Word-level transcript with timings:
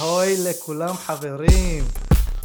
אהוי 0.00 0.34
לכולם 0.50 0.94
חברים. 0.94 1.84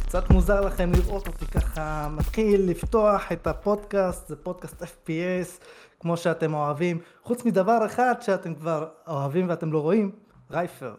קצת 0.06 0.30
מוזר 0.30 0.60
לכם 0.60 0.92
לראות 0.92 1.26
אותי 1.26 1.46
ככה 1.46 2.08
מתחיל 2.10 2.70
לפתוח 2.70 3.32
את 3.32 3.46
הפודקאסט, 3.46 4.28
זה 4.28 4.36
פודקאסט 4.36 4.82
FPS, 4.82 5.64
כמו 6.00 6.16
שאתם 6.16 6.54
אוהבים. 6.54 6.98
חוץ 7.22 7.44
מדבר 7.44 7.86
אחד 7.86 8.14
שאתם 8.20 8.54
כבר 8.54 8.88
אוהבים 9.06 9.48
ואתם 9.48 9.72
לא 9.72 9.82
רואים, 9.82 10.10
רייפר. 10.50 10.94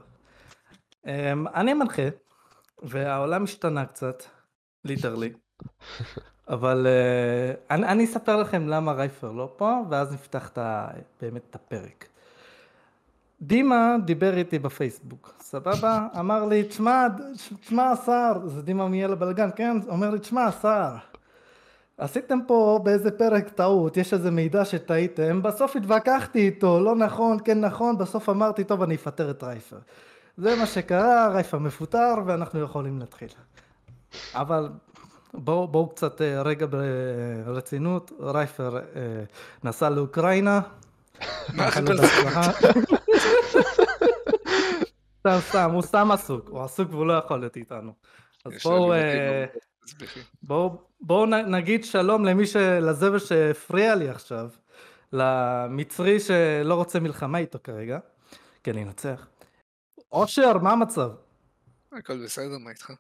אמ, 1.06 1.48
אני 1.48 1.74
מנחה, 1.74 2.08
והעולם 2.84 3.44
השתנה 3.44 3.86
קצת, 3.86 4.24
literally. 4.86 5.34
אבל 6.50 6.88
uh, 6.88 7.74
אני, 7.74 7.88
אני 7.88 8.06
אספר 8.06 8.36
לכם 8.36 8.68
למה 8.68 8.92
רייפר 8.92 9.32
לא 9.32 9.54
פה, 9.58 9.82
ואז 9.90 10.14
נפתח 10.14 10.50
את 10.56 10.60
באמת 11.22 11.42
את 11.50 11.56
הפרק. 11.56 12.08
דימה 13.42 13.96
דיבר 14.06 14.38
איתי 14.38 14.60
בפייסבוק, 14.60 15.34
סבבה? 15.42 16.08
אמר 16.20 16.46
לי, 16.46 16.64
תשמע, 16.64 17.08
תשמע 17.62 17.92
השר, 17.92 18.34
זה 18.46 18.62
דימה 18.62 18.88
מיאל 18.88 19.12
הבלגן, 19.12 19.50
כן? 19.56 19.78
אומר 19.88 20.10
לי, 20.10 20.20
תשמע 20.20 20.46
השר, 20.46 20.96
עשיתם 21.98 22.40
פה 22.48 22.80
באיזה 22.84 23.12
פרק 23.12 23.50
טעות, 23.50 23.98
יש 23.98 24.14
איזה 24.14 24.32
מידע 24.32 24.66
שטעיתם, 24.66 25.42
בסוף 25.42 25.76
התווכחתי 25.76 26.40
איתו, 26.40 26.80
לא 26.80 26.96
נכון, 26.96 27.38
כן 27.44 27.60
נכון, 27.60 27.98
בסוף 27.98 28.30
אמרתי, 28.30 28.64
טוב, 28.64 28.82
אני 28.82 28.96
אפטר 28.96 29.32
את 29.32 29.44
רייפר. 29.44 29.78
זה 30.38 30.56
מה 30.56 30.66
שקרה, 30.66 31.28
רייפר 31.28 31.60
מפוטר, 31.60 32.14
ואנחנו 32.26 32.60
יכולים 32.60 33.00
להתחיל. 33.00 33.30
אבל 34.34 34.70
בואו 35.34 35.68
בוא 35.68 35.90
קצת 35.90 36.22
אה, 36.22 36.42
רגע 36.42 36.66
ברצינות, 37.46 38.12
רייפר 38.20 38.78
אה, 38.78 38.82
נסע 39.64 39.90
לאוקראינה. 39.90 40.62
סתם 45.20 45.38
סתם, 45.50 45.72
הוא 45.74 45.82
סתם 45.82 46.12
עסוק, 46.12 46.50
הוא 46.50 46.64
עסוק 46.64 46.88
והוא 46.92 47.06
לא 47.06 47.14
יכול 47.14 47.40
להיות 47.40 47.58
איתנו. 47.58 47.94
אז 48.46 48.54
בואו 48.64 48.94
אה, 48.94 49.46
בואו 50.44 50.82
בואו 51.02 51.26
נגיד 51.26 51.86
שלום 51.86 52.26
למי, 52.26 52.44
לזבל 52.82 53.20
שהפריע 53.20 53.96
לי 53.96 54.10
עכשיו, 54.10 54.50
למצרי 55.14 56.20
שלא 56.20 56.74
רוצה 56.74 57.00
מלחמה 57.00 57.38
איתו 57.38 57.60
כרגע, 57.64 58.00
כן 58.64 58.76
לנצח. 58.76 59.28
אושר, 60.12 60.58
מה 60.58 60.72
המצב? 60.72 61.12
הכל 61.92 62.24
בסדר, 62.24 62.58
מה 62.58 62.70
איתך? 62.70 62.92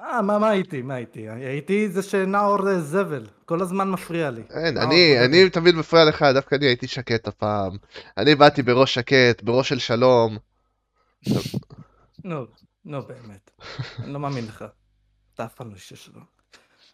מה, 0.00 0.22
מה, 0.22 0.38
מה 0.38 0.48
הייתי, 0.48 0.82
מה 0.82 0.94
הייתי? 0.94 1.28
הייתי 1.28 1.88
זה 1.88 2.02
שנאור 2.02 2.78
זבל, 2.78 3.26
כל 3.44 3.62
הזמן 3.62 3.90
מפריע 3.90 4.30
לי. 4.30 4.42
אין, 4.50 4.78
אני, 4.78 5.24
אני 5.24 5.50
תמיד 5.50 5.74
מפריע 5.74 6.04
לך, 6.04 6.22
דווקא 6.34 6.54
אני 6.54 6.66
הייתי 6.66 6.86
שקט 6.86 7.28
הפעם. 7.28 7.76
אני 8.16 8.34
באתי 8.34 8.62
בראש 8.62 8.94
שקט, 8.94 9.42
בראש 9.42 9.68
של 9.68 9.78
שלום. 9.78 10.38
נו, 12.24 12.46
נו 12.84 13.02
באמת, 13.02 13.50
אני 13.98 14.12
לא 14.12 14.20
מאמין 14.20 14.46
לך. 14.46 14.64
אתה 15.34 15.44
אף 15.44 15.54
פעם 15.54 15.70
לא 15.70 15.74
איש 15.74 15.88
שלום. 15.88 16.24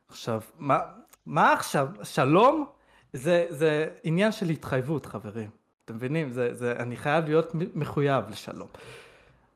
עכשיו, 0.09 0.41
מה, 0.59 0.79
מה 1.27 1.53
עכשיו? 1.53 1.89
שלום? 2.03 2.67
זה, 3.13 3.47
זה 3.51 3.89
עניין 4.05 4.33
של 4.33 4.51
התחייבות, 4.51 5.07
חברים. 5.07 5.51
אתם 5.85 5.95
מבינים? 5.95 6.33
זה, 6.33 6.55
זה, 6.55 6.73
אני 6.79 6.97
חייב 6.97 7.25
להיות 7.25 7.53
מחויב 7.55 8.25
לשלום. 8.31 8.69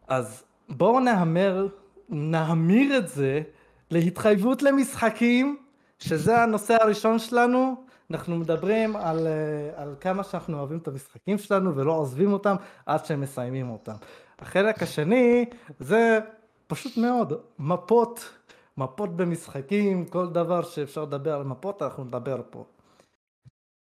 אז 0.08 0.44
בואו 0.68 1.00
נהמר 1.00 1.68
נהמיר 2.08 2.98
את 2.98 3.08
זה 3.08 3.42
להתחייבות 3.90 4.62
למשחקים, 4.62 5.56
שזה 5.98 6.42
הנושא 6.42 6.76
הראשון 6.82 7.18
שלנו. 7.18 7.84
אנחנו 8.10 8.36
מדברים 8.36 8.96
על, 8.96 9.26
אה, 9.26 9.82
על 9.82 9.94
כמה 10.00 10.24
שאנחנו 10.24 10.58
אוהבים 10.58 10.78
את 10.78 10.88
המשחקים 10.88 11.38
שלנו 11.38 11.76
ולא 11.76 11.92
עוזבים 11.92 12.32
אותם 12.32 12.56
עד 12.86 13.04
שהם 13.04 13.20
מסיימים 13.20 13.70
אותם. 13.70 13.94
החלק 14.38 14.82
השני 14.82 15.44
זה 15.78 16.18
פשוט 16.66 16.96
מאוד, 16.96 17.32
מפות, 17.58 18.32
מפות 18.76 19.16
במשחקים, 19.16 20.06
כל 20.06 20.28
דבר 20.28 20.62
שאפשר 20.62 21.02
לדבר 21.02 21.34
על 21.34 21.44
מפות 21.44 21.82
אנחנו 21.82 22.04
נדבר 22.04 22.40
פה. 22.50 22.64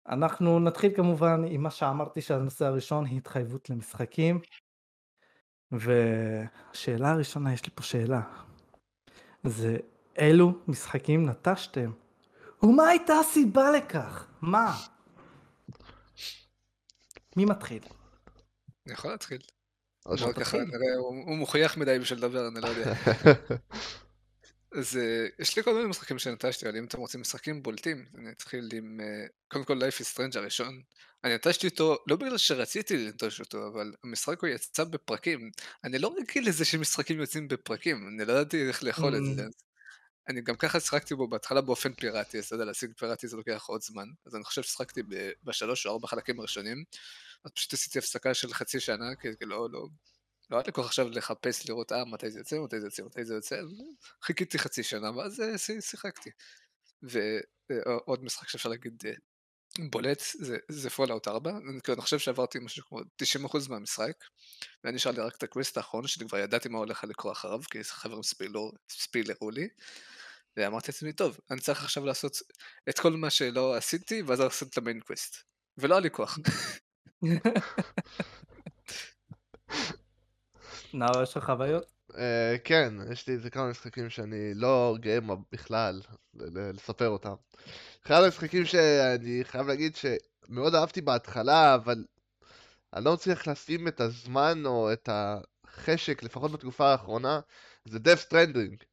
אנחנו 0.09 0.59
נתחיל 0.59 0.96
כמובן 0.96 1.44
עם 1.47 1.63
מה 1.63 1.72
שאמרתי 1.72 2.22
שהנושא 2.22 2.66
הראשון 2.66 3.06
היא 3.06 3.18
התחייבות 3.18 3.69
למשחקים. 3.69 4.40
והשאלה 5.72 7.12
הראשונה, 7.12 7.53
יש 7.53 7.66
לי 7.66 7.72
פה 7.75 7.84
שאלה. 7.84 8.22
זה 9.44 9.78
אילו 10.18 10.53
משחקים 10.68 11.30
נטשתם? 11.30 11.91
ומה 12.63 12.88
הייתה 12.88 13.13
הסיבה 13.13 13.72
לכך? 13.72 14.28
מה? 14.41 14.78
מי 17.35 17.46
מתחיל? 17.46 17.84
אני 18.85 18.94
יכול 18.94 19.12
להתחיל. 19.12 19.41
הוא 20.06 21.35
מוכיח 21.38 21.78
מדי 21.78 22.00
בשביל 22.00 22.19
לדבר, 22.19 22.47
אני 22.47 22.62
לא 22.62 22.68
יודע. 22.68 22.94
אז 24.72 24.97
אה, 24.97 25.28
יש 25.40 25.57
לי 25.57 25.63
כל 25.63 25.74
מיני 25.74 25.88
משחקים 25.88 26.19
שנטשתי, 26.19 26.66
אבל 26.66 26.78
אם 26.78 26.85
אתם 26.85 26.97
רוצים 26.97 27.22
משחקים 27.22 27.63
בולטים, 27.63 28.06
אני 28.18 28.31
אתחיל 28.31 28.69
עם, 28.74 29.00
אה, 29.03 29.28
קודם 29.47 29.66
כל 29.66 29.81
Life 29.81 30.02
is 30.02 30.16
Strange 30.16 30.38
הראשון. 30.38 30.81
אני 31.24 31.35
נטשתי 31.35 31.68
אותו 31.68 31.97
לא 32.07 32.16
בגלל 32.16 32.38
שרציתי 32.38 32.97
לנטוש 32.97 33.40
אותו, 33.40 33.68
אבל 33.68 33.94
המשחק 34.03 34.41
הוא 34.41 34.50
יצא 34.50 34.84
בפרקים. 34.84 35.52
אני 35.84 36.00
לא 36.00 36.16
רגיל 36.18 36.47
לזה 36.47 36.66
שמשחקים 36.66 37.19
יוצאים 37.19 37.47
בפרקים, 37.47 38.08
אני 38.08 38.28
לא 38.28 38.34
ידעתי 38.34 38.68
איך 38.68 38.84
לאכול 38.84 39.16
את 39.16 39.35
זה. 39.35 39.46
Mm. 39.46 39.52
אני 40.29 40.41
גם 40.41 40.56
ככה 40.56 40.79
שיחקתי 40.79 41.16
בו 41.16 41.28
בהתחלה 41.28 41.62
באופן 41.62 41.94
פיראטי, 41.94 42.38
אז 42.38 42.46
אתה 42.46 42.56
יודע, 42.56 42.66
להשיג 42.66 42.91
פיראטי 42.97 43.28
זה 43.28 43.38
לוקח 43.38 43.66
עוד 43.68 43.81
זמן. 43.81 44.08
אז 44.25 44.35
אני 44.35 44.44
חושב 44.44 44.63
ששיחקתי 44.63 45.02
בשלוש 45.44 45.85
או 45.85 45.91
ארבע 45.91 46.08
חלקים 46.08 46.40
הראשונים, 46.40 46.84
אז 47.46 47.52
פשוט 47.52 47.74
עשיתי 47.74 48.00
הפסקה 48.00 48.34
של 48.34 48.53
חצי 48.53 48.79
שנה, 48.79 49.16
כי 49.22 49.28
לא, 49.41 49.68
לא, 49.72 49.88
לא 50.50 50.58
היה 50.58 50.64
לי 50.66 50.74
כוח 50.74 50.86
עכשיו 50.86 51.10
לחפש 51.10 51.70
לראות 51.70 51.92
אה 51.92 52.06
מתי 52.06 52.32
זה 52.32 52.40
יוצא, 52.40 52.60
מתי 52.60 52.80
זה 52.80 52.88
יוצא, 52.88 53.04
מתי 53.04 53.26
זה 53.26 53.34
יוצא, 53.34 53.62
חיכיתי 54.24 54.60
חצי 54.60 54.84
שנה 54.84 55.18
ואז 55.18 55.42
אה, 55.42 55.82
שיחקתי. 55.82 56.30
ועוד 57.04 58.24
משחק 58.24 58.50
שאפשר 58.50 58.70
להגיד 58.70 59.04
אה, 59.06 59.14
בולט 59.90 60.24
זה, 60.40 60.58
זה 60.68 60.90
Fallout 60.90 61.28
4, 61.28 61.52
אני 61.52 61.82
כאילו, 61.82 62.02
חושב 62.02 62.20
שעברתי 62.20 62.59
משהו 62.59 62.84
כמו 62.86 63.00
90% 63.00 63.70
מהמשחק, 63.70 64.24
ואני 64.84 64.96
נשאר 64.96 65.12
לי 65.12 65.22
רק 65.22 65.36
את 65.36 65.44
ה 65.44 65.49
quest 65.49 65.78
האחרון, 65.78 66.08
שאני 66.08 66.28
כבר 66.30 66.38
ידעתי 66.38 66.70
מה 66.70 66.78
הולך 66.78 67.04
לקרות 67.03 67.31
אחריו, 67.32 67.62
כי 67.72 67.84
חברים 67.84 68.24
ספיילרו, 68.24 68.72
ספיילרו 68.90 69.52
לי, 69.52 69.68
ואמרתי 70.58 70.92
לעצמי, 70.92 71.14
טוב, 71.14 71.40
אני 71.52 71.59
צריך 71.59 71.84
עכשיו 71.84 72.06
לעשות 72.06 72.38
את 72.90 73.00
כל 73.00 73.12
מה 73.12 73.30
שלא 73.30 73.76
עשיתי, 73.76 74.22
ואז 74.22 74.40
לעשות 74.40 74.70
את 74.70 74.78
ה 74.78 74.82
main 74.82 75.00
quest. 75.00 75.36
ולא 75.78 75.96
היה 75.96 76.02
לי 76.02 76.12
כוח. 76.12 76.38
נאור, 80.94 81.24
יש 81.24 81.38
לך 81.38 81.46
חוויות? 81.46 81.86
אה, 82.18 82.56
כן, 82.64 82.94
יש 83.12 83.28
לי 83.28 83.34
איזה 83.34 83.50
כמה 83.50 83.70
משחקים 83.70 84.10
שאני 84.10 84.54
לא 84.54 84.96
גאה 85.00 85.20
בכלל 85.52 86.02
לספר 86.74 87.08
אותם. 87.08 87.34
אחד 88.06 88.24
המשחקים 88.24 88.66
שאני 88.66 89.40
חייב 89.44 89.68
להגיד 89.68 89.96
שמאוד 89.96 90.76
אהבתי 90.76 91.02
בהתחלה, 91.02 91.76
אבל 91.76 92.06
אני 92.94 93.06
לא 93.06 93.14
מצליח 93.14 93.48
לשים 93.48 93.88
את 93.88 94.02
הזמן 94.02 94.66
או 94.66 94.94
את 94.94 95.10
החשק, 95.12 96.24
לפחות 96.24 96.52
בתקופה 96.52 96.92
האחרונה, 96.92 97.40
זה 97.86 97.98
Death 97.98 98.32
Stranding. 98.32 98.84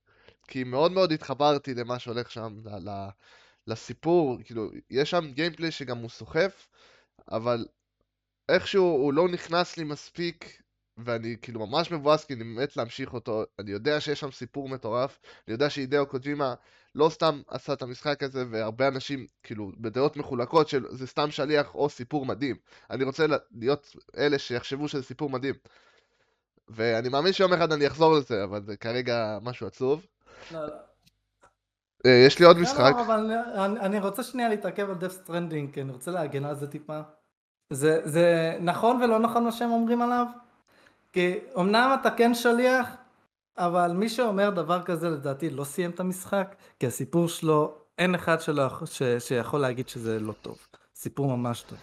כי 0.49 0.65
מאוד 0.65 0.93
מאוד 0.93 1.13
התחברתי 1.13 1.75
למה 1.75 1.99
שהולך 1.99 2.31
שם, 2.31 2.57
לסיפור, 3.67 4.39
כאילו, 4.45 4.71
יש 4.91 5.11
שם 5.11 5.31
גיימפלי 5.33 5.71
שגם 5.71 5.99
הוא 5.99 6.11
סוחף, 6.11 6.69
אבל 7.31 7.67
איכשהו 8.49 8.85
הוא 8.85 9.13
לא 9.13 9.29
נכנס 9.29 9.77
לי 9.77 9.85
מספיק 9.85 10.63
ואני 10.99 11.37
כאילו 11.43 11.67
ממש 11.67 11.91
מבואס 11.91 12.25
כי 12.25 12.35
אני 12.35 12.45
מת 12.45 12.77
להמשיך 12.77 13.15
אותו, 13.15 13.45
אני 13.59 13.71
יודע 13.71 14.01
שיש 14.01 14.21
שם 14.21 14.31
סיפור 14.31 14.69
מטורף, 14.69 15.19
אני 15.49 15.53
יודע 15.53 15.71
שהידאו 15.71 16.07
קוג'ימה 16.07 16.55
לא 16.95 17.09
סתם 17.09 17.41
עשה 17.49 17.73
את 17.73 17.83
המשחק 17.83 18.23
הזה, 18.23 18.45
והרבה 18.51 18.89
אנשים 18.89 19.27
כאילו 19.43 19.73
בדעות 19.79 20.17
מחולקות 20.17 20.69
של 20.69 20.85
זה 20.91 21.07
סתם 21.07 21.31
שליח 21.31 21.75
או 21.75 21.89
סיפור 21.89 22.27
מדהים. 22.27 22.57
אני 22.91 23.05
רוצה 23.05 23.27
להיות 23.55 23.97
אלה 24.17 24.39
שיחשבו 24.39 24.89
שזה 24.89 25.03
סיפור 25.03 25.31
מדהים. 25.31 25.55
ואני 26.69 27.09
מאמין 27.09 27.33
שיום 27.33 27.53
אחד 27.53 27.73
אני 27.73 27.87
אחזור 27.87 28.15
לזה, 28.15 28.45
אבל 28.45 28.63
זה 28.63 28.77
כרגע 28.77 29.39
משהו 29.43 29.67
עצוב. 29.67 30.07
לא, 30.53 30.67
לא. 30.67 30.73
אה, 32.07 32.25
יש 32.27 32.39
לי 32.39 32.47
עוד 32.47 32.59
משחק. 32.59 32.93
לא, 32.97 33.03
אבל 33.03 33.33
אני 33.57 34.01
רוצה 34.01 34.23
שנייה 34.23 34.49
להתעכב 34.49 34.91
על 34.91 34.97
Death 34.97 35.13
Stranding, 35.13 35.75
כי 35.75 35.83
אני 35.83 35.93
רוצה 35.93 36.11
להגן 36.11 36.45
על 36.45 36.55
זה 36.55 36.67
טיפה. 36.67 37.01
זה 37.71 38.57
נכון 38.61 39.03
ולא 39.03 39.19
נכון 39.19 39.45
מה 39.45 39.53
שהם 39.53 39.71
אומרים 39.71 40.03
עליו? 40.03 40.27
כי 41.17 41.39
אמנם 41.59 41.97
אתה 42.01 42.11
כן 42.11 42.35
שליח, 42.35 42.89
אבל 43.59 43.93
מי 43.93 44.09
שאומר 44.09 44.51
דבר 44.51 44.83
כזה 44.83 45.11
לדעתי 45.11 45.51
לא 45.51 45.65
סיים 45.65 45.91
את 45.91 46.01
המשחק, 46.01 46.57
כי 46.79 46.87
הסיפור 46.87 47.29
שלו, 47.29 47.79
אין 47.99 48.15
אחד 48.15 48.41
שלא, 48.41 48.69
ש, 48.87 49.03
שיכול 49.19 49.61
להגיד 49.61 49.89
שזה 49.89 50.21
לא 50.21 50.33
טוב. 50.33 50.59
סיפור 50.95 51.37
ממש 51.37 51.63
טוב. 51.63 51.79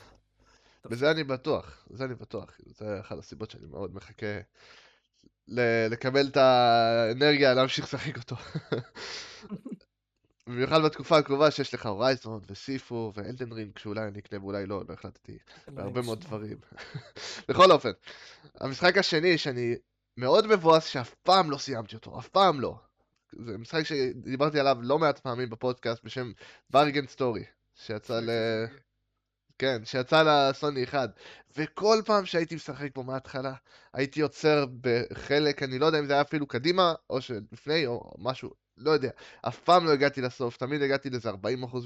בזה 0.86 1.12
אני 1.12 1.24
בטוח, 1.24 1.86
בזה 1.92 2.06
אני 2.06 2.16
בטוח. 2.16 2.58
זה 2.66 3.00
אחת 3.00 3.18
הסיבות 3.18 3.52
שאני 3.52 3.66
מאוד 3.68 3.96
מחכה 3.96 4.40
ל- 5.48 5.88
לקבל 5.90 6.28
את 6.28 6.38
האנרגיה 6.38 7.54
להמשיך 7.54 7.86
לשחק 7.86 8.18
אותו. 8.18 8.36
במיוחד 10.48 10.82
בתקופה 10.86 11.18
הקרובה 11.18 11.52
שיש 11.52 11.74
לך 11.74 11.86
הורייזון 11.86 12.42
וסיפו 12.48 13.12
ואלדן 13.16 13.52
רינג 13.52 13.78
שאולי 13.78 14.08
אני 14.08 14.20
אקנה 14.20 14.44
ואולי 14.44 14.66
לא, 14.66 14.84
לא 14.90 14.94
החלטתי, 14.94 15.38
והרבה 15.68 16.02
מאוד 16.02 16.22
דברים. 16.22 16.58
בכל 17.50 17.72
אופן, 17.72 17.92
המשחק 18.60 18.98
השני 18.98 19.38
שאני 19.38 19.76
מאוד 20.18 20.48
מבואס 20.48 20.86
שאף 20.86 21.14
פעם 21.14 21.52
לא 21.52 21.58
סיימתי 21.58 21.96
אותו, 21.96 22.20
אף 22.20 22.28
פעם 22.28 22.62
לא. 22.62 22.76
זה 23.32 23.58
משחק 23.58 23.84
שדיברתי 23.84 24.60
עליו 24.60 24.78
לא 24.82 25.00
מעט 25.00 25.20
פעמים 25.20 25.50
בפודקאסט 25.50 26.04
בשם 26.04 26.32
ורגן 26.74 27.08
סטורי, 27.08 27.44
שיצא 27.76 28.20
ל... 28.20 28.30
כן, 29.60 29.86
שיצא 29.86 30.24
לסוני 30.24 30.84
1. 30.84 31.10
וכל 31.58 32.02
פעם 32.06 32.26
שהייתי 32.26 32.56
משחק 32.56 32.96
בו 32.96 33.04
מההתחלה, 33.04 33.54
הייתי 33.94 34.22
עוצר 34.22 34.66
בחלק, 34.82 35.64
אני 35.64 35.80
לא 35.80 35.86
יודע 35.86 36.00
אם 36.00 36.06
זה 36.06 36.14
היה 36.14 36.22
אפילו 36.22 36.48
קדימה, 36.48 36.94
או 37.10 37.22
שלפני, 37.22 37.86
או 37.86 38.14
משהו, 38.18 38.54
לא 38.78 38.92
יודע. 38.92 39.10
אף 39.42 39.60
פעם 39.60 39.86
לא 39.86 39.92
הגעתי 39.92 40.22
לסוף, 40.22 40.58
תמיד 40.58 40.82
הגעתי 40.82 41.10
לאיזה 41.10 41.32
40% 41.32 41.34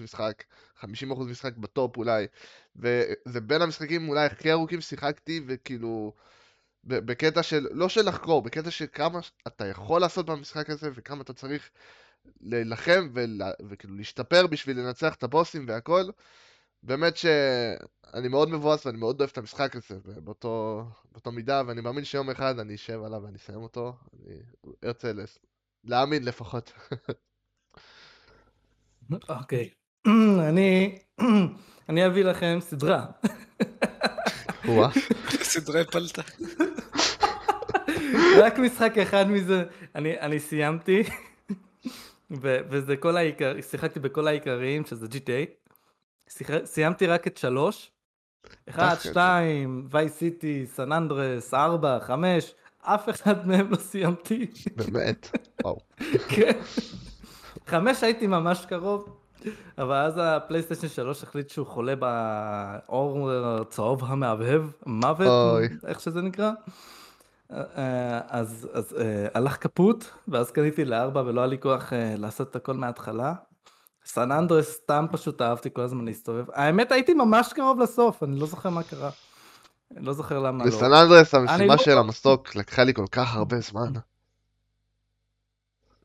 משחק, 0.03 0.43
50% 0.79 0.85
משחק 1.29 1.57
בטופ 1.57 1.97
אולי. 1.97 2.27
וזה 2.75 3.41
בין 3.41 3.61
המשחקים 3.61 4.09
אולי 4.09 4.25
הכי 4.25 4.51
ארוכים 4.51 4.81
ששיחקתי, 4.81 5.41
וכאילו... 5.47 6.13
בקטע 6.83 7.43
של, 7.43 7.67
לא 7.71 7.89
של 7.89 8.07
לחקור, 8.07 8.41
בקטע 8.41 8.71
של 8.71 8.85
כמה 8.91 9.19
אתה 9.47 9.65
יכול 9.65 10.01
לעשות 10.01 10.25
במשחק 10.25 10.69
הזה 10.69 10.89
וכמה 10.95 11.21
אתה 11.21 11.33
צריך 11.33 11.69
להילחם 12.41 13.09
וכאילו 13.69 13.95
להשתפר 13.95 14.47
בשביל 14.47 14.79
לנצח 14.79 15.15
את 15.15 15.23
הבוסים 15.23 15.65
והכל. 15.67 16.03
באמת 16.83 17.17
שאני 17.17 18.27
מאוד 18.27 18.49
מבואס 18.49 18.85
ואני 18.85 18.97
מאוד 18.97 19.19
אוהב 19.19 19.29
את 19.31 19.37
המשחק 19.37 19.75
הזה 19.75 19.99
באותו, 20.23 20.85
באותו 21.11 21.31
מידה, 21.31 21.61
ואני 21.67 21.81
מאמין 21.81 22.03
שיום 22.03 22.29
אחד 22.29 22.59
אני 22.59 22.75
אשב 22.75 23.03
עליו 23.03 23.21
ואני 23.23 23.37
אסיים 23.37 23.63
אותו. 23.63 23.93
אני 24.13 24.35
ארצה 24.83 25.13
לס... 25.13 25.39
להאמין 25.83 26.25
לפחות. 26.25 26.73
אוקיי. 29.29 29.69
אני, 30.49 30.99
אני 31.89 32.07
אביא 32.07 32.23
לכם 32.23 32.57
סדרה. 32.61 33.05
סדרי 35.41 35.85
פלטה. 35.85 36.21
רק 38.41 38.59
משחק 38.59 38.97
אחד 38.97 39.29
מזה, 39.29 39.63
אני, 39.95 40.19
אני 40.19 40.39
סיימתי, 40.39 41.03
ו, 42.41 42.57
וזה 42.69 42.97
כל 42.97 43.17
העיקר, 43.17 43.61
שיחקתי 43.61 43.99
בכל 43.99 44.27
העיקריים, 44.27 44.85
שזה 44.85 45.07
GTA. 45.07 45.67
שיח, 46.29 46.49
סיימתי 46.65 47.07
רק 47.07 47.27
את 47.27 47.37
שלוש. 47.37 47.91
אחד, 48.69 48.95
שתיים, 48.99 49.87
ווי 49.91 50.09
סיטי, 50.09 50.65
סן 50.65 50.91
אנדרס, 50.91 51.53
ארבע, 51.53 51.99
חמש, 51.99 52.53
אף 52.87 53.09
אחד 53.09 53.47
מהם 53.47 53.71
לא 53.71 53.75
סיימתי. 53.75 54.47
באמת? 54.75 55.29
וואו. 55.63 55.79
כן. 56.29 56.59
חמש 57.67 58.03
הייתי 58.03 58.27
ממש 58.27 58.65
קרוב, 58.65 59.17
אבל 59.77 59.95
אז 59.95 60.13
הפלייסטיישן 60.17 60.87
3 60.87 61.23
החליט 61.23 61.49
שהוא 61.49 61.67
חולה 61.67 61.93
באור 61.95 63.29
צהוב 63.69 64.03
המהבהב, 64.03 64.61
מוות, 64.85 65.61
איך 65.87 65.99
שזה 65.99 66.21
נקרא. 66.21 66.51
אה, 67.51 68.21
אז, 68.27 68.69
אז 68.73 68.91
uh, 68.91 68.97
הלך 69.33 69.57
קפוט, 69.57 70.05
ואז 70.27 70.51
קניתי 70.51 70.85
לארבע 70.85 71.21
ולא 71.25 71.41
היה 71.41 71.47
לי 71.47 71.57
כוח 71.59 71.93
uh, 71.93 71.95
לעשות 72.17 72.49
את 72.49 72.55
הכל 72.55 72.73
מההתחלה. 72.73 73.33
סן 74.05 74.31
אנדרס 74.31 74.71
סתם 74.71 75.05
פשוט 75.11 75.41
אהבתי 75.41 75.69
כל 75.73 75.81
הזמן 75.81 76.05
להסתובב. 76.05 76.45
האמת 76.53 76.91
הייתי 76.91 77.13
ממש 77.13 77.53
קרוב 77.53 77.79
לסוף, 77.79 78.23
אני 78.23 78.39
לא 78.39 78.45
זוכר 78.47 78.69
מה 78.69 78.83
קרה. 78.83 79.09
לא 79.91 80.13
זוכר 80.13 80.39
למה 80.39 80.65
לא. 80.65 80.71
בסן 80.71 80.93
אנדרס 80.93 81.35
המשימה 81.35 81.75
לא... 81.75 81.77
של 81.77 81.97
המסוק 81.97 82.55
לקחה 82.55 82.83
לי 82.83 82.93
כל 82.93 83.05
כך 83.11 83.35
הרבה 83.35 83.59
זמן. 83.59 83.93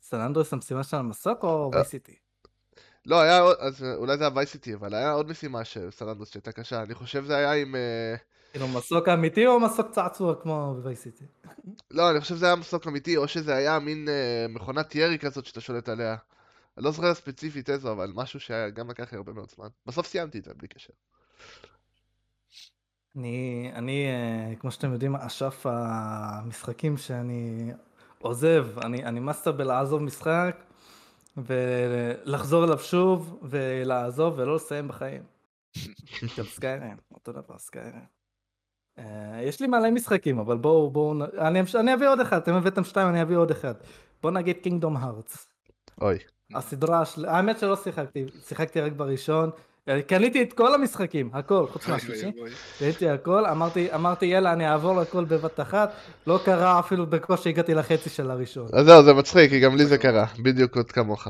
סן 0.02 0.20
אנדרס 0.20 0.52
המשימה 0.52 0.84
של 0.84 0.96
המסוק 0.96 1.42
או 1.42 1.70
וייסיטי? 1.74 2.16
לא, 3.06 3.20
היה 3.20 3.40
עוד, 3.40 3.56
אז 3.60 3.84
אולי 3.96 4.16
זה 4.16 4.24
היה 4.24 4.30
וייסיטי, 4.34 4.74
אבל 4.74 4.94
היה 4.94 5.12
עוד 5.12 5.30
משימה 5.30 5.64
של 5.64 5.90
סן 5.90 6.08
אנדרס 6.08 6.30
שהייתה 6.32 6.52
קשה. 6.52 6.82
אני 6.82 6.94
חושב 6.94 7.24
זה 7.24 7.36
היה 7.36 7.52
עם... 7.52 7.74
כאילו 8.52 8.68
מסוק 8.68 9.08
אמיתי 9.08 9.46
או 9.46 9.60
מסוק 9.60 9.90
צעצוע 9.90 10.34
כמו 10.42 10.74
בווייסיטי? 10.76 11.24
לא, 11.90 12.10
אני 12.10 12.20
חושב 12.20 12.34
שזה 12.36 12.46
היה 12.46 12.56
מסוק 12.56 12.86
אמיתי, 12.86 13.16
או 13.16 13.28
שזה 13.28 13.54
היה 13.54 13.78
מין 13.78 14.08
אה, 14.08 14.46
מכונת 14.48 14.94
ירי 14.94 15.18
כזאת 15.18 15.46
שאתה 15.46 15.60
שולט 15.60 15.88
עליה. 15.88 16.16
אני 16.76 16.84
לא 16.84 16.90
זוכר 16.90 17.14
ספציפית 17.14 17.70
איזו, 17.70 17.92
אבל 17.92 18.12
משהו 18.14 18.40
שגם 18.40 18.90
לקח 18.90 19.12
לי 19.12 19.18
הרבה 19.18 19.32
מאוד 19.32 19.50
זמן. 19.50 19.68
בסוף 19.86 20.06
סיימתי 20.06 20.38
את 20.38 20.44
זה, 20.44 20.50
בלי 20.54 20.68
קשר. 20.68 20.92
אני, 23.16 23.70
אני, 23.74 24.06
אה, 24.06 24.56
כמו 24.56 24.70
שאתם 24.70 24.92
יודעים, 24.92 25.16
אשף 25.16 25.66
המשחקים 25.68 26.96
שאני 26.96 27.72
עוזב, 28.18 28.66
אני, 28.78 29.04
אני 29.04 29.20
master 29.20 29.52
בלעזוב 29.52 30.02
משחק 30.02 30.64
ולחזור 31.36 32.64
אליו 32.64 32.78
שוב 32.78 33.38
ולעזוב 33.42 34.34
ולא 34.38 34.54
לסיים 34.54 34.88
בחיים. 34.88 35.22
גם 36.38 36.44
סקיירם, 36.44 36.96
אותו 37.14 37.32
דבר 37.32 37.58
סקיירם. 37.58 38.04
אה, 38.98 39.40
יש 39.42 39.60
לי 39.60 39.66
מלא 39.66 39.90
משחקים, 39.90 40.38
אבל 40.38 40.56
בואו, 40.56 40.90
בואו, 40.90 41.24
אני, 41.38 41.60
אני 41.74 41.94
אביא 41.94 42.08
עוד 42.08 42.20
אחד, 42.20 42.36
אתם 42.36 42.54
הבאתם 42.54 42.84
שתיים, 42.84 43.08
אני 43.08 43.22
אביא 43.22 43.36
עוד 43.36 43.50
אחד. 43.50 43.74
בואו 44.22 44.34
נגיד 44.34 44.56
Kingdom 44.62 44.96
Hearts. 44.96 45.48
אוי. 46.00 46.18
הסדרה, 46.54 47.04
של... 47.04 47.24
האמת 47.24 47.58
שלא 47.58 47.76
שיחקתי, 47.76 48.26
שיחקתי 48.46 48.80
רק 48.80 48.92
בראשון. 48.92 49.50
קניתי 50.06 50.42
את 50.42 50.52
כל 50.52 50.74
המשחקים, 50.74 51.30
הכל, 51.32 51.66
חוץ 51.72 51.88
מהשישי. 51.88 52.32
קניתי 52.78 53.08
הכל, 53.08 53.46
אמרתי, 53.46 53.94
אמרתי 53.94 54.26
יאללה, 54.26 54.52
אני 54.52 54.68
אעבור 54.68 55.00
לכל 55.00 55.24
בבת 55.24 55.60
אחת. 55.60 55.92
לא 56.26 56.40
קרה 56.44 56.78
אפילו 56.78 57.06
בקושי 57.06 57.48
הגעתי 57.48 57.74
לחצי 57.74 58.10
של 58.10 58.30
הראשון. 58.30 58.68
אז 58.72 58.86
זהו, 58.86 59.02
זה 59.02 59.14
מצחיק, 59.14 59.50
כי 59.50 59.60
גם 59.60 59.76
לי 59.76 59.86
זה 59.86 59.98
קרה, 59.98 60.26
בדיוק 60.42 60.76
עוד 60.76 60.92
כמוך. 60.92 61.28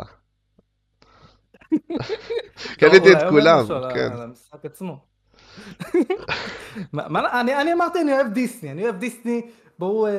קניתי 2.80 3.12
את 3.12 3.18
כולם, 3.30 3.66
כן. 3.94 4.12
על 4.12 4.22
המשחק 4.22 4.64
עצמו. 4.64 4.98
מה, 6.92 7.40
אני, 7.40 7.60
אני 7.60 7.72
אמרתי 7.72 8.00
אני 8.00 8.12
אוהב 8.12 8.26
דיסני, 8.32 8.70
אני 8.70 8.82
אוהב 8.82 8.96
דיסני, 8.98 9.42
בואו 9.78 10.06
אה, 10.06 10.12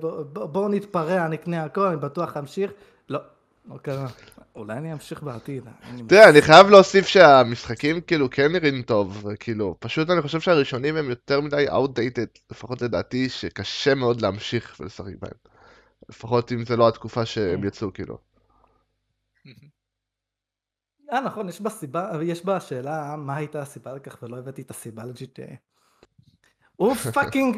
בוא, 0.00 0.22
בוא, 0.22 0.46
בוא 0.46 0.68
נתפרע, 0.68 1.28
נקנה 1.28 1.64
הכל, 1.64 1.86
אני 1.86 1.96
בטוח 1.96 2.36
אמשיך. 2.36 2.70
לא, 3.08 3.20
לא 3.70 3.76
קרה. 3.76 4.06
אולי 4.56 4.78
אני 4.78 4.92
אמשיך 4.92 5.22
בעתיד. 5.22 5.64
תראה, 6.08 6.30
אני 6.30 6.42
חייב 6.42 6.66
להוסיף 6.66 7.06
שהמשחקים 7.06 8.00
כאילו 8.00 8.30
כן 8.30 8.52
נראים 8.52 8.82
טוב, 8.82 9.26
כאילו, 9.40 9.76
פשוט 9.80 10.10
אני 10.10 10.22
חושב 10.22 10.40
שהראשונים 10.40 10.96
הם 10.96 11.10
יותר 11.10 11.40
מדי 11.40 11.66
outdated, 11.68 12.40
לפחות 12.50 12.82
לדעתי, 12.82 13.28
שקשה 13.28 13.94
מאוד 13.94 14.20
להמשיך 14.20 14.76
ולשחק 14.80 15.12
בהם. 15.20 15.54
לפחות 16.08 16.52
אם 16.52 16.64
זה 16.64 16.76
לא 16.76 16.88
התקופה 16.88 17.26
שהם 17.26 17.60
כן. 17.60 17.66
יצאו, 17.66 17.92
כאילו. 17.92 18.18
אה 21.12 21.20
נכון, 21.20 21.48
יש 21.48 21.60
בה 21.60 21.70
סיבה, 21.70 22.10
יש 22.22 22.44
בה 22.44 22.60
שאלה 22.60 23.16
מה 23.18 23.36
הייתה 23.36 23.62
הסיבה 23.62 23.94
לכך 23.94 24.22
ולא 24.22 24.38
הבאתי 24.38 24.62
את 24.62 24.70
הסיבה 24.70 25.04
ל-GTA. 25.04 25.54
הוא 26.76 26.94
fucking, 27.14 27.56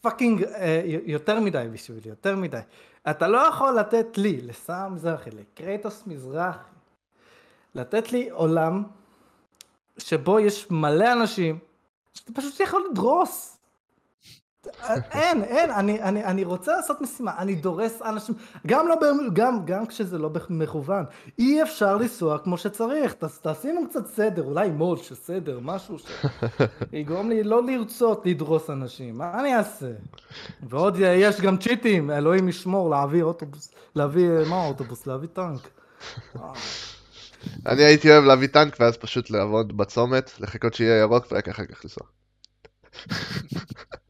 fucking 0.00 0.42
אה, 0.42 0.82
יותר 0.86 1.40
מדי 1.40 1.66
בשבילי, 1.72 2.08
יותר 2.08 2.36
מדי. 2.36 2.60
אתה 3.10 3.28
לא 3.28 3.38
יכול 3.38 3.78
לתת 3.78 4.18
לי, 4.18 4.40
לסער 4.40 4.88
מזרחי, 4.88 5.30
לקרייטוס 5.30 6.02
מזרחי, 6.06 6.58
לתת 7.74 8.12
לי 8.12 8.30
עולם 8.30 8.82
שבו 9.98 10.40
יש 10.40 10.70
מלא 10.70 11.12
אנשים 11.12 11.58
שאתה 12.14 12.32
פשוט 12.32 12.60
יכול 12.60 12.88
לדרוס. 12.90 13.55
אין, 15.10 15.44
אין, 15.44 15.70
אני, 15.70 16.02
אני, 16.02 16.24
אני 16.24 16.44
רוצה 16.44 16.72
לעשות 16.76 17.00
משימה, 17.00 17.32
אני 17.38 17.54
דורס 17.54 18.02
אנשים, 18.02 18.34
גם, 18.66 18.88
לא, 18.88 18.94
גם, 19.32 19.64
גם 19.64 19.86
כשזה 19.86 20.18
לא 20.18 20.30
מכוון, 20.48 21.04
אי 21.38 21.62
אפשר 21.62 21.96
לנסוע 21.96 22.38
כמו 22.38 22.58
שצריך, 22.58 23.14
ת, 23.14 23.24
תשימו 23.24 23.88
קצת 23.88 24.06
סדר, 24.06 24.42
אולי 24.42 24.70
מוד 24.70 24.98
של 24.98 25.14
סדר, 25.14 25.58
משהו 25.62 25.96
שיגרום 25.98 27.28
לי 27.30 27.42
לא 27.42 27.66
לרצות 27.66 28.26
לדרוס 28.26 28.70
אנשים, 28.70 29.18
מה 29.18 29.40
אני 29.40 29.56
אעשה? 29.56 29.90
ועוד 30.68 30.96
יש 31.00 31.40
גם 31.40 31.56
צ'יטים, 31.56 32.10
אלוהים 32.10 32.48
ישמור, 32.48 32.90
להביא 32.90 33.22
אוטובוס, 33.22 33.70
להביא, 33.94 34.28
מה 34.48 34.64
אוטובוס? 34.64 35.06
להביא 35.06 35.28
טנק. 35.32 35.68
אני 37.66 37.84
הייתי 37.84 38.10
אוהב 38.10 38.24
להביא 38.24 38.48
טנק 38.48 38.76
ואז 38.80 38.96
פשוט 38.96 39.30
לעבוד 39.30 39.76
בצומת, 39.76 40.30
לחכות 40.40 40.74
שיהיה 40.74 41.00
ירוק 41.00 41.26
ורק 41.32 41.48
אחר 41.48 41.64
כך 41.66 41.84
לנסוע. 41.84 42.06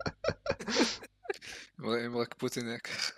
אם 1.85 2.17
רק 2.17 2.35
פוטין 2.39 2.69
היה 2.69 2.79
ככה. 2.79 3.13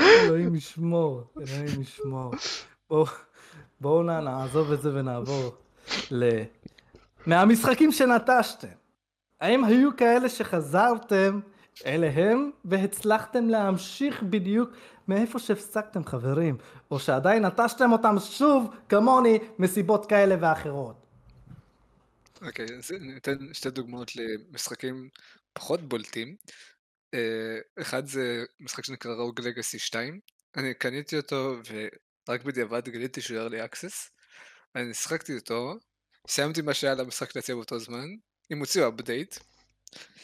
אלוהים 0.00 0.54
ישמור, 0.54 1.24
אלוהים 1.36 1.80
ישמור. 1.80 2.32
בואו 3.80 4.02
נעזוב 4.02 4.72
את 4.72 4.82
זה 4.82 4.94
ונעבור 4.94 5.54
ל... 6.10 6.42
מהמשחקים 7.26 7.92
שנטשתם. 7.92 8.68
האם 9.40 9.64
היו 9.64 9.96
כאלה 9.96 10.28
שחזרתם 10.28 11.40
אליהם 11.86 12.50
והצלחתם 12.64 13.48
להמשיך 13.48 14.22
בדיוק 14.22 14.70
מאיפה 15.08 15.38
שהפסקתם 15.38 16.04
חברים, 16.04 16.56
או 16.90 16.98
שעדיין 16.98 17.44
נטשתם 17.44 17.92
אותם 17.92 18.16
שוב 18.18 18.70
כמוני 18.88 19.38
מסיבות 19.58 20.06
כאלה 20.06 20.34
ואחרות? 20.40 21.07
אוקיי, 22.42 22.66
אז 22.78 22.90
ניתן 22.90 23.54
שתי 23.54 23.70
דוגמאות 23.70 24.16
למשחקים 24.16 25.08
פחות 25.52 25.88
בולטים. 25.88 26.36
אה, 27.14 27.58
אחד 27.80 28.06
זה 28.06 28.44
משחק 28.60 28.84
שנקרא 28.84 29.14
רוג 29.14 29.40
לגאסי 29.40 29.78
2. 29.78 30.20
אני 30.56 30.74
קניתי 30.74 31.16
אותו 31.16 31.56
ורק 32.28 32.42
בדיעבד 32.42 32.88
גיליתי 32.88 33.20
שהוא 33.20 33.48
early 33.48 33.72
access. 33.72 34.10
אני 34.74 34.94
שחקתי 34.94 35.34
אותו, 35.34 35.78
סיימתי 36.28 36.62
מה 36.62 36.74
שהיה 36.74 36.94
למשחק 36.94 37.36
להציע 37.36 37.54
באותו 37.54 37.78
זמן, 37.78 38.06
אם 38.52 38.58
הוציאו 38.58 38.88
update, 38.88 39.38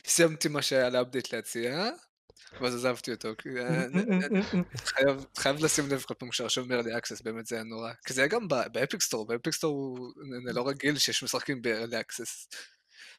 סיימתי 0.06 0.48
מה 0.48 0.62
שהיה 0.62 0.90
ל 0.90 0.96
update 0.96 1.34
להציע, 1.34 1.90
ואז 2.60 2.74
עזבתי 2.74 3.10
אותו. 3.10 3.28
חייב 5.36 5.64
לשים 5.64 5.90
לב 5.90 6.02
כל 6.02 6.14
פעם 6.14 6.30
כשרשום 6.30 6.68
early 6.68 6.98
access, 6.98 7.20
באמת 7.20 7.46
זה 7.46 7.56
היה 7.56 7.64
נורא. 7.64 7.92
כי 8.06 8.14
זה 8.14 8.20
היה 8.20 8.28
גם 8.28 8.48
ב 8.48 8.59
Epic 8.59 9.02
Store, 9.02 9.26
ב 9.26 9.32
Epic 9.32 9.54
Store 9.54 9.98
אני 10.46 10.54
לא 10.54 10.68
רגיל 10.68 10.98
שיש 10.98 11.22
משחקים 11.22 11.62
access. 12.00 12.48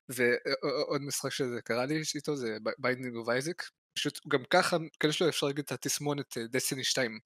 ועוד 0.09 1.01
משחק 1.01 1.29
שזה 1.29 1.61
קרה 1.61 1.85
לי 1.85 2.01
איתו 2.15 2.35
זה 2.35 2.57
Binding 2.77 3.15
of 3.15 3.29
Isaac. 3.29 3.63
פשוט 3.93 4.19
גם 4.27 4.43
ככה, 4.49 4.77
כאלה 4.99 5.13
שלו 5.13 5.29
אפשר 5.29 5.47
להגיד 5.47 5.63
את 5.65 5.71
התסמונת 5.71 6.37
דסיני 6.37 6.83
2. 6.83 7.19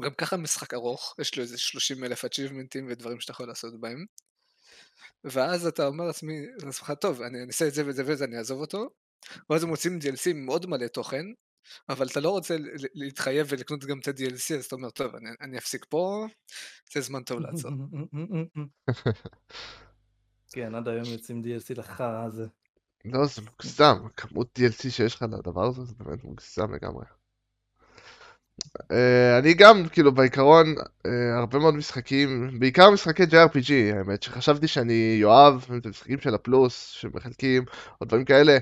גם 0.00 0.14
ככה 0.18 0.36
משחק 0.36 0.74
ארוך, 0.74 1.14
יש 1.18 1.36
לו 1.36 1.42
איזה 1.42 1.58
30 1.58 2.04
אלף 2.04 2.24
achievementים 2.24 2.84
ודברים 2.88 3.20
שאתה 3.20 3.32
יכול 3.32 3.48
לעשות 3.48 3.80
בהם. 3.80 4.04
ואז 5.24 5.66
אתה 5.66 5.86
אומר 5.86 6.04
לעצמך, 6.64 6.92
טוב, 7.00 7.22
אני 7.22 7.38
אעשה 7.46 7.68
את 7.68 7.74
זה 7.74 7.86
ואת 7.86 7.94
זה 7.94 8.02
וזה, 8.06 8.24
אני 8.24 8.38
אעזוב 8.38 8.60
אותו. 8.60 8.90
ואז 9.50 9.62
הם 9.62 9.68
מוצאים 9.68 9.98
DLC 10.02 10.34
מאוד 10.34 10.66
מלא 10.66 10.86
תוכן, 10.86 11.26
אבל 11.88 12.06
אתה 12.06 12.20
לא 12.20 12.30
רוצה 12.30 12.56
להתחייב 12.94 13.46
ולקנות 13.50 13.84
גם 13.84 13.98
את 13.98 14.08
ה-DLC, 14.08 14.54
אז 14.58 14.64
אתה 14.64 14.76
אומר, 14.76 14.90
טוב, 14.90 15.14
אני, 15.14 15.30
אני 15.40 15.58
אפסיק 15.58 15.86
פה, 15.88 16.26
זה 16.92 17.00
זמן 17.00 17.22
טוב 17.22 17.40
לעצור. 17.40 17.70
כן, 20.52 20.74
עד 20.74 20.88
היום 20.88 21.04
יוצאים 21.04 21.42
DLC 21.44 21.74
לחרא 21.78 22.24
הזה. 22.24 22.46
לא, 23.04 23.26
זה 23.26 23.42
מוגזם, 23.42 23.96
כמות 24.16 24.58
DLC 24.58 24.90
שיש 24.90 25.14
לך 25.14 25.22
לדבר 25.22 25.64
הזה, 25.64 25.84
זה 25.84 25.94
באמת 25.98 26.24
מוגזם 26.24 26.74
לגמרי. 26.74 27.04
Uh, 28.76 29.38
אני 29.38 29.54
גם, 29.54 29.88
כאילו, 29.88 30.14
בעיקרון, 30.14 30.66
uh, 30.76 31.08
הרבה 31.38 31.58
מאוד 31.58 31.74
משחקים, 31.74 32.58
בעיקר 32.58 32.90
משחקי 32.90 33.22
JRPG, 33.22 33.96
האמת, 33.96 34.22
שחשבתי 34.22 34.68
שאני 34.68 35.18
יואב, 35.20 35.66
את 35.78 35.86
המשחקים 35.86 36.20
של 36.20 36.34
הפלוס, 36.34 36.88
שמחלקים, 36.88 37.64
או 38.00 38.06
דברים 38.06 38.24
כאלה. 38.24 38.58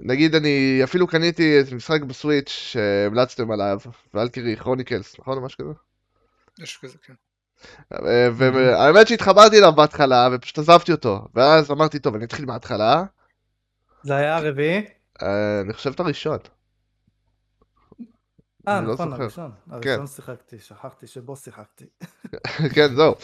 נגיד, 0.00 0.34
אני 0.34 0.80
אפילו 0.84 1.06
קניתי 1.06 1.60
את 1.60 1.72
משחק 1.72 2.02
בסוויץ' 2.02 2.48
שהמלצתם 2.48 3.50
עליו, 3.50 3.78
ואלקרי 4.14 4.56
כרוניקלס, 4.56 5.18
נכון? 5.18 5.38
או 5.38 5.42
משהו 5.42 5.58
כזה? 5.58 5.72
משהו 6.62 6.80
כזה, 6.82 6.98
כן. 7.02 7.14
אה, 7.92 8.28
והאמת 8.36 9.08
שהתחברתי 9.08 9.58
אליו 9.58 9.72
בהתחלה, 9.72 10.28
ופשוט 10.32 10.58
עזבתי 10.58 10.92
אותו. 10.92 11.28
ואז 11.34 11.70
אמרתי, 11.70 11.98
טוב, 11.98 12.14
אני 12.14 12.24
אתחיל 12.24 12.46
מההתחלה. 12.46 13.04
זה 14.02 14.16
היה 14.16 14.36
הרביעי? 14.36 14.86
אני 15.64 15.72
חושב 15.72 15.90
את 15.90 16.00
הראשון. 16.00 16.38
אה, 18.68 18.80
לא 18.80 18.92
נכון, 18.94 19.12
הראשון. 19.12 19.50
הראשון 19.70 19.96
כן. 19.96 20.06
שיחקתי, 20.06 20.58
שכחתי 20.58 21.06
שבו 21.06 21.36
שיחקתי. 21.36 21.84
כן, 22.74 22.94
זהו. 22.94 23.14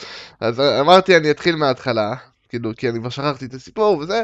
אז 0.40 0.60
אמרתי, 0.60 1.16
אני 1.16 1.30
אתחיל 1.30 1.56
מההתחלה, 1.56 2.14
כאילו, 2.48 2.70
כי 2.76 2.88
אני 2.88 2.98
כבר 2.98 3.08
שכחתי 3.08 3.44
את 3.44 3.54
הסיפור 3.54 3.98
וזה, 3.98 4.22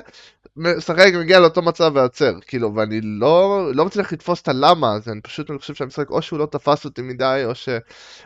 משחק, 0.59 1.13
מגיע 1.21 1.41
לאותו 1.41 1.63
מצב 1.63 1.93
ועוצר, 1.95 2.33
כאילו, 2.47 2.75
ואני 2.75 3.01
לא, 3.03 3.63
לא 3.75 3.85
מצליח 3.85 4.13
לתפוס 4.13 4.43
את 4.43 4.49
הלמה 4.49 4.95
הזה, 4.95 5.13
אני 5.13 5.21
פשוט 5.21 5.51
אני 5.51 5.59
חושב 5.59 5.75
שהמשחק, 5.75 6.11
או 6.11 6.23
שהוא 6.23 6.39
לא 6.39 6.47
תפס 6.47 6.85
אותי 6.85 7.03
מדי, 7.03 7.43
או 7.45 7.55
ש... 7.55 7.69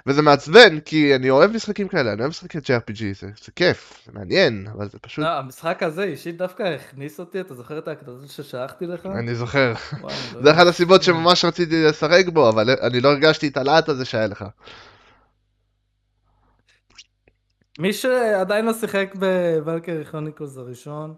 וזה 0.06 0.22
מעצבן, 0.22 0.80
כי 0.80 1.14
אני 1.14 1.30
אוהב 1.30 1.50
משחקים 1.50 1.88
כאלה, 1.88 2.12
אני 2.12 2.20
אוהב 2.20 2.30
משחקי 2.30 2.58
JRPG, 2.58 3.00
זה, 3.20 3.26
זה 3.44 3.52
כיף, 3.56 4.02
זה 4.06 4.12
מעניין, 4.14 4.66
אבל 4.76 4.88
זה 4.88 4.98
פשוט... 4.98 5.24
לא, 5.24 5.28
המשחק 5.28 5.82
הזה 5.82 6.02
אישית 6.02 6.36
דווקא 6.36 6.62
הכניס 6.62 7.20
אותי, 7.20 7.40
אתה 7.40 7.54
זוכר 7.54 7.78
את 7.78 7.88
ההקדשות 7.88 8.28
ששלחתי 8.28 8.86
לך? 8.86 9.06
אני 9.06 9.34
זוכר. 9.34 9.72
לא 10.02 10.08
זה 10.42 10.50
אחת 10.50 10.66
הסיבות 10.66 11.02
שממש 11.02 11.44
רציתי 11.44 11.84
לשחק 11.84 12.24
בו, 12.32 12.48
אבל 12.48 12.70
אני 12.70 13.00
לא 13.00 13.08
הרגשתי 13.08 13.48
את 13.48 13.56
הלהט 13.56 13.88
הזה 13.88 14.04
שהיה 14.04 14.26
לך. 14.26 14.44
מי 17.78 17.92
שעדיין 17.92 18.64
לא 18.64 18.72
שיחק 18.72 19.14
בוולקרי 19.14 20.04
כרוניקוס 20.04 20.56
הראשון, 20.56 21.14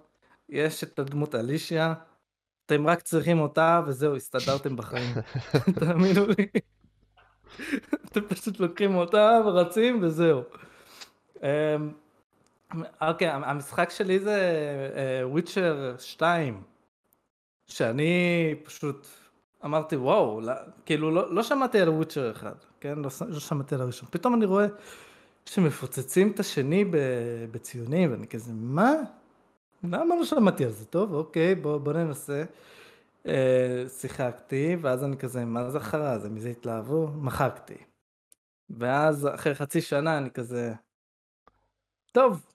יש 0.48 0.84
את 0.84 0.98
הדמות 0.98 1.34
אלישיה, 1.34 1.94
אתם 2.66 2.86
רק 2.86 3.02
צריכים 3.02 3.40
אותה 3.40 3.82
וזהו, 3.86 4.16
הסתדרתם 4.16 4.76
בחיים. 4.76 5.14
תאמינו 5.80 6.26
לי. 6.26 6.46
אתם 8.04 8.20
פשוט 8.20 8.60
לוקחים 8.60 8.94
אותה 8.94 9.40
ורצים 9.46 9.98
וזהו. 10.02 10.42
אמ, 11.42 11.48
אוקיי, 13.00 13.28
המשחק 13.28 13.90
שלי 13.90 14.18
זה 14.18 14.38
וויצ'ר 15.24 15.92
אה, 15.92 15.98
2, 15.98 16.62
שאני 17.66 18.54
פשוט 18.64 19.06
אמרתי 19.64 19.96
וואו, 19.96 20.40
לא, 20.40 20.52
כאילו 20.86 21.10
לא, 21.10 21.34
לא 21.34 21.42
שמעתי 21.42 21.80
על 21.80 21.88
וויצ'ר 21.88 22.30
1, 22.30 22.64
כן? 22.80 22.98
לא, 22.98 23.10
לא 23.28 23.40
שמעתי 23.40 23.74
על 23.74 23.80
הראשון. 23.80 24.08
פתאום 24.12 24.34
אני 24.34 24.44
רואה 24.44 24.66
שמפוצצים 25.46 26.30
את 26.30 26.40
השני 26.40 26.84
בציונים, 27.50 28.10
ואני 28.10 28.26
כזה, 28.28 28.52
מה? 28.54 28.92
למה 29.90 30.16
לא 30.16 30.24
שמעתי 30.24 30.64
על 30.64 30.70
זה? 30.70 30.84
טוב, 30.86 31.14
אוקיי, 31.14 31.54
בוא, 31.54 31.78
בוא 31.78 31.92
ננסה. 31.92 32.44
אה, 33.26 33.84
שיחקתי, 33.88 34.76
ואז 34.80 35.04
אני 35.04 35.16
כזה, 35.16 35.44
מה 35.44 35.70
זה 35.70 35.80
חרא 35.80 36.12
הזה? 36.12 36.30
מזה 36.30 36.48
התלהבו? 36.48 37.08
מחקתי. 37.08 37.76
ואז 38.70 39.28
אחרי 39.34 39.54
חצי 39.54 39.80
שנה 39.80 40.18
אני 40.18 40.30
כזה, 40.30 40.72
טוב, 42.12 42.46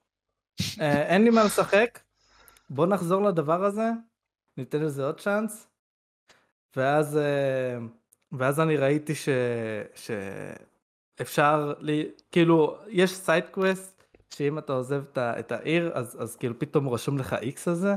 אה, 0.82 1.06
אין 1.08 1.24
לי 1.24 1.30
מה 1.30 1.44
לשחק, 1.44 2.00
בוא 2.70 2.86
נחזור 2.86 3.24
לדבר 3.24 3.66
הזה, 3.66 3.90
ניתן 4.58 4.82
לזה 4.82 5.06
עוד 5.06 5.20
צ'אנס. 5.20 5.68
ואז, 6.76 7.18
אה, 7.18 7.78
ואז 8.32 8.60
אני 8.60 8.78
ראיתי 8.78 9.16
ש... 9.16 9.30
שאפשר, 9.96 11.74
לי, 11.80 12.12
כאילו, 12.32 12.78
יש 12.88 13.16
side 13.16 13.44
quest 13.52 13.99
שאם 14.34 14.58
אתה 14.58 14.74
עוזב 14.74 15.04
את 15.18 15.52
העיר, 15.52 15.92
אז, 15.94 16.18
אז 16.20 16.36
כאילו 16.36 16.60
פתאום 16.60 16.90
רשום 16.90 17.18
לך 17.18 17.36
איקס 17.42 17.68
הזה. 17.68 17.96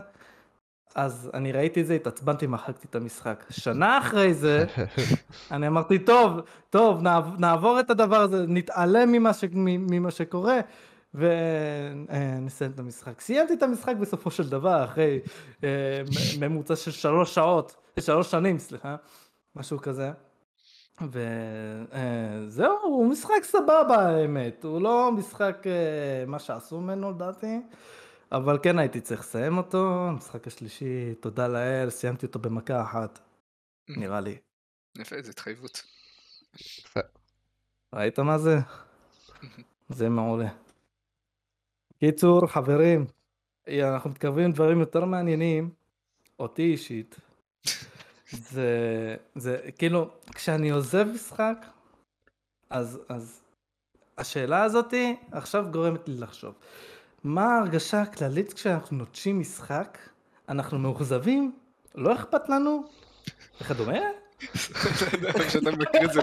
אז 0.94 1.30
אני 1.34 1.52
ראיתי 1.52 1.80
את 1.80 1.86
זה, 1.86 1.94
התעצבנתי, 1.94 2.46
מחקתי 2.46 2.86
את 2.90 2.94
המשחק. 2.94 3.44
שנה 3.50 3.98
אחרי 3.98 4.34
זה, 4.34 4.64
אני 5.50 5.66
אמרתי, 5.66 5.98
טוב, 5.98 6.40
טוב, 6.70 7.02
נעבור 7.38 7.80
את 7.80 7.90
הדבר 7.90 8.20
הזה, 8.20 8.44
נתעלם 8.48 9.12
ממה, 9.12 9.32
ש, 9.32 9.44
ממה 9.54 10.10
שקורה, 10.10 10.60
ונסיים 11.14 12.70
את 12.70 12.78
המשחק. 12.78 13.20
סיימתי 13.20 13.54
את 13.54 13.62
המשחק 13.62 13.94
בסופו 14.00 14.30
של 14.30 14.48
דבר, 14.48 14.84
אחרי 14.84 15.20
אה, 15.64 15.68
ממוצע 16.40 16.76
של 16.76 16.90
שלוש 16.90 17.34
שעות, 17.34 17.76
שלוש 18.00 18.30
שנים, 18.30 18.58
סליחה, 18.58 18.96
משהו 19.56 19.78
כזה. 19.78 20.10
וזהו, 21.10 22.78
הוא 22.82 23.06
משחק 23.06 23.42
סבבה 23.42 23.96
האמת, 23.96 24.64
הוא 24.64 24.82
לא 24.82 25.12
משחק 25.12 25.62
אה, 25.66 26.24
מה 26.26 26.38
שעשו 26.38 26.80
ממנו 26.80 27.10
לדעתי, 27.10 27.60
אבל 28.32 28.58
כן 28.62 28.78
הייתי 28.78 29.00
צריך 29.00 29.20
לסיים 29.20 29.58
אותו, 29.58 30.08
המשחק 30.08 30.46
השלישי, 30.46 31.14
תודה 31.20 31.48
לאל, 31.48 31.90
סיימתי 31.90 32.26
אותו 32.26 32.38
במכה 32.38 32.82
אחת, 32.82 33.18
נראה 33.88 34.20
לי. 34.20 34.36
יפה, 34.98 35.22
זו 35.22 35.30
התחייבות. 35.30 35.82
ראית 37.94 38.18
מה 38.18 38.38
זה? 38.38 38.56
זה 39.88 40.08
מעולה. 40.08 40.48
קיצור, 42.00 42.46
חברים, 42.46 43.06
אנחנו 43.68 44.10
מתקרבים 44.10 44.50
לדברים 44.50 44.80
יותר 44.80 45.04
מעניינים, 45.04 45.70
אותי 46.38 46.62
אישית. 46.62 47.16
זה, 48.32 49.16
זה 49.34 49.58
כאילו, 49.78 50.10
כשאני 50.34 50.70
עוזב 50.70 51.06
משחק, 51.14 51.66
אז, 52.70 52.98
אז 53.08 53.40
השאלה 54.18 54.62
הזאתי 54.64 55.16
עכשיו 55.32 55.64
גורמת 55.70 56.08
לי 56.08 56.14
לחשוב. 56.18 56.54
מה 57.24 57.44
ההרגשה 57.44 58.02
הכללית 58.02 58.52
כשאנחנו 58.52 58.96
נוטשים 58.96 59.40
משחק? 59.40 59.98
אנחנו 60.48 60.78
מאוכזבים? 60.78 61.52
לא 61.94 62.14
אכפת 62.14 62.48
לנו? 62.48 62.84
וכדומה? 63.60 63.98
כשאתה 65.48 65.70
מכיר 65.70 66.04
את 66.04 66.12
זה 66.12 66.20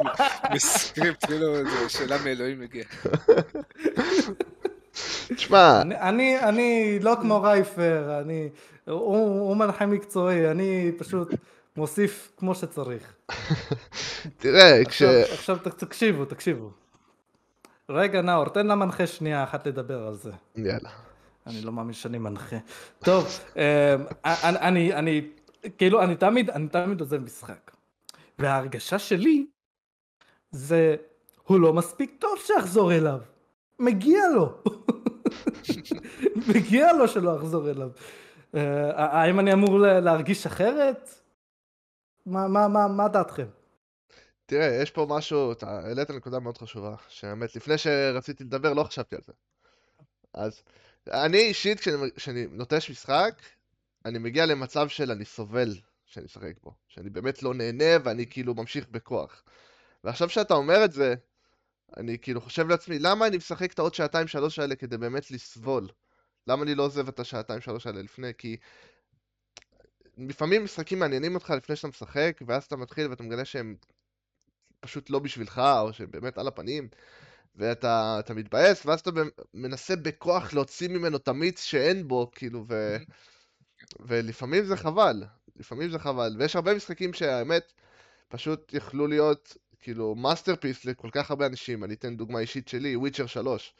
בסקריפט, 0.53 1.25
כאילו, 1.25 1.55
זו 1.55 1.89
שאלה 1.89 2.23
מאלוהים 2.23 2.59
מגיעה. 2.59 2.85
תשמע... 5.35 5.81
אני, 5.81 6.39
אני 6.39 6.99
לא 7.01 7.15
כמו 7.21 7.41
רייפר, 7.41 8.19
אני... 8.21 8.49
הוא 8.85 9.57
מנחה 9.57 9.85
מקצועי, 9.85 10.51
אני 10.51 10.91
פשוט... 10.97 11.29
מוסיף 11.77 12.31
כמו 12.37 12.55
שצריך. 12.55 13.13
תראה, 14.41 14.85
כש... 14.85 15.01
עכשיו 15.01 15.57
תקשיבו, 15.77 16.25
תקשיבו. 16.25 16.69
רגע, 17.89 18.21
נאור, 18.21 18.49
תן 18.49 18.67
למנחה 18.67 19.07
שנייה 19.07 19.43
אחת 19.43 19.67
לדבר 19.67 20.07
על 20.07 20.13
זה. 20.13 20.31
יאללה. 20.55 20.89
אני 21.47 21.61
לא 21.61 21.71
מאמין 21.71 21.93
שאני 21.93 22.17
מנחה. 22.17 22.55
טוב, 22.99 23.27
אמ, 23.55 23.61
אני, 24.25 24.59
אני, 24.61 24.93
אני, 24.93 25.21
כאילו, 25.77 26.03
אני 26.03 26.15
תמיד, 26.15 26.49
אני 26.49 26.67
תמיד 26.67 26.99
עוזב 26.99 27.17
משחק. 27.17 27.71
וההרגשה 28.39 28.99
שלי 28.99 29.45
זה, 30.51 30.95
הוא 31.43 31.59
לא 31.59 31.73
מספיק 31.73 32.15
טוב 32.19 32.39
שאחזור 32.45 32.93
אליו. 32.93 33.19
מגיע 33.79 34.23
לו. 34.35 34.57
מגיע 36.55 36.93
לו 36.93 37.07
שלא 37.07 37.35
אחזור 37.37 37.69
אליו. 37.69 37.89
אה, 38.55 39.21
האם 39.21 39.39
אני 39.39 39.53
אמור 39.53 39.79
להרגיש 39.79 40.45
אחרת? 40.45 41.18
מה, 42.25 42.47
מה, 42.47 42.67
מה, 42.67 42.87
מה 42.87 43.07
דעתכם? 43.07 43.47
תראה, 44.45 44.81
יש 44.81 44.91
פה 44.91 45.05
משהו, 45.09 45.51
אתה 45.51 45.69
העלית 45.69 46.11
נקודה 46.11 46.39
מאוד 46.39 46.57
חשובה, 46.57 46.95
שהאמת, 47.07 47.55
לפני 47.55 47.77
שרציתי 47.77 48.43
לדבר 48.43 48.73
לא 48.73 48.83
חשבתי 48.83 49.15
על 49.15 49.21
זה. 49.25 49.33
אז 50.33 50.63
אני 51.11 51.37
אישית, 51.37 51.79
כשאני, 51.79 52.11
כשאני 52.15 52.47
נוטש 52.51 52.89
משחק, 52.89 53.41
אני 54.05 54.19
מגיע 54.19 54.45
למצב 54.45 54.87
של 54.87 55.11
אני 55.11 55.25
סובל 55.25 55.75
שאני 56.05 56.25
אשחק 56.25 56.53
בו, 56.63 56.73
שאני 56.87 57.09
באמת 57.09 57.43
לא 57.43 57.53
נהנה 57.53 57.97
ואני 58.03 58.25
כאילו 58.29 58.53
ממשיך 58.53 58.87
בכוח. 58.91 59.43
ועכשיו 60.03 60.29
שאתה 60.29 60.53
אומר 60.53 60.85
את 60.85 60.91
זה, 60.91 61.15
אני 61.97 62.17
כאילו 62.21 62.41
חושב 62.41 62.67
לעצמי, 62.67 62.99
למה 62.99 63.27
אני 63.27 63.37
משחק 63.37 63.73
את 63.73 63.79
העוד 63.79 63.93
שעתיים 63.93 64.27
שלוש 64.27 64.59
האלה 64.59 64.75
כדי 64.75 64.97
באמת 64.97 65.31
לסבול? 65.31 65.87
למה 66.47 66.63
אני 66.63 66.75
לא 66.75 66.83
עוזב 66.83 67.07
את 67.07 67.19
השעתיים 67.19 67.61
שלוש 67.61 67.87
האלה 67.87 68.01
לפני? 68.01 68.31
כי 68.37 68.57
לפעמים 70.19 70.63
משחקים 70.63 70.99
מעניינים 70.99 71.35
אותך 71.35 71.49
לפני 71.49 71.75
שאתה 71.75 71.87
משחק, 71.87 72.39
ואז 72.47 72.63
אתה 72.63 72.75
מתחיל 72.75 73.07
ואתה 73.09 73.23
מגלה 73.23 73.45
שהם 73.45 73.75
פשוט 74.79 75.09
לא 75.09 75.19
בשבילך, 75.19 75.61
או 75.81 75.93
שהם 75.93 76.11
באמת 76.11 76.37
על 76.37 76.47
הפנים, 76.47 76.87
ואתה 77.55 78.21
מתבאס, 78.35 78.85
ואז 78.85 78.99
אתה 78.99 79.09
מנסה 79.53 79.95
בכוח 79.95 80.53
להוציא 80.53 80.87
ממנו 80.87 81.17
את 81.17 81.27
המיץ 81.27 81.63
שאין 81.63 82.07
בו, 82.07 82.31
כאילו, 82.35 82.65
ו... 82.69 82.97
ולפעמים 83.99 84.65
זה 84.65 84.77
חבל, 84.77 85.23
לפעמים 85.55 85.89
זה 85.89 85.99
חבל, 85.99 86.35
ויש 86.39 86.55
הרבה 86.55 86.75
משחקים 86.75 87.13
שהאמת 87.13 87.73
פשוט 88.27 88.73
יכלו 88.73 89.07
להיות 89.07 89.57
כאילו 89.79 90.15
masterpiece 90.15 90.85
לכל 90.85 91.09
כך 91.11 91.31
הרבה 91.31 91.45
אנשים, 91.45 91.83
אני 91.83 91.93
אתן 91.93 92.17
דוגמה 92.17 92.39
אישית 92.39 92.67
שלי, 92.67 92.95
Witcher 92.95 93.25
3. 93.25 93.73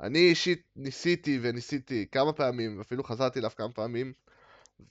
אני 0.00 0.18
אישית 0.18 0.62
ניסיתי 0.76 1.38
וניסיתי 1.42 2.06
כמה 2.12 2.32
פעמים, 2.32 2.78
ואפילו 2.78 3.04
חזרתי 3.04 3.38
אליו 3.38 3.50
כמה 3.56 3.72
פעמים, 3.72 4.12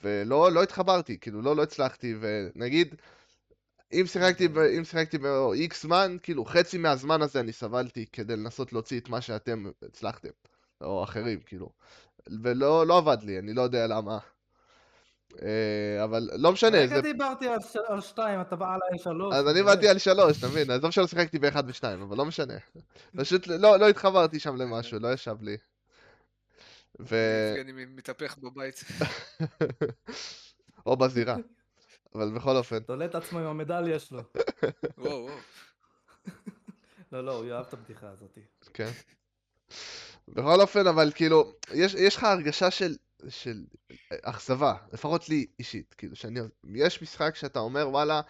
ולא 0.03 0.51
לא 0.51 0.63
התחברתי, 0.63 1.17
כאילו 1.19 1.41
לא, 1.41 1.55
לא 1.55 1.63
הצלחתי, 1.63 2.15
ונגיד, 2.19 2.95
אם 3.93 4.03
שיחקתי, 4.05 4.47
אם 4.77 4.83
שיחקתי 4.83 5.17
ב-X 5.17 5.75
זמן, 5.81 6.17
כאילו 6.23 6.45
חצי 6.45 6.77
מהזמן 6.77 7.21
הזה 7.21 7.39
אני 7.39 7.51
סבלתי 7.51 8.05
כדי 8.13 8.35
לנסות 8.35 8.73
להוציא 8.73 8.99
את 8.99 9.09
מה 9.09 9.21
שאתם 9.21 9.65
הצלחתם, 9.87 10.29
או 10.81 11.03
אחרים, 11.03 11.39
כאילו. 11.39 11.69
ולא 12.41 12.87
לא 12.87 12.97
עבד 12.97 13.17
לי, 13.23 13.39
אני 13.39 13.53
לא 13.53 13.61
יודע 13.61 13.87
למה. 13.87 14.17
אה, 15.41 16.03
אבל 16.03 16.29
לא 16.33 16.51
משנה. 16.51 16.77
רגע 16.77 17.01
דיברתי 17.01 17.47
על 17.87 18.01
שתיים, 18.01 18.41
אתה 18.41 18.55
בא 18.55 18.65
עליי 18.65 19.03
שלוש. 19.03 19.35
אז 19.35 19.47
אני 19.47 19.63
באתי 19.63 19.87
על 19.87 19.97
שלוש, 19.97 20.39
אתה 20.39 20.47
מבין? 20.47 20.71
עזוב 20.71 20.91
שלא 20.91 21.07
שיחקתי 21.07 21.39
באחד 21.39 21.63
ושתיים, 21.67 22.01
אבל 22.01 22.17
לא 22.17 22.25
משנה. 22.25 22.53
פשוט 23.15 23.47
לא, 23.47 23.79
לא 23.79 23.89
התחברתי 23.89 24.39
שם 24.39 24.55
למשהו, 24.55 24.99
לא 24.99 25.13
ישב 25.13 25.35
לי. 25.41 25.57
ו... 26.99 27.15
אני 27.61 27.71
מתהפך 27.71 28.37
בבית. 28.37 28.83
או 30.85 30.97
בזירה. 30.97 31.37
אבל 32.15 32.31
בכל 32.35 32.55
אופן. 32.55 32.79
תולה 32.79 33.05
את 33.05 33.15
עצמו 33.15 33.39
עם 33.39 33.45
המדליה 33.45 33.99
שלו. 33.99 34.21
וואו, 34.97 35.25
וואו. 35.25 35.37
לא, 37.11 37.25
לא, 37.25 37.35
הוא 37.35 37.45
יאהב 37.45 37.65
את 37.65 37.73
הבדיחה 37.73 38.09
הזאת. 38.09 38.37
כן. 38.73 38.91
בכל 40.27 40.61
אופן, 40.61 40.87
אבל 40.87 41.11
כאילו, 41.15 41.53
יש 41.73 42.17
לך 42.17 42.23
הרגשה 42.23 42.71
של 42.71 42.95
של 43.27 43.63
אכזבה, 44.23 44.73
לפחות 44.93 45.29
לי 45.29 45.45
אישית, 45.59 45.93
כאילו 45.97 46.15
שאני, 46.15 46.39
יש 46.73 47.01
משחק 47.01 47.35
שאתה 47.35 47.59
אומר 47.59 47.89
וואלה, 47.89 48.21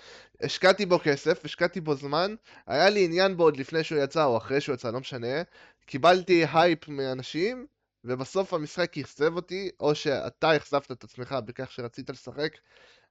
השקעתי 0.41 0.85
בו 0.85 0.99
כסף, 1.03 1.45
השקעתי 1.45 1.81
בו 1.81 1.95
זמן, 1.95 2.35
היה 2.67 2.89
לי 2.89 3.05
עניין 3.05 3.37
בו 3.37 3.43
עוד 3.43 3.57
לפני 3.57 3.83
שהוא 3.83 3.99
יצא 3.99 4.25
או 4.25 4.37
אחרי 4.37 4.61
שהוא 4.61 4.75
יצא, 4.75 4.91
לא 4.91 4.99
משנה, 4.99 5.41
קיבלתי 5.85 6.45
הייפ 6.53 6.87
מאנשים, 6.87 7.67
ובסוף 8.03 8.53
המשחק 8.53 8.97
אכזב 8.97 9.35
אותי, 9.35 9.69
או 9.79 9.95
שאתה 9.95 10.55
אכזבת 10.55 10.91
את 10.91 11.03
עצמך 11.03 11.35
בכך 11.45 11.71
שרצית 11.71 12.09
לשחק, 12.09 12.51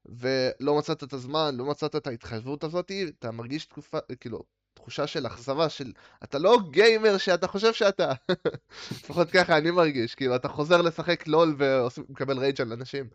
ולא 0.06 0.78
מצאת 0.78 1.04
את 1.04 1.12
הזמן, 1.12 1.54
לא 1.56 1.64
מצאת 1.64 1.96
את 1.96 2.06
ההתחייבות 2.06 2.64
הזאת, 2.64 2.92
אתה 3.18 3.30
מרגיש 3.30 3.66
תקופה, 3.66 3.98
כאילו, 4.20 4.42
תחושה 4.74 5.06
של 5.06 5.26
אכזבה, 5.26 5.68
של 5.68 5.92
אתה 6.24 6.38
לא 6.38 6.58
גיימר 6.70 7.18
שאתה 7.18 7.46
חושב 7.46 7.72
שאתה. 7.72 8.12
לפחות 9.04 9.30
ככה 9.30 9.58
אני 9.58 9.70
מרגיש, 9.70 10.14
כאילו 10.14 10.36
אתה 10.36 10.48
חוזר 10.48 10.82
לשחק 10.82 11.26
LOL 11.26 11.56
ומקבל 11.58 12.38
rage 12.38 12.60
על 12.60 12.72
אנשים, 12.72 13.08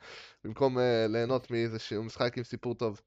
במקום 0.43 0.77
uh, 0.77 0.81
ליהנות 1.09 1.51
מאיזשהו 1.51 2.03
משחק 2.03 2.37
עם 2.37 2.43
סיפור 2.43 2.75
טוב. 2.75 3.01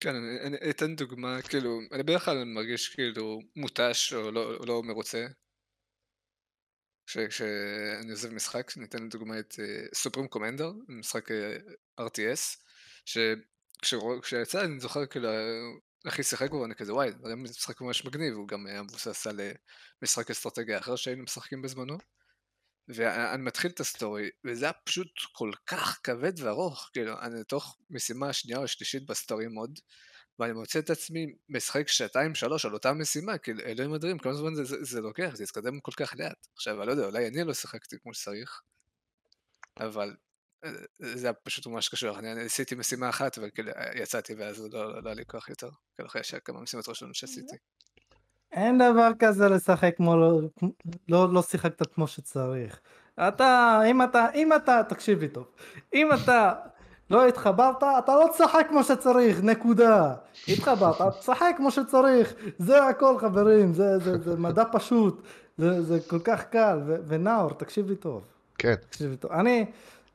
כן, 0.00 0.14
אני, 0.14 0.40
אני 0.40 0.70
אתן 0.70 0.96
דוגמה, 0.96 1.42
כאילו, 1.42 1.80
אני 1.92 2.02
בדרך 2.02 2.24
כלל 2.24 2.44
מרגיש 2.44 2.88
כאילו 2.88 3.40
מותש 3.56 4.12
או 4.12 4.30
לא, 4.30 4.66
לא 4.66 4.82
מרוצה. 4.82 5.26
כשאני 7.06 8.10
עוזב 8.10 8.32
משחק, 8.32 8.72
אני 8.76 8.84
אתן 8.84 9.04
לדוגמה 9.04 9.38
את 9.38 9.54
Supreme 9.94 10.26
uh, 10.26 10.28
Commander, 10.28 10.72
משחק 10.88 11.30
uh, 11.30 11.34
אה, 11.98 12.06
RTS, 12.06 12.58
שכשיצא 13.04 14.64
אני 14.64 14.80
זוכר 14.80 15.06
כאילו 15.06 15.28
אחי 16.08 16.22
שיחק 16.22 16.50
בו 16.50 16.56
ואני 16.56 16.74
כזה 16.74 16.94
וואי, 16.94 17.10
זה 17.24 17.36
משחק 17.36 17.80
ממש 17.80 18.04
מגניב, 18.04 18.34
הוא 18.34 18.48
גם 18.48 18.66
היה 18.66 18.82
מבוסס 18.82 19.26
על 19.26 19.40
אה, 19.40 19.52
משחק 20.02 20.30
אסטרטגיה 20.30 20.78
אחר 20.78 20.96
שהיינו 20.96 21.22
משחקים 21.22 21.62
בזמנו. 21.62 21.98
ואני 22.88 23.42
מתחיל 23.42 23.70
את 23.70 23.80
ה 23.80 23.87
story, 23.87 24.30
וזה 24.44 24.64
היה 24.64 24.72
פשוט 24.72 25.08
כל 25.32 25.50
כך 25.66 26.00
כבד 26.04 26.40
וארוך, 26.40 26.90
כאילו, 26.92 27.20
אני 27.20 27.40
לתוך 27.40 27.78
משימה 27.90 28.32
שנייה 28.32 28.58
או 28.58 28.68
שלישית 28.68 29.06
ב 29.06 29.13
story 29.13 29.48
mode, 29.48 29.78
ואני 30.38 30.52
מוצא 30.52 30.78
את 30.78 30.90
עצמי 30.90 31.26
משחק 31.48 31.88
שעתיים 31.88 32.34
שלוש 32.34 32.64
על 32.64 32.74
אותה 32.74 32.92
משימה, 32.92 33.38
כאילו, 33.38 33.60
אלוהים 33.60 33.94
אדירים, 33.94 34.18
כמה 34.18 34.34
זמן 34.34 34.54
זה, 34.54 34.64
זה, 34.64 34.76
זה 34.80 35.00
לוקח, 35.00 35.30
זה 35.34 35.44
יתקדם 35.44 35.80
כל 35.80 35.92
כך 35.96 36.14
לאט. 36.18 36.46
עכשיו, 36.54 36.78
אני 36.78 36.86
לא 36.86 36.92
יודע, 36.92 37.04
אולי 37.04 37.28
אני 37.28 37.44
לא 37.44 37.54
שיחקתי 37.54 37.96
כמו 38.02 38.14
שצריך, 38.14 38.60
אבל 39.80 40.14
זה 40.98 41.26
היה 41.26 41.32
פשוט 41.32 41.66
ממש 41.66 41.88
קשור, 41.88 42.18
אני 42.18 42.40
עשיתי 42.40 42.74
משימה 42.74 43.08
אחת 43.08 43.38
וכאילו 43.42 43.72
יצאתי 43.94 44.34
ואז 44.34 44.60
לא, 44.72 45.02
לא 45.02 45.08
היה 45.08 45.14
לי 45.14 45.24
כוח 45.26 45.48
יותר, 45.48 45.68
כאילו 45.94 46.08
אחרי 46.08 46.22
כמה 46.44 46.60
משימות 46.60 46.88
ראשונות 46.88 47.14
שעשיתי. 47.14 47.56
אין 48.52 48.78
דבר 48.78 49.08
כזה 49.18 49.48
לשחק 49.48 49.96
כמו 49.96 50.16
לא, 50.16 50.40
לא, 51.08 51.32
לא 51.34 51.42
שיחקת 51.42 51.94
כמו 51.94 52.06
שצריך. 52.06 52.80
אתה, 53.28 53.80
אם 53.86 54.02
אתה, 54.02 54.26
אם 54.34 54.52
אתה, 54.52 54.82
תקשיב 54.88 55.20
לי 55.20 55.28
טוב, 55.28 55.46
אם 55.94 56.08
אתה 56.12 56.54
לא 57.12 57.26
התחברת, 57.26 57.76
אתה 57.76 58.14
לא 58.16 58.28
תשחק 58.32 58.66
כמו 58.68 58.84
שצריך, 58.84 59.40
נקודה. 59.42 60.14
התחברת, 60.48 61.18
תשחק 61.18 61.54
כמו 61.56 61.70
שצריך, 61.70 62.34
זה 62.58 62.88
הכל 62.88 63.18
חברים, 63.18 63.74
זה, 63.74 63.98
זה, 63.98 64.18
זה 64.18 64.36
מדע 64.36 64.64
פשוט, 64.72 65.22
זה, 65.58 65.82
זה 65.82 65.98
כל 66.06 66.18
כך 66.18 66.44
קל, 66.44 66.80
ו, 66.86 66.96
ונאור, 67.06 67.50
תקשיב 67.50 67.88
לי 67.88 67.96
טוב. 67.96 68.24
כן. 68.58 68.74
תקשיב 68.74 69.10
לי 69.10 69.16
טוב. 69.16 69.32
אני, 69.32 69.66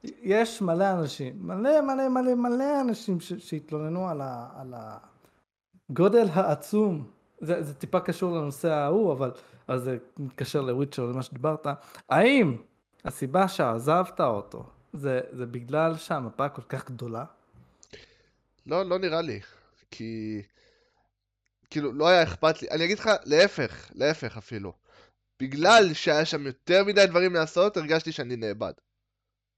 יש 0.04 0.62
מלא 0.62 0.92
אנשים, 0.92 1.34
מלא 1.40 1.82
מלא 1.82 2.10
מלא 2.10 2.36
מלא 2.36 2.82
אנשים 2.82 3.20
ש, 3.20 3.34
שהתלוננו 3.34 4.10
על, 4.10 4.22
ה, 4.22 4.48
על 4.56 4.74
הגודל 5.90 6.28
העצום, 6.34 7.04
זה, 7.42 7.64
זה 7.64 7.74
טיפה 7.74 8.00
קשור 8.00 8.38
לנושא 8.38 8.70
ההוא, 8.70 9.14
אבל, 9.14 9.32
זה 9.76 9.98
מתקשר 10.20 10.62
לוויצ'ר, 10.62 11.06
למה 11.06 11.24
שדיברת, 11.24 11.68
האם 12.10 12.58
הסיבה 13.06 13.48
שעזבת 13.48 14.22
אותו, 14.22 14.66
זה, 14.98 15.22
זה 15.32 15.46
בגלל 15.46 15.98
שהמפה 15.98 16.50
כל 16.50 16.62
כך 16.62 16.86
גדולה? 16.86 17.26
לא, 18.66 18.86
לא 18.86 19.00
נראה 19.00 19.22
לי, 19.22 19.40
כי... 19.92 20.42
כאילו, 21.70 21.94
לא 21.94 22.08
היה 22.08 22.24
אכפת 22.24 22.62
לי, 22.62 22.70
אני 22.70 22.86
אגיד 22.86 23.00
לך, 23.00 23.10
להפך, 23.26 23.92
להפך 23.96 24.38
אפילו. 24.38 24.74
בגלל 25.40 25.94
שהיה 25.94 26.26
שם 26.26 26.46
יותר 26.46 26.84
מדי 26.84 27.06
דברים 27.06 27.34
לעשות, 27.34 27.78
הרגשתי 27.78 28.12
שאני 28.12 28.36
נאבד. 28.36 28.74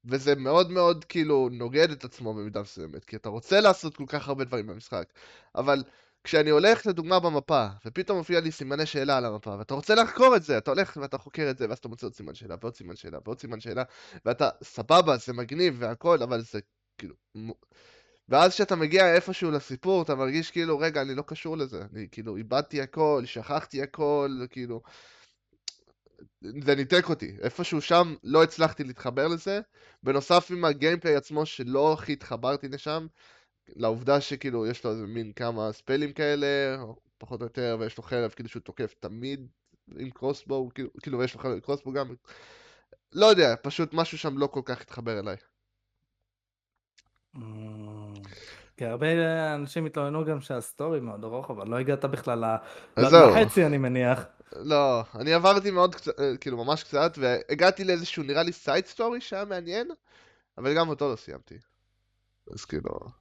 וזה 0.06 0.36
מאוד 0.36 0.72
מאוד 0.72 1.06
כאילו 1.06 1.50
נוגד 1.52 1.92
את 1.92 2.04
עצמו 2.04 2.34
במידה 2.34 2.62
מסוימת, 2.62 3.06
כי 3.06 3.16
אתה 3.16 3.30
רוצה 3.30 3.60
לעשות 3.60 3.98
כל 3.98 4.06
כך 4.08 4.28
הרבה 4.28 4.44
דברים 4.44 4.68
במשחק, 4.68 5.14
אבל 5.56 5.84
כשאני 6.24 6.50
הולך 6.50 6.86
לדוגמה 6.86 7.20
במפה, 7.20 7.68
ופתאום 7.86 8.18
מופיע 8.18 8.40
לי 8.40 8.52
סימני 8.52 8.86
שאלה 8.86 9.18
על 9.18 9.26
המפה, 9.26 9.56
ואתה 9.60 9.74
רוצה 9.74 9.96
לחקור 9.96 10.36
את 10.36 10.44
זה, 10.44 10.58
אתה 10.58 10.72
הולך 10.72 10.98
ואתה 11.02 11.18
חוקר 11.18 11.48
את 11.50 11.58
זה, 11.58 11.70
ואז 11.70 11.78
אתה 11.78 11.88
מוצא 11.88 12.06
עוד 12.06 12.16
סימן 12.16 12.36
שאלה, 12.36 12.56
ועוד 12.62 12.76
סימן 12.76 12.96
שאלה, 12.96 13.18
ועוד 13.26 13.40
סימן 13.40 13.60
שאלה, 13.60 13.84
ואתה 14.26 14.50
סבבה, 14.64 15.18
זה 15.18 15.34
מגניב 15.34 15.76
והכל, 15.80 16.24
אבל 16.24 16.42
זה 16.42 16.60
כאילו... 16.98 17.16
ואז 18.30 18.54
כשאתה 18.54 18.76
מגיע 18.76 19.16
איפשהו 19.16 19.52
לסיפור, 19.52 20.02
אתה 20.02 20.16
מרגיש 20.16 20.52
כאילו, 20.52 20.80
רגע, 20.80 21.02
אני 21.02 21.16
לא 21.16 21.22
קשור 21.22 21.58
לזה, 21.58 21.82
אני 21.94 22.08
כאילו 22.12 22.38
איבדתי 22.38 22.82
הכל, 22.82 23.22
שכחתי 23.26 23.82
הכל, 23.82 24.46
כאילו... 24.50 24.82
זה 26.42 26.76
ניתק 26.76 27.10
אותי, 27.10 27.36
איפשהו 27.42 27.82
שם 27.82 28.16
לא 28.24 28.44
הצלחתי 28.44 28.84
להתחבר 28.84 29.28
לזה, 29.28 29.62
בנוסף 30.04 30.52
עם 30.52 30.66
הגיימפליי 30.66 31.16
עצמו 31.16 31.46
שלא 31.46 31.94
הכי 31.94 32.14
התחברתי 32.14 32.68
לשם, 32.68 33.08
לעובדה 33.76 34.22
שכאילו 34.22 34.68
יש 34.68 34.84
לו 34.84 34.92
איזה 34.92 35.08
מין 35.08 35.32
כמה 35.34 35.72
ספלים 35.72 36.14
כאלה, 36.14 36.78
פחות 37.18 37.42
או 37.42 37.46
יותר, 37.46 37.78
ויש 37.80 37.98
לו 37.98 38.04
חרב 38.04 38.32
כאילו 38.32 38.50
שהוא 38.50 38.62
תוקף 38.62 38.96
תמיד 39.00 39.48
עם 39.98 40.10
crossbow, 40.10 40.70
כאילו, 40.76 40.90
כאילו 41.02 41.20
ויש 41.20 41.34
לו 41.34 41.40
חרב 41.40 41.52
עם 41.52 41.60
crossbow 41.60 41.92
גם, 41.92 42.08
לא 43.14 43.26
יודע, 43.26 43.56
פשוט 43.62 43.94
משהו 43.94 44.18
שם 44.18 44.38
לא 44.38 44.48
כל 44.48 44.62
כך 44.66 44.82
התחבר 44.82 45.20
אליי. 45.20 45.36
Mm. 47.36 47.40
כי 48.78 48.86
הרבה 48.86 49.08
אנשים 49.56 49.86
התלוננו 49.86 50.26
גם 50.26 50.42
שה 50.42 50.64
story 50.64 51.00
מאוד 51.00 51.24
ארוך, 51.24 51.52
אבל 51.52 51.68
לא 51.68 51.78
הגעת 51.78 52.06
בכלל 52.06 52.44
לחצי 52.98 53.66
אני 53.66 53.78
מניח. 53.78 54.26
לא, 54.56 55.04
אני 55.16 55.34
עברתי 55.34 55.72
מאוד 55.72 55.96
קצת, 55.96 56.20
אה, 56.20 56.38
כאילו 56.38 56.66
ממש 56.66 56.84
קצת, 56.84 57.18
והגעתי 57.18 57.84
לאיזשהו 57.84 58.24
נראה 58.24 58.44
לי 58.44 58.52
side 58.52 58.86
story 58.86 59.22
שהיה 59.22 59.46
מעניין, 59.46 59.88
אבל 60.58 60.76
גם 60.76 60.90
אותו 60.90 61.12
לא 61.12 61.16
סיימתי. 61.16 61.58
אז 62.54 62.66
כאילו... 62.66 63.19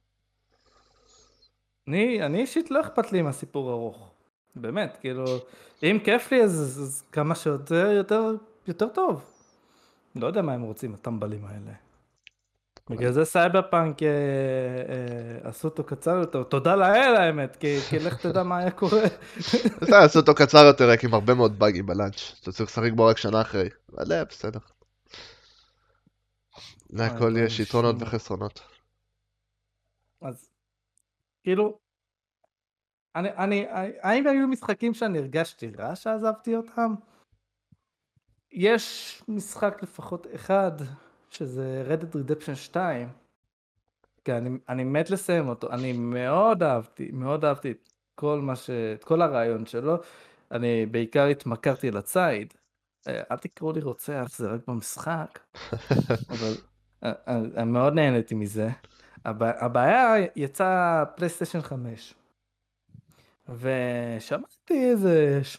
אני, 1.89 2.23
אני 2.25 2.41
אישית 2.41 2.71
לא 2.71 2.81
אכפת 2.81 3.11
לי 3.11 3.19
אם 3.19 3.27
הסיפור 3.27 3.71
ארוך. 3.71 4.09
באמת, 4.55 4.97
כאילו, 5.01 5.25
אם 5.83 5.97
כיף 6.03 6.31
לי 6.31 6.43
אז, 6.43 6.79
אז 6.83 7.03
כמה 7.11 7.35
שיותר 7.35 7.91
יותר, 7.91 8.35
יותר 8.67 8.87
טוב. 8.87 9.23
לא 10.15 10.27
יודע 10.27 10.41
מה 10.41 10.53
הם 10.53 10.61
רוצים, 10.61 10.93
הטמבלים 10.93 11.45
האלה. 11.45 11.71
בגלל 12.89 13.11
זה 13.11 13.25
סייבר 13.25 13.61
פאנק 13.71 14.03
אה, 14.03 14.07
אה, 14.09 15.49
עשו 15.49 15.67
אותו 15.67 15.83
קצר 15.83 16.15
יותר, 16.15 16.43
תודה 16.43 16.75
לאל 16.75 17.15
האמת, 17.15 17.55
כי, 17.55 17.79
כי 17.89 17.99
לך 17.99 18.21
תדע 18.21 18.43
מה 18.43 18.57
היה 18.57 18.71
קורה. 18.71 19.03
בסדר, 19.81 19.97
עשו 19.97 20.19
אותו 20.19 20.35
קצר 20.35 20.65
יותר, 20.65 20.89
רק 20.89 21.03
עם 21.03 21.13
הרבה 21.13 21.33
מאוד 21.33 21.59
באגים 21.59 21.85
ב 21.85 21.91
launch. 21.91 22.35
אתה 22.41 22.51
צריך 22.51 22.69
לשחק 22.69 22.91
בו 22.91 23.05
רק 23.05 23.17
שנה 23.17 23.41
אחרי. 23.41 23.69
אבל 23.93 24.13
אה, 24.13 24.25
בסדר. 24.25 24.59
להכל 26.89 27.33
יש 27.37 27.59
יתרונות. 27.59 27.95
וחסרונות. 27.99 28.61
אז 30.21 30.48
כאילו, 31.43 31.79
אני, 33.15 33.29
אני, 33.31 33.65
האם 34.01 34.27
היו 34.27 34.47
משחקים 34.47 34.93
שאני 34.93 35.19
הרגשתי 35.19 35.71
רע 35.77 35.95
שעזבתי 35.95 36.55
אותם? 36.55 36.95
יש 38.51 39.21
משחק 39.27 39.83
לפחות 39.83 40.27
אחד, 40.35 40.71
שזה 41.29 41.83
Red 41.87 42.01
Dead 42.01 42.15
Redemption 42.15 42.55
2. 42.55 43.09
כי 44.25 44.33
אני, 44.33 44.49
אני 44.69 44.83
מת 44.83 45.09
לסיים 45.09 45.47
אותו, 45.47 45.71
אני 45.71 45.93
מאוד 45.93 46.63
אהבתי, 46.63 47.09
מאוד 47.13 47.45
אהבתי 47.45 47.71
את 47.71 47.89
כל 48.15 48.39
מה 48.39 48.55
ש... 48.55 48.69
את 48.69 49.03
כל 49.03 49.21
הרעיון 49.21 49.65
שלו. 49.65 49.95
אני 50.51 50.85
בעיקר 50.85 51.25
התמכרתי 51.25 51.91
לציד. 51.91 52.53
אה, 53.07 53.21
אל 53.31 53.37
תקראו 53.37 53.71
לי 53.71 53.81
רוצח, 53.81 54.25
זה 54.35 54.47
רק 54.47 54.61
במשחק. 54.67 55.39
אבל 56.33 56.53
אה, 57.03 57.11
אה, 57.27 57.37
אני 57.57 57.71
מאוד 57.71 57.93
נהניתי 57.93 58.35
מזה. 58.35 58.69
הבע- 59.29 59.65
הבעיה 59.65 60.27
יצא 60.35 61.03
פלייסטיישן 61.15 61.61
5. 61.61 62.13
ושמעתי 63.49 64.89
איזה 64.91 65.39
ש- 65.43 65.57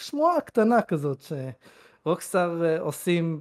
שמועה 0.00 0.40
קטנה 0.40 0.82
כזאת 0.82 1.22
שרוקסטאר 1.22 2.64
אה, 2.64 2.80
עושים 2.80 3.40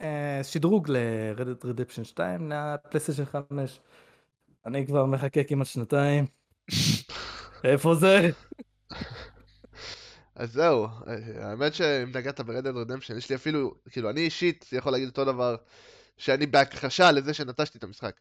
אה, 0.00 0.40
שדרוג 0.42 0.90
ל-Reddit 0.90 1.64
Redemption 1.64 2.04
2 2.04 2.52
לפלייסטיישן 2.52 3.24
5. 3.24 3.80
אני 4.66 4.86
כבר 4.86 5.06
מחכה 5.06 5.44
כמעט 5.44 5.66
שנתיים. 5.66 6.26
איפה 7.64 7.94
זה? 7.94 8.30
אז 10.34 10.52
זהו, 10.52 10.86
האמת 11.36 11.74
שאם 11.74 12.10
נגעת 12.14 12.40
ברדד 12.40 12.76
רדמפשן, 12.76 13.16
יש 13.16 13.30
לי 13.30 13.36
אפילו, 13.36 13.74
כאילו, 13.90 14.10
אני 14.10 14.20
אישית 14.20 14.64
יכול 14.72 14.92
להגיד 14.92 15.08
אותו 15.08 15.24
דבר, 15.24 15.56
שאני 16.16 16.46
בהכחשה 16.46 17.12
לזה 17.12 17.34
שנטשתי 17.34 17.78
את 17.78 17.84
המשחק. 17.84 18.16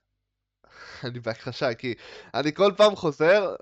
אני 1.03 1.19
בהכחשה, 1.19 1.73
כי 1.73 1.93
אני 2.33 2.53
כל 2.53 2.71
פעם 2.77 2.95
חוזר, 2.95 3.55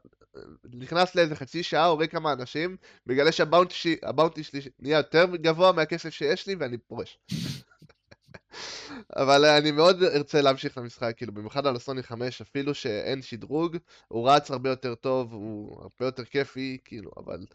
נכנס 0.73 1.15
לאיזה 1.15 1.35
חצי 1.35 1.63
שעה, 1.63 1.85
הורג 1.85 2.09
כמה 2.09 2.33
אנשים, 2.33 2.77
מגלה 3.05 3.31
שהבאונטי 3.31 4.43
שלי, 4.43 4.61
נהיה 4.79 4.97
יותר 4.97 5.25
גבוה 5.35 5.71
מהכסף 5.71 6.09
שיש 6.09 6.47
לי, 6.47 6.55
ואני 6.55 6.77
פורש. 6.77 7.19
אבל 9.21 9.45
אני 9.45 9.71
מאוד 9.71 10.03
ארצה 10.03 10.41
להמשיך 10.41 10.77
למשחק, 10.77 11.13
כאילו, 11.17 11.33
במיוחד 11.33 11.67
על 11.67 11.75
הסוני 11.75 12.03
5, 12.03 12.41
אפילו 12.41 12.73
שאין 12.73 13.21
שדרוג, 13.21 13.77
הוא 14.07 14.29
רץ 14.29 14.51
הרבה 14.51 14.69
יותר 14.69 14.95
טוב, 14.95 15.33
הוא 15.33 15.81
הרבה 15.81 16.05
יותר 16.05 16.25
כיפי, 16.25 16.77
כאילו, 16.85 17.11
אבל... 17.17 17.45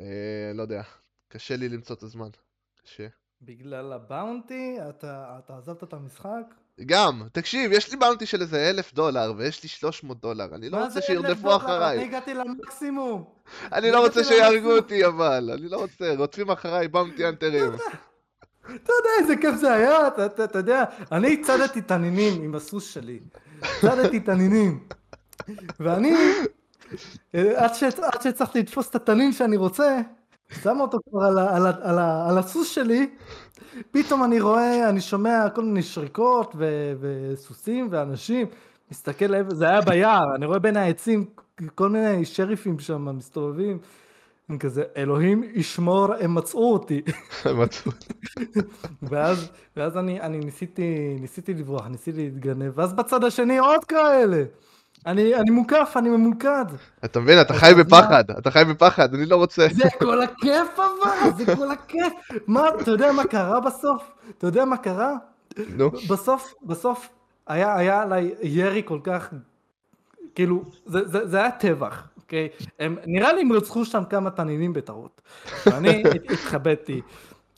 אה, 0.00 0.52
לא 0.54 0.62
יודע, 0.62 0.82
קשה 1.28 1.56
לי 1.56 1.68
למצוא 1.68 1.96
את 1.96 2.02
הזמן. 2.02 2.28
קשה. 2.84 3.06
בגלל 3.42 3.92
הבאונטי? 3.92 4.76
אתה, 4.88 5.38
אתה 5.38 5.58
עזבת 5.58 5.82
את 5.82 5.92
המשחק? 5.92 6.54
גם, 6.80 7.22
תקשיב, 7.32 7.72
יש 7.72 7.90
לי 7.90 7.96
באונטי 7.96 8.26
של 8.26 8.40
איזה 8.40 8.70
אלף 8.70 8.94
דולר, 8.94 9.32
ויש 9.36 9.62
לי 9.62 9.68
300 9.68 10.20
דולר, 10.20 10.54
אני 10.54 10.70
לא 10.70 10.84
רוצה 10.84 11.00
שירדפו? 11.02 11.56
אחריי. 11.56 11.98
אני 11.98 12.04
הגעתי 12.04 12.34
למקסימום. 12.34 13.24
אני 13.72 13.90
לא 13.90 14.04
רוצה 14.04 14.24
שיהרגו. 14.24 14.76
אותי 14.76 15.06
אבל, 15.06 15.50
אני 15.58 15.68
לא 15.68 15.76
רוצה, 15.76 16.14
רודפים 16.16 16.50
אחריי, 16.50 16.88
באונטי 16.88 17.26
אנטרים. 17.28 17.72
אתה 18.64 18.92
יודע 18.92 19.10
איזה 19.20 19.36
כיף 19.36 19.54
זה 19.54 19.72
היה, 19.72 20.08
אתה, 20.08 20.58
יודע, 20.58 20.84
אני 21.12 21.42
צדתי 21.42 21.82
תנינים 21.82 22.42
עם 22.42 22.54
הסוס 22.54 22.90
שלי. 22.94 23.20
צדתי 23.80 24.20
תנינים. 24.20 24.80
ואני, 25.80 26.14
אה, 27.34 27.64
עד, 27.64 27.74
שהצלחתי 27.74 28.58
לתפוס 28.58 28.90
את 28.90 28.94
התנין 28.94 29.32
שאני 29.32 29.56
רוצה, 29.56 30.00
שם 30.62 30.80
אותו 30.80 30.98
כבר 31.10 31.24
על 32.28 32.38
הסוס 32.38 32.68
שלי, 32.68 33.10
פתאום 33.90 34.24
אני 34.24 34.40
רואה, 34.40 34.88
אני 34.88 35.00
שומע 35.00 35.50
כל 35.54 35.64
מיני 35.64 35.82
שריקות 35.82 36.52
ו, 36.58 36.92
וסוסים 37.00 37.88
ואנשים, 37.90 38.46
מסתכל 38.90 39.26
לעבר, 39.26 39.54
זה 39.54 39.68
היה 39.68 39.80
ביער, 39.80 40.34
אני 40.34 40.46
רואה 40.46 40.58
בין 40.58 40.76
העצים 40.76 41.24
כל 41.74 41.88
מיני 41.88 42.24
שריפים 42.24 42.78
שם 42.78 43.16
מסתובבים. 43.16 43.78
אני 44.50 44.58
כזה, 44.58 44.82
אלוהים 44.96 45.44
ישמור, 45.54 46.14
הם 46.20 46.34
מצאו 46.34 46.72
אותי. 46.72 47.02
מצאו. 47.58 47.92
ואז, 49.10 49.50
ואז 49.76 49.96
אני, 49.96 50.20
אני 50.20 50.38
ניסיתי, 50.38 51.16
ניסיתי 51.20 51.54
לברוח, 51.54 51.86
ניסיתי 51.86 52.18
להתגנב, 52.18 52.78
ואז 52.78 52.92
בצד 52.92 53.24
השני 53.24 53.58
עוד 53.58 53.84
כאלה. 53.84 54.42
אני, 55.06 55.34
אני 55.34 55.50
מוקף, 55.50 55.92
אני 55.96 56.08
ממוקד. 56.08 56.64
אתה 57.04 57.20
מבין, 57.20 57.40
אתה 57.40 57.54
חי? 57.54 57.72
בפחד, 57.78 58.24
אתה 58.38 58.50
חי 58.50 58.62
בפחד, 58.68 59.14
אני 59.14 59.26
לא 59.26 59.36
רוצה. 59.36 59.66
זה 59.72 59.88
כל 59.98 60.22
הכיף 60.22 60.68
אבל, 60.76 61.30
זה 61.36 61.56
כל 61.56 61.70
הכיף. 61.70 62.12
מה, 62.46 62.68
אתה 62.82 62.90
יודע 62.90 63.12
מה 63.12 63.24
קרה 63.24 63.60
בסוף? 63.60 64.02
אתה 64.38 64.46
יודע 64.46 64.64
מה 64.64 64.76
קרה? 64.76 65.14
נו, 65.68 65.90
בסוף, 65.90 66.54
בסוף 66.62 67.08
היה, 67.46 67.76
היה 67.76 68.02
עליי 68.02 68.34
ירי 68.42 68.82
כל 68.84 68.98
כך, 69.04 69.28
כאילו, 70.34 70.62
זה, 70.86 71.08
זה, 71.08 71.26
זה 71.26 71.38
היה 71.38 71.50
טבח, 71.50 72.02
אוקיי? 72.16 72.48
הם, 72.80 72.96
נראה 73.06 73.32
לי 73.32 73.40
הם 73.40 73.52
רצחו 73.52 73.84
שם 73.84 74.02
כמה 74.10 74.30
תנינים 74.30 74.72
בטעות. 74.72 75.20
ואני 75.66 76.02
הת- 76.14 76.30
התחבאתי. 76.32 77.00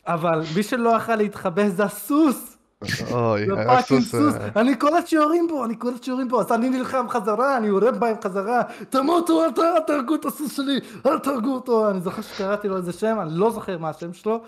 אבל 0.07 0.41
מי 0.55 0.63
שלא 0.63 0.89
יכל 0.97 1.15
להתחבא 1.15 1.69
זה 1.69 1.83
הסוס. 1.83 2.56
אוי, 2.81 3.45
זה 3.45 3.59
היה 3.59 3.67
fucking 3.67 4.01
סוס, 4.01 4.11
סוס, 4.11 4.35
אה, 4.35 4.61
אני 4.61 4.75
קולט 4.75 5.07
שיורים 5.07 5.47
בו, 5.47 5.65
אני 5.65 5.75
קולט 5.75 6.03
שיורים 6.03 6.27
בו, 6.27 6.41
אז 6.41 6.51
אני 6.51 6.69
נלחם 6.69 7.05
חזרה, 7.09 7.57
אני 7.57 7.67
יורה 7.67 7.91
בהם 7.91 8.15
חזרה, 8.23 8.61
תמותו, 8.89 9.43
אל 9.45 9.79
תהרגו 9.87 10.15
את 10.15 10.25
הסוס 10.25 10.55
שלי, 10.55 10.79
אל 11.05 11.19
תהרגו 11.19 11.53
אותו, 11.53 11.89
אני 11.89 12.01
זוכר 12.01 12.21
שקראתי 12.21 12.67
לו 12.67 12.77
איזה 12.77 12.93
שם, 12.93 13.17
אני 13.21 13.29
לא 13.33 13.51
זוכר 13.51 13.77
מה 13.77 13.89
השם 13.89 14.13
שלו, 14.13 14.43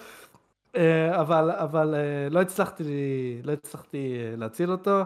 אה, 0.76 1.22
אבל, 1.22 1.52
אבל 1.52 1.96
אה, 1.96 2.30
לא 2.30 2.42
הצלחתי, 2.42 2.84
לא 3.44 3.52
הצלחתי 3.52 4.18
להציל 4.38 4.72
אותו, 4.72 5.02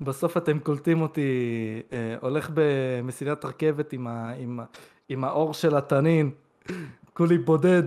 בסוף 0.00 0.36
אתם 0.36 0.58
קולטים 0.58 1.02
אותי 1.02 1.30
הולך 2.20 2.50
במסילת 2.54 3.44
רכבת 3.44 3.92
עם, 3.92 4.06
ה, 4.06 4.32
עם, 4.38 4.60
עם 5.08 5.24
העור 5.24 5.54
של 5.54 5.76
התנין, 5.76 6.30
כולי 7.14 7.38
בודד. 7.38 7.82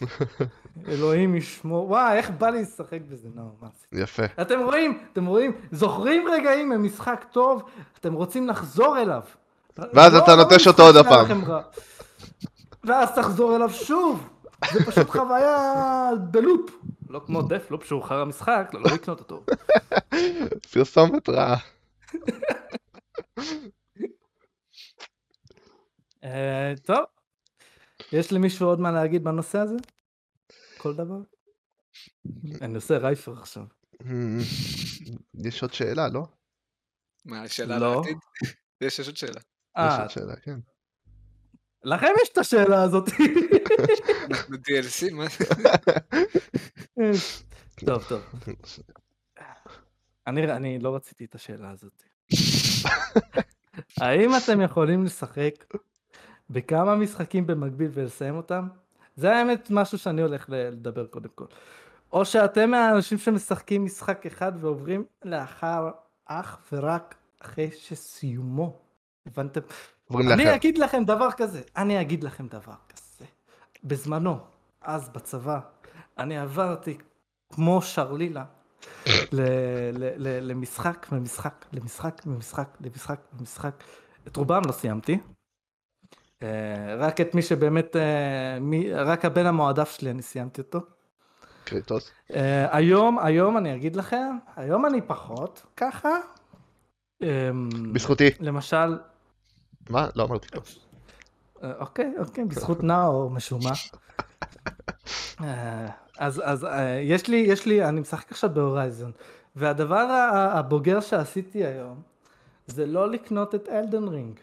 אלוהים 0.88 1.34
ישמור, 1.34 1.90
וואי, 1.90 2.16
איך 2.18 2.30
בא 2.30 2.50
לי 2.50 2.62
לשחק 2.62 2.98
בזה, 3.08 3.28
נו, 3.34 3.50
מה 3.60 3.68
עשיתי? 3.76 3.96
יפה. 4.02 4.22
אתם 4.42 4.60
רואים, 4.60 4.98
אתם 5.12 5.26
רואים, 5.26 5.52
זוכרים 5.72 6.28
רגעים 6.28 6.68
ממשחק 6.68 7.24
טוב, 7.32 7.62
אתם 8.00 8.12
רוצים 8.12 8.48
לחזור 8.48 8.98
אליו. 8.98 9.22
ואז 9.78 10.14
לא- 10.14 10.18
אתה 10.18 10.36
לא 10.36 10.42
נוטש 10.42 10.54
משחק 10.56 10.66
אותו 10.66 10.82
עוד 10.82 10.96
הפעם. 10.96 11.42
ואז 12.84 13.08
תחזור 13.14 13.56
אליו 13.56 13.70
שוב. 13.70 14.28
זה 14.72 14.84
פשוט 14.84 15.08
חוויה 15.10 15.70
בלופ. 16.30 16.70
לא 17.10 17.20
כמו 17.26 17.42
דף, 17.42 17.70
לופ 17.70 17.84
שהוא 17.84 18.02
חרא 18.02 18.24
משחק, 18.24 18.70
לא, 18.74 18.80
לא 18.80 18.90
לקנות 18.94 19.20
אותו. 19.20 19.44
פרסומת 20.72 21.28
רעה. 21.28 21.56
אה, 26.24 26.72
טוב, 26.84 27.04
יש 28.12 28.32
למישהו 28.32 28.66
עוד 28.68 28.80
מה 28.80 28.90
להגיד 28.92 29.24
בנושא 29.24 29.58
הזה? 29.58 29.76
כל 30.82 30.94
דבר? 30.94 31.18
אני 32.64 32.74
עושה 32.74 32.98
רייפר 32.98 33.38
עכשיו. 33.38 33.64
יש 35.46 35.62
עוד 35.62 35.72
שאלה, 35.72 36.08
לא? 36.08 36.26
מה, 37.24 37.48
שאלה 37.48 37.78
לא. 37.78 37.96
לעתיד? 37.96 38.16
יש 38.84 38.98
יש 38.98 39.06
עוד 39.06 39.16
שאלה. 39.16 39.40
יש 39.40 39.42
אה, 39.76 40.02
עוד 40.02 40.10
שאלה, 40.10 40.36
כן. 40.36 40.58
לכם 41.84 42.06
יש 42.22 42.28
את 42.32 42.38
השאלה 42.38 42.82
הזאת. 42.82 43.08
אנחנו 44.30 44.56
DLC, 44.56 45.12
מה? 45.12 45.24
טוב, 47.86 48.04
טוב. 48.08 48.22
אני, 50.26 50.52
אני 50.52 50.78
לא 50.78 50.96
רציתי 50.96 51.24
את 51.24 51.34
השאלה 51.34 51.70
הזאת. 51.70 52.02
האם 53.96 54.30
אתם 54.36 54.60
יכולים 54.60 55.04
לשחק 55.04 55.54
בכמה 56.50 56.96
משחקים 56.96 57.46
במקביל 57.46 57.90
ולסיים 57.94 58.36
אותם? 58.36 58.68
זה 59.16 59.36
האמת 59.36 59.70
משהו 59.70 59.98
שאני 59.98 60.22
הולך 60.22 60.46
לדבר 60.48 61.06
קודם 61.06 61.28
כל. 61.34 61.44
או 62.12 62.24
שאתם 62.24 62.70
מהאנשים 62.70 63.18
שמשחקים 63.18 63.84
משחק 63.84 64.26
אחד 64.26 64.52
ועוברים 64.60 65.04
לאחר 65.24 65.90
אך 66.26 66.58
ורק 66.72 67.14
אחרי 67.42 67.70
שסיומו. 67.72 68.78
הבנתם? 69.26 69.60
עוברים 70.08 70.32
אני 70.32 70.44
לאחר. 70.44 70.54
אגיד 70.54 70.78
לכם 70.78 71.04
דבר 71.04 71.28
כזה, 71.32 71.60
אני 71.76 72.00
אגיד 72.00 72.24
לכם 72.24 72.46
דבר 72.48 72.74
כזה. 72.88 73.24
בזמנו, 73.84 74.38
אז 74.82 75.08
בצבא, 75.08 75.60
אני 76.18 76.38
עברתי 76.38 76.98
כמו 77.52 77.82
שרלילה 77.82 78.44
למשחק, 80.40 81.06
ממשחק, 81.12 81.64
למשחק, 81.72 82.26
ממשחק, 82.26 82.68
למשחק, 82.80 83.20
למשחק. 83.38 83.74
את 84.26 84.36
רובם 84.36 84.62
לא 84.66 84.72
סיימתי. 84.72 85.18
אה, 86.44 86.94
רק 86.98 87.20
את 87.20 87.34
מי 87.34 87.42
שבאמת, 87.42 87.96
אה, 87.96 88.60
מי- 88.60 88.92
רק 88.92 89.24
הבן 89.24 89.46
המועדף 89.46 89.90
שלי 89.90 90.10
אני 90.10 90.22
סיימתי 90.22 90.60
אותו. 90.60 90.80
קריטוס. 91.64 92.10
Uh, 92.30 92.34
היום, 92.70 93.18
היום 93.18 93.56
אני 93.56 93.74
אגיד 93.74 93.96
לכם, 93.96 94.36
היום 94.56 94.86
אני 94.86 95.00
פחות 95.00 95.62
ככה. 95.76 96.08
Um, 97.22 97.26
בזכותי. 97.92 98.30
למשל... 98.40 98.98
מה? 99.90 100.08
לא 100.16 100.24
אמרתי. 100.24 100.48
אה, 101.62 101.72
אוקיי, 101.78 102.12
אוקיי, 102.18 102.44
בזכות 102.44 102.82
נאור 102.82 103.30
משומע. 103.30 103.70
אז, 106.18 106.42
אז 106.44 106.66
יש 107.02 107.28
לי, 107.28 107.36
יש 107.36 107.66
לי, 107.66 107.84
אני 107.84 108.00
משחק 108.00 108.30
עכשיו 108.30 108.50
ב 108.54 108.60
Horizon, 108.60 109.12
והדבר 109.56 110.06
הבוגר 110.52 111.00
שעשיתי 111.00 111.64
היום, 111.64 112.02
זה 112.66 112.86
לא 112.86 113.10
לקנות 113.10 113.54
את 113.54 113.68
Elden 113.68 114.08
Ring. 114.08 114.40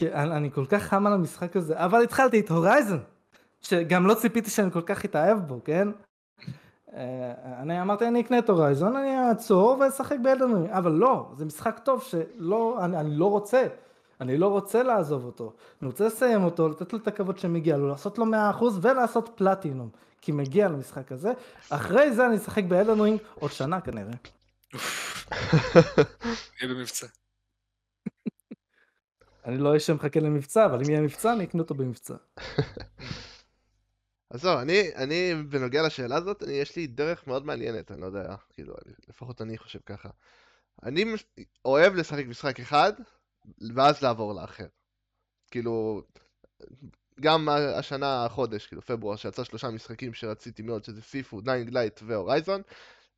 כי 0.00 0.12
אני, 0.12 0.36
אני 0.36 0.50
כל 0.52 0.66
כך 0.66 0.82
חם 0.82 1.06
על 1.06 1.12
המשחק 1.12 1.56
הזה, 1.56 1.74
אבל 1.84 2.02
התחלתי 2.02 2.40
את 2.40 2.50
Horizon, 2.50 2.98
שגם 3.60 4.06
לא 4.06 4.14
ציפיתי 4.14 4.50
שאני 4.50 4.70
כל 4.70 4.82
כך 4.82 5.04
אתאהב 5.04 5.38
בו, 5.38 5.60
כן? 5.64 5.88
אה, 6.94 7.32
אני 7.62 7.82
אמרתי 7.82 8.08
אני 8.08 8.20
אקנה 8.20 8.38
את 8.38 8.50
Horizon, 8.50 8.96
אני 8.96 9.28
אעצור 9.28 9.76
ואשחק 9.80 10.16
ב 10.22 10.27
Elden 10.27 10.54
Ring, 10.54 10.70
אבל 10.70 10.92
לא, 10.92 11.30
זה 11.36 11.44
משחק 11.44 11.80
טוב 11.84 12.02
שלא, 12.02 12.78
אני, 12.84 12.96
אני 12.96 13.16
לא 13.16 13.30
רוצה, 13.30 13.66
אני 14.20 14.38
לא 14.38 14.46
רוצה 14.46 14.82
לעזוב 14.82 15.24
אותו, 15.24 15.52
אני 15.82 15.86
רוצה 15.86 16.06
לסיים 16.06 16.44
אותו, 16.44 16.68
לתת 16.68 16.92
לו 16.92 16.98
את 16.98 17.08
הכבוד 17.08 17.38
שמגיע 17.38 17.76
לו, 17.76 17.88
לעשות 17.88 18.18
לו 18.18 18.24
100% 18.24 18.64
ולעשות 18.82 19.30
פלטינום, 19.34 19.88
כי 20.20 20.32
מגיע 20.32 20.68
למשחק 20.68 21.12
הזה, 21.12 21.32
אחרי 21.70 22.12
זה 22.12 22.26
אני 22.26 22.36
אשחק 22.36 22.64
באלדן 22.64 23.00
רינג 23.00 23.20
עוד 23.34 23.52
שנה 23.52 23.80
כנראה. 23.80 24.14
יהיה 26.60 26.68
במבצע. 26.74 27.06
אני 29.50 29.58
לא 29.58 29.68
אהיה 29.68 29.80
שמחכה 29.80 30.20
למבצע, 30.20 30.66
אבל 30.66 30.80
אם 30.84 30.90
יהיה 30.90 31.00
מבצע 31.00 31.32
אני 31.32 31.44
אקנה 31.44 31.62
אותו 31.62 31.74
במבצע. 31.74 32.14
אז 34.30 34.40
זהו, 34.42 34.58
אני, 34.58 34.94
אני 34.94 35.34
בנוגע 35.48 35.82
לשאלה 35.82 36.16
הזאת, 36.16 36.42
אני, 36.42 36.52
יש 36.52 36.76
לי 36.76 36.86
דרך 36.86 37.26
מאוד 37.26 37.46
מעניינת, 37.46 37.92
אני 37.92 38.00
לא 38.00 38.06
יודע, 38.06 38.34
כאילו, 38.50 38.74
אני, 38.74 38.94
לפחות 39.08 39.42
אני 39.42 39.58
חושב 39.58 39.78
ככה. 39.86 40.08
אני 40.82 41.04
אוהב 41.64 41.94
לשחק 41.94 42.26
משחק 42.26 42.60
אחד, 42.60 42.92
ואז 43.74 44.02
לעבור 44.02 44.34
לאחר. 44.34 44.66
כאילו, 45.50 46.02
גם 47.20 47.48
השנה, 47.48 48.24
החודש, 48.24 48.66
כאילו, 48.66 48.82
פברואר, 48.82 49.16
שיצא 49.16 49.44
שלושה 49.44 49.70
משחקים 49.70 50.14
שרציתי 50.14 50.62
מאוד, 50.62 50.84
שזה 50.84 51.02
Sifu, 51.02 51.40
Dying 51.40 51.70
Light 51.70 52.00
ו 52.06 52.12
Horizon, 52.12 52.62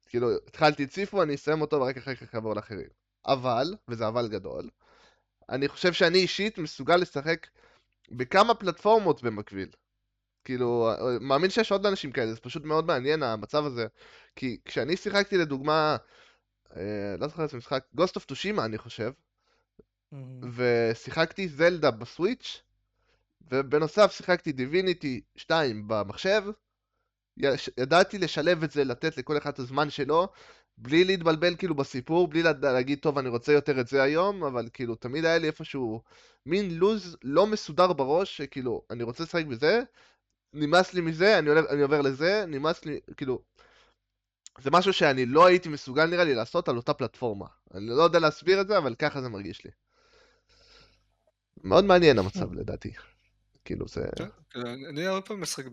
כאילו, 0.07 0.31
התחלתי 0.47 0.85
את 0.85 0.92
Sifu, 0.92 1.22
אני 1.23 1.35
אסיים 1.35 1.61
אותו, 1.61 1.81
ורק 1.81 1.97
אחר 1.97 2.14
כך 2.14 2.35
אעבור 2.35 2.55
לאחרים. 2.55 2.88
אבל, 3.27 3.75
וזה 3.88 4.09
אבל 4.09 4.29
גדול, 4.29 4.68
אני 5.50 5.68
חושב 5.68 5.92
שאני 5.92 6.18
אישית 6.18 6.59
מסוגל 6.59 6.96
לשחק 6.96 7.46
בכמה 8.11 8.55
פלטפורמות 8.55 9.22
במקביל. 9.22 9.68
כאילו, 10.44 10.90
מאמין 11.20 11.50
שיש 11.50 11.72
עוד 11.72 11.87
אנשים 11.87 12.12
כאלה, 12.12 12.33
זה 12.35 12.40
פשוט 12.40 12.64
מאוד 12.64 12.87
מעניין 12.87 13.22
המצב 13.22 13.64
הזה. 13.64 13.87
כי 14.37 14.59
כשאני 14.64 14.96
שיחקתי 14.96 15.38
לדוגמה, 15.38 15.96
אה, 16.76 17.16
לא 17.18 17.28
זוכר 17.28 17.42
איזה 17.42 17.57
משחק, 17.57 17.85
Ghost 17.96 18.20
of 18.20 18.24
Tsushima 18.33 18.64
אני 18.64 18.78
חושב, 18.78 19.11
mm-hmm. 19.11 20.16
ושיחקתי 20.55 21.48
זלדה 21.48 21.90
בסוויץ', 21.90 22.62
ובנוסף 23.50 24.12
שיחקתי 24.12 24.52
דיביניטי 24.52 25.20
2 25.37 25.85
במחשב, 25.88 26.42
ידעתי 27.78 28.18
לשלב 28.18 28.62
את 28.62 28.70
זה, 28.70 28.85
לתת 28.85 29.16
לכל 29.16 29.38
אחד 29.38 29.50
את 29.50 29.59
הזמן 29.59 29.90
שלו, 29.90 30.28
בלי 30.83 31.05
להתבלבל 31.05 31.57
כאילו 31.57 31.75
בסיפור, 31.75 32.29
בלי 32.29 32.42
להגיד, 32.62 32.99
טוב, 32.99 33.18
אני 33.18 33.29
רוצה 33.29 33.53
יותר 33.53 33.81
את 33.81 33.88
זה 33.88 34.03
היום, 34.03 34.45
אבל 34.45 34.68
כאילו, 34.73 34.95
תמיד 34.95 35.25
היה 35.25 35.38
לי 35.38 35.47
איפשהו 35.47 36.03
מין 36.47 36.75
לוז 36.75 37.16
לא 37.23 37.47
מסודר 37.47 37.92
בראש, 37.92 38.37
שכאילו, 38.37 38.83
אני 38.90 39.03
רוצה 39.03 39.23
לשחק 39.23 39.45
בזה, 39.45 39.83
נמאס 40.53 40.95
לי 40.95 41.01
מזה, 41.01 41.38
אני, 41.38 41.49
עולה, 41.49 41.61
אני 41.71 41.83
עובר 41.83 42.01
לזה, 42.01 42.45
נמאס 42.49 42.85
לי, 42.85 43.01
כאילו... 43.16 43.42
זה 44.61 44.71
משהו 44.71 44.92
שאני 44.92 45.27
לא 45.27 45.47
הייתי 45.47 45.68
מסוגל 45.68 46.07
נראה 46.07 46.25
לי 46.25 46.35
לעשות 46.35 46.68
על 46.68 46.77
אותה 46.77 46.95
פלטפורמה. 46.95 47.47
אני 47.75 47.87
לא 47.87 48.03
יודע 48.03 48.18
להסביר 48.18 48.61
את 48.61 48.68
זה, 48.68 48.79
אבל 48.79 48.95
ככה 48.95 49.23
זה 49.23 49.29
מרגיש 49.29 49.64
לי. 49.64 49.71
מאוד 51.64 51.85
מעניין 51.85 52.18
המצב 52.18 52.53
לדעתי. 52.59 52.92
כאילו 53.64 53.88
זה... 53.88 54.05
אני 54.88 55.07
הרבה 55.07 55.21
פעמים 55.21 55.42
משחק 55.42 55.64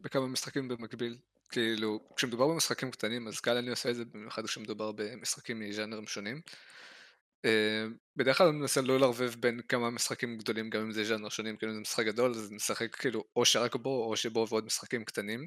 בכמה 0.00 0.26
משחקים 0.26 0.68
במקביל. 0.68 1.18
כאילו, 1.48 2.00
כשמדובר 2.16 2.48
במשחקים 2.48 2.90
קטנים, 2.90 3.28
אז 3.28 3.40
קל 3.40 3.56
אני 3.56 3.70
עושה 3.70 3.90
את 3.90 3.96
זה 3.96 4.04
במיוחד 4.04 4.44
כשמדובר 4.46 4.92
במשחקים 4.92 5.60
מז'אנרים 5.60 6.06
שונים. 6.06 6.40
אה, 7.44 7.86
בדרך 8.16 8.38
כלל 8.38 8.46
אני 8.48 8.58
מנסה 8.58 8.80
לא 8.80 9.00
לערבב 9.00 9.34
בין 9.40 9.60
כמה 9.68 9.90
משחקים 9.90 10.38
גדולים 10.38 10.70
גם 10.70 10.80
אם 10.80 10.92
זה 10.92 11.04
ז'אנר 11.04 11.28
שונים, 11.28 11.56
כאילו 11.56 11.72
אם 11.72 11.76
זה 11.76 11.80
משחק 11.80 12.06
גדול 12.06 12.30
אז 12.30 12.52
נשחק 12.52 12.96
כאילו 12.96 13.24
או 13.36 13.44
שרק 13.44 13.76
בו 13.76 14.04
או 14.04 14.16
שבו 14.16 14.46
ועוד 14.48 14.64
משחקים 14.66 15.04
קטנים. 15.04 15.46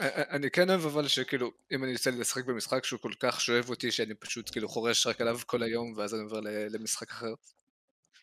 אני 0.00 0.50
כן 0.50 0.70
אוהב 0.70 0.86
אבל 0.86 1.08
שכאילו 1.08 1.52
אם 1.72 1.84
אני 1.84 1.92
יוצא 1.92 2.10
לשחק 2.10 2.44
במשחק 2.44 2.84
שהוא 2.84 3.00
כל 3.00 3.12
כך 3.20 3.40
שואב 3.40 3.70
אותי 3.70 3.90
שאני 3.92 4.14
פשוט 4.14 4.50
כאילו 4.50 4.68
חורש 4.68 5.06
רק 5.06 5.20
עליו 5.20 5.38
כל 5.46 5.62
היום 5.62 5.92
ואז 5.96 6.14
אני 6.14 6.22
עובר 6.22 6.40
למשחק 6.70 7.10
אחר. 7.10 7.34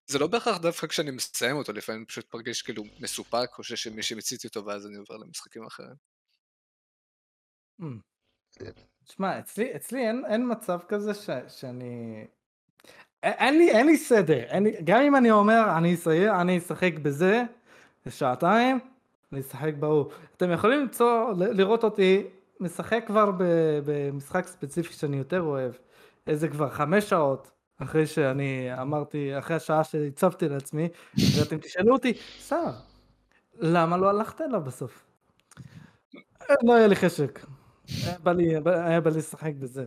זה 0.08 0.20
לא 0.20 0.28
בהכרח 0.28 0.58
דווקא 0.58 0.88
כשאני 0.88 1.12
מסיים 1.12 1.56
אותו, 1.56 1.74
לפעמים 1.74 2.02
אני 2.02 2.08
פשוט 2.08 2.34
מרגיש 2.34 2.62
כאילו 2.62 2.84
מסופק 3.00 3.50
או 3.58 3.64
שיש 3.64 3.88
מישהו 3.88 4.18
מציתי 4.18 4.48
אותו 4.48 4.66
ואז 4.66 4.88
אני 4.88 4.96
עובר 4.96 5.18
למשחקים 5.18 5.66
אחרים. 5.66 6.13
תשמע, 9.06 9.40
אצלי, 9.40 9.76
אצלי 9.76 10.08
אין, 10.08 10.24
אין 10.28 10.52
מצב 10.52 10.80
כזה 10.88 11.14
ש, 11.14 11.30
שאני 11.48 12.26
אין 13.24 13.58
לי, 13.58 13.72
אין 13.72 13.86
לי 13.86 13.98
סדר, 13.98 14.40
אין 14.40 14.64
לי, 14.64 14.72
גם 14.84 15.02
אם 15.02 15.16
אני 15.16 15.32
אומר 15.32 15.78
אני 15.78 15.94
אסיים, 15.94 16.34
אני 16.34 16.58
אשחק 16.58 16.94
בזה, 17.02 17.44
שעתיים, 18.10 18.80
אני 19.32 19.42
אשחק 19.42 19.74
בהוא. 19.80 20.06
אתם 20.38 20.52
יכולים 20.52 20.80
למצוא, 20.80 21.34
לראות 21.38 21.84
אותי 21.84 22.24
משחק 22.60 23.04
כבר 23.08 23.32
במשחק 23.86 24.48
ספציפי 24.48 24.94
שאני 24.94 25.18
יותר 25.18 25.42
אוהב, 25.42 25.72
איזה 26.28 26.48
כבר 26.48 26.70
חמש 26.70 27.10
שעות, 27.10 27.52
אחרי 27.78 28.08
שאני 28.08 28.70
אמרתי, 28.82 29.40
אחרי 29.40 29.56
השעה 29.56 29.84
שהצבתי 29.84 30.50
לעצמי, 30.50 30.90
ואתם 31.40 31.58
תשאלו 31.58 31.94
אותי, 31.94 32.14
שר, 32.40 32.72
למה 33.60 33.98
לא 33.98 34.10
הלכת 34.10 34.42
אליו 34.42 34.62
בסוף? 34.62 35.06
לא 36.64 36.76
היה 36.76 36.88
לי 36.88 36.96
חשק, 36.96 37.40
היה 37.88 38.20
בא 39.02 39.10
לי, 39.10 39.18
לשחק 39.18 39.54
בזה. 39.60 39.86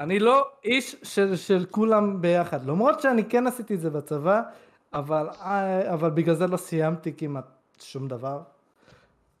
אני 0.00 0.18
לא 0.18 0.48
איש 0.64 0.96
של, 1.02 1.36
של 1.36 1.66
כולם 1.70 2.20
ביחד, 2.22 2.66
למרות 2.66 3.00
שאני 3.00 3.24
כן 3.24 3.46
עשיתי 3.46 3.74
את 3.74 3.80
זה 3.80 3.90
בצבא, 3.90 4.42
אבל, 4.92 5.28
אבל 5.92 6.10
בגלל 6.10 6.34
זה 6.34 6.46
לא 6.46 6.56
סיימתי 6.56 7.12
כמעט 7.16 7.44
שום 7.80 8.08
דבר. 8.08 8.42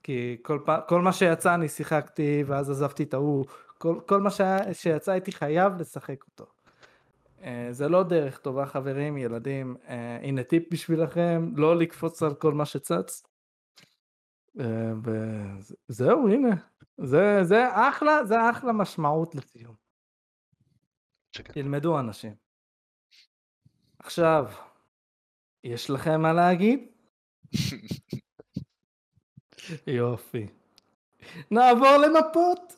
כי 0.02 0.36
כל, 0.42 0.58
פעם, 0.64 0.80
כל 0.88 1.02
מה 1.02 1.12
שיצא 1.12 1.54
אני 1.54 1.68
שיחקתי 1.68 2.44
ואז 2.46 2.70
עזבתי 2.70 3.02
את 3.02 3.14
ההוא, 3.14 3.44
כל, 3.78 4.00
כל 4.06 4.20
מה 4.20 4.30
שהיה, 4.30 4.74
שיצא 4.74 5.12
הייתי 5.12 5.32
חייב 5.32 5.80
לשחק 5.80 6.24
אותו. 6.24 6.46
אה, 7.42 7.68
זה 7.70 7.88
לא 7.88 8.02
דרך 8.02 8.38
טובה 8.38 8.66
חברים, 8.66 9.16
ילדים, 9.16 9.76
אה, 9.88 10.18
הנה 10.22 10.42
טיפ 10.42 10.72
בשבילכם, 10.72 11.50
לא 11.56 11.76
לקפוץ 11.76 12.22
על 12.22 12.34
כל 12.34 12.52
מה 12.52 12.64
שצץ. 12.64 13.22
אה, 14.60 14.92
וזהו, 15.88 16.28
הנה, 16.28 16.50
זה, 16.98 17.38
זה 17.42 17.88
אחלה, 17.88 18.24
זה 18.24 18.50
אחלה 18.50 18.72
משמעות 18.72 19.34
לסיום. 19.34 19.74
תלמדו 21.30 21.98
אנשים. 21.98 22.34
עכשיו, 23.98 24.46
יש 25.64 25.90
לכם 25.90 26.20
מה 26.20 26.32
להגיד? 26.32 26.80
יופי. 29.86 30.46
נעבור 31.50 31.96
למפות. 31.96 32.76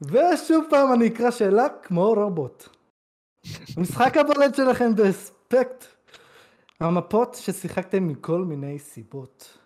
ושוב 0.00 0.66
פעם 0.70 0.92
אני 0.92 1.08
אקרא 1.08 1.30
שאלה 1.30 1.66
כמו 1.82 2.14
רובוט. 2.14 2.68
המשחק 3.76 4.16
הבולט 4.16 4.54
שלכם 4.54 4.94
באספקט. 4.94 5.84
המפות 6.80 7.34
ששיחקתם 7.34 8.06
מכל 8.06 8.44
מיני 8.44 8.78
סיבות. 8.78 9.58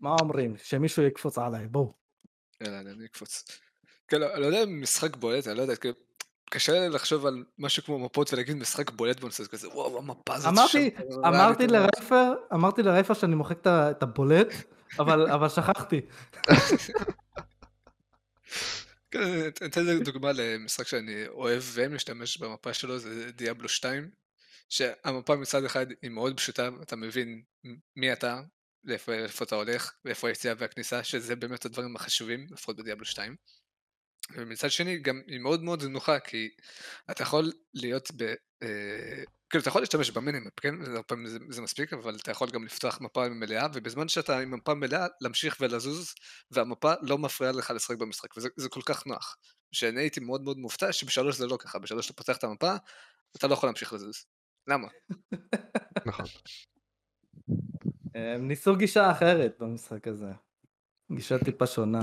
מה 0.00 0.16
אומרים? 0.20 0.56
שמישהו 0.56 1.02
יקפוץ 1.02 1.38
עליי, 1.38 1.66
בואו. 1.66 1.94
יאללה, 2.60 2.80
אני 2.80 3.06
אקפוץ. 3.06 3.44
כאילו, 4.08 4.32
אני 4.32 4.40
לא 4.40 4.46
יודע 4.46 4.62
אם 4.62 4.82
משחק 4.82 5.16
בולט, 5.16 5.46
אני 5.46 5.56
לא 5.56 5.62
יודע, 5.62 5.76
כאילו, 5.76 5.94
קשה 6.50 6.72
לי 6.72 6.88
לחשוב 6.88 7.26
על 7.26 7.44
משהו 7.58 7.82
כמו 7.82 7.98
מפות 7.98 8.32
ולהגיד 8.32 8.56
משחק 8.56 8.90
בולט 8.90 9.20
בנושא 9.20 9.44
כזה, 9.44 9.68
וואו, 9.68 9.98
המפה 9.98 10.34
הזאת 10.34 10.52
אמרתי, 10.52 10.90
אמרתי 11.26 11.66
לרייפר, 11.66 12.32
אמרתי 12.52 12.82
לרייפר 12.82 13.14
שאני 13.14 13.34
מוחק 13.34 13.58
את 13.66 14.02
הבולט, 14.02 14.48
אבל 14.98 15.48
שכחתי. 15.48 16.00
כן, 19.10 19.20
אני 19.22 19.48
אתן 19.48 20.02
דוגמה 20.02 20.32
למשחק 20.32 20.86
שאני 20.86 21.28
אוהב 21.28 21.62
ומשתמש 21.72 22.38
במפה 22.38 22.72
שלו, 22.72 22.98
זה 22.98 23.32
דיאבלו 23.32 23.68
2, 23.68 24.10
שהמפה 24.68 25.36
מצד 25.36 25.64
אחד 25.64 25.86
היא 26.02 26.10
מאוד 26.10 26.36
פשוטה, 26.36 26.68
אתה 26.82 26.96
מבין 26.96 27.42
מי 27.96 28.12
אתה, 28.12 28.40
לאיפה 28.84 29.44
אתה 29.44 29.54
הולך, 29.54 29.92
ואיפה 30.04 30.28
היציאה 30.28 30.54
והכניסה, 30.58 31.04
שזה 31.04 31.36
באמת 31.36 31.64
הדברים 31.64 31.96
החשובים, 31.96 32.46
לפחות 32.50 32.76
בדיאבלו 32.76 33.04
2. 33.04 33.36
ומצד 34.36 34.70
שני 34.70 34.98
גם 34.98 35.20
היא 35.26 35.38
מאוד 35.38 35.62
מאוד 35.62 35.84
נוחה 35.84 36.20
כי 36.20 36.48
אתה 37.10 37.22
יכול 37.22 37.52
להיות 37.74 38.10
ב, 38.16 38.22
אה, 38.62 39.24
כאילו, 39.50 39.62
אתה 39.62 39.68
יכול 39.68 39.82
להשתמש 39.82 40.10
במינימפ, 40.10 40.60
כן? 40.60 40.74
הרבה 40.86 41.02
פעמים 41.02 41.26
זה, 41.26 41.38
זה 41.48 41.62
מספיק, 41.62 41.92
אבל 41.92 42.16
אתה 42.16 42.30
יכול 42.30 42.50
גם 42.50 42.64
לפתוח 42.64 43.00
מפה 43.00 43.28
מלאה, 43.28 43.66
ובזמן 43.74 44.08
שאתה 44.08 44.38
עם 44.38 44.50
מפה 44.50 44.74
מלאה, 44.74 45.06
להמשיך 45.20 45.56
ולזוז, 45.60 46.14
והמפה 46.50 46.92
לא 47.02 47.18
מפריעה 47.18 47.52
לך 47.52 47.70
לשחק 47.70 47.96
במשחק, 47.96 48.36
וזה 48.36 48.68
כל 48.68 48.80
כך 48.86 49.06
נוח. 49.06 49.36
שאני 49.72 50.00
הייתי 50.00 50.20
מאוד 50.20 50.42
מאוד 50.42 50.58
מופתע 50.58 50.92
שבשלוש 50.92 51.36
זה 51.36 51.46
לא 51.46 51.56
ככה, 51.60 51.78
בשלוש 51.78 52.06
אתה 52.06 52.14
פותח 52.14 52.36
את 52.36 52.44
המפה, 52.44 52.74
אתה 53.36 53.46
לא 53.46 53.52
יכול 53.52 53.68
להמשיך 53.68 53.92
לזוז. 53.92 54.24
למה? 54.68 54.88
נכון. 56.06 56.26
הם 58.14 58.48
ניסו 58.48 58.76
גישה 58.76 59.10
אחרת 59.10 59.56
במשחק 59.60 60.08
הזה. 60.08 60.32
גישה 61.12 61.38
טיפה 61.38 61.66
שונה. 61.66 62.02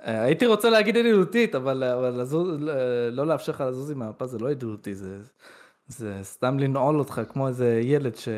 אה, 0.00 0.22
הייתי 0.22 0.46
רוצה 0.46 0.70
להגיד 0.70 0.96
ידידותית, 0.96 1.54
אבל, 1.54 1.84
אבל 1.84 2.20
לזוז, 2.20 2.60
לא 3.12 3.26
לאפשר 3.26 3.52
לך 3.52 3.60
לזוז 3.60 3.90
עם 3.90 4.02
המפה 4.02 4.26
זה 4.26 4.38
לא 4.38 4.50
ידידותי, 4.50 4.94
זה, 4.94 5.18
זה 5.86 6.18
סתם 6.22 6.58
לנעול 6.58 6.98
אותך 6.98 7.20
כמו 7.28 7.48
איזה 7.48 7.80
ילד 7.82 8.16
ש... 8.16 8.28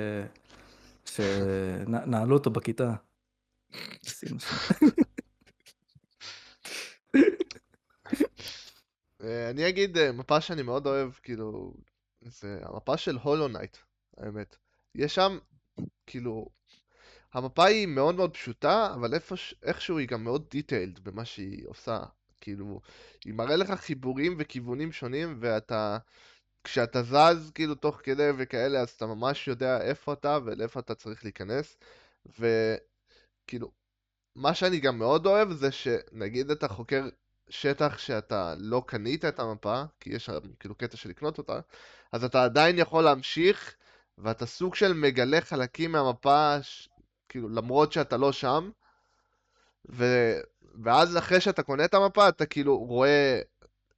שנעלו 1.05 2.37
אותו 2.37 2.51
בכיתה. 2.51 2.95
אה, 9.23 9.51
אני 9.51 9.69
אגיד 9.69 9.99
אה, 9.99 10.13
מפה 10.13 10.41
שאני 10.41 10.63
מאוד 10.63 10.87
אוהב, 10.87 11.13
כאילו, 11.13 11.75
זה 12.21 12.59
המפה 12.63 12.97
של 12.97 13.17
Hollow 13.23 13.49
Knight, 13.49 13.77
האמת. 14.19 14.57
יש 14.95 15.15
שם, 15.15 15.39
כאילו, 16.07 16.49
המפה 17.33 17.65
היא 17.65 17.87
מאוד 17.87 18.15
מאוד 18.15 18.35
פשוטה, 18.35 18.95
אבל 18.95 19.15
איכשהו 19.63 19.99
היא 19.99 20.09
גם 20.09 20.25
מאוד 20.25 20.47
detailed 20.51 20.99
במה 20.99 21.25
שהיא 21.25 21.67
עושה. 21.67 21.99
כאילו, 22.41 22.81
היא 23.25 23.35
מראה 23.35 23.57
לך 23.57 23.71
חיבורים 23.71 24.37
וכיוונים 24.39 24.93
שונים, 24.93 25.37
ואתה, 25.41 25.99
כשאתה 26.65 27.03
זז 27.03 27.51
כאילו 27.55 27.75
תוך 27.75 28.01
כדי 28.03 28.31
וכאלה, 28.39 28.81
אז 28.81 28.91
אתה 28.91 29.07
ממש 29.07 29.49
יודע 29.49 29.81
איפה 29.81 30.13
אתה 30.13 30.39
ולאיפה 30.45 30.81
אתה 30.81 30.95
צריך 30.95 31.25
להיכנס. 31.25 31.77
וכאילו, 32.27 33.71
מה 34.35 34.55
שאני 34.55 34.81
גם 34.81 34.99
מאוד 34.99 35.27
אוהב 35.27 35.53
זה 35.53 35.73
שנגיד 35.73 36.51
אתה 36.51 36.69
חוקר 36.69 37.09
שטח 37.49 37.99
שאתה 37.99 38.55
לא 38.59 38.85
קנית 38.87 39.25
את 39.25 39.41
המפה, 39.41 39.83
כי 40.01 40.11
יש 40.11 40.25
שם 40.25 40.39
כאילו 40.61 40.75
קטע 40.75 40.97
של 40.97 41.09
לקנות 41.09 41.39
אותה, 41.39 41.61
אז 42.13 42.25
אתה 42.25 42.45
עדיין 42.45 42.79
יכול 42.79 43.05
להמשיך, 43.05 43.75
ואתה 44.19 44.47
סוג 44.47 44.75
של 44.75 44.93
מגלה 44.93 45.41
חלקים 45.41 45.93
מהמפה, 45.93 46.63
ש... 46.63 46.89
כאילו 47.29 47.49
למרות 47.49 47.93
שאתה 47.93 48.17
לא 48.17 48.33
שם, 48.33 48.71
ו... 49.91 50.05
ואז 50.83 51.17
אחרי 51.17 51.41
שאתה 51.41 51.63
קונה 51.63 51.85
את 51.85 51.95
המפה, 51.95 52.29
אתה 52.29 52.47
כאילו 52.47 52.79
רואה 52.79 53.41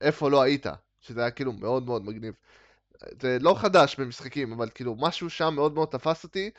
איפה 0.00 0.31
לא 0.31 0.42
היית, 0.42 0.66
שזה 1.00 1.20
היה 1.20 1.31
כאילו 1.31 1.53
מאוד 1.53 1.87
מאוד 1.87 2.05
מגניב. 2.05 2.35
זה 3.20 3.38
לא 3.40 3.55
חדש 3.59 3.96
במשחקים, 4.00 4.53
אבל 4.53 4.68
כאילו 4.74 4.96
משהו 4.98 5.31
שם 5.31 5.55
מאוד 5.55 5.74
מאוד 5.74 5.88
תפס 5.88 6.24
אותי, 6.24 6.50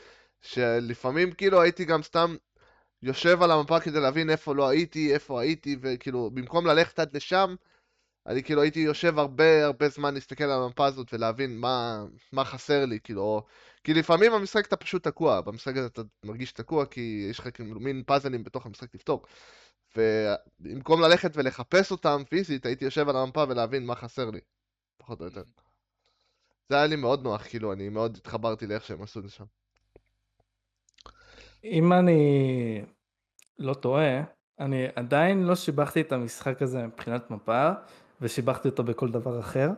שלפעמים 0.41 1.32
כאילו 1.32 1.62
הייתי 1.62 1.86
גם 1.86 2.04
סתם 2.04 2.36
יושב 3.02 3.44
על 3.44 3.52
המפה 3.52 3.80
כדי 3.80 4.00
להבין 4.00 4.30
איפה 4.30 4.56
לא 4.56 4.68
הייתי, 4.68 5.13
איפה 5.13 5.41
הייתי, 5.41 5.78
וכאילו, 5.82 6.32
במקום 6.34 6.68
ללכת 6.68 7.00
עד 7.00 7.15
לשם, 7.15 7.56
אני 8.28 8.44
כאילו 8.44 8.62
הייתי 8.62 8.80
יושב 8.80 9.20
הרבה 9.20 9.66
הרבה 9.66 9.90
זמן 9.90 10.14
להסתכל 10.14 10.44
על 10.44 10.64
המפה 10.64 10.86
הזאת 10.86 11.14
ולהבין 11.14 11.58
מה, 11.58 12.06
מה 12.32 12.46
חסר 12.46 12.86
לי, 12.86 13.00
כאילו, 13.00 13.22
או... 13.22 13.44
כי 13.84 13.94
לפעמים 13.94 14.32
במשחק 14.32 14.68
אתה 14.68 14.76
פשוט 14.76 15.08
תקוע, 15.08 15.42
במשחק 15.42 15.78
הזה 15.78 15.86
אתה 15.88 16.02
מרגיש 16.24 16.52
תקוע 16.52 16.86
כי 16.86 17.28
יש 17.30 17.40
לך 17.40 17.50
כאילו 17.54 17.80
מין 17.80 18.04
פאזלים 18.06 18.44
בתוך 18.44 18.66
המשחק 18.66 18.96
לפתור. 18.96 19.24
ובמקום 19.98 21.02
ללכת 21.02 21.32
ולחפש 21.34 21.92
אותם 21.92 22.24
פיזית, 22.30 22.66
הייתי 22.66 22.86
יושב 22.86 23.10
על 23.10 23.16
המפה 23.16 23.44
ולהבין 23.50 23.86
מה 23.86 23.96
חסר 23.96 24.30
לי, 24.30 24.40
פחות 24.98 25.20
או 25.20 25.26
יותר. 25.26 25.44
זה 26.70 26.76
היה 26.76 26.86
לי 26.86 26.96
מאוד 26.96 27.24
נוח, 27.24 27.48
כאילו, 27.48 27.74
אני 27.74 27.90
מאוד 27.90 28.18
התחברתי 28.18 28.68
לאיך 28.68 28.86
שהם 28.86 29.02
עשו 29.02 29.20
את 29.20 29.24
זה 29.24 29.32
שם. 29.32 29.46
אם 31.64 31.94
אני 31.94 32.82
לא 33.60 33.74
טועה, 33.74 34.22
אני 34.60 34.88
עדיין 34.96 35.44
לא 35.44 35.56
שיבחתי 35.56 36.02
את 36.02 36.12
המשחק 36.12 36.62
הזה 36.62 36.88
מבחינת 36.88 37.32
מפה, 37.32 37.72
ושיבחתי 38.21 38.67
אותו 38.67 38.84
בכל 38.84 39.12
דבר 39.12 39.39
אחר. 39.39 39.69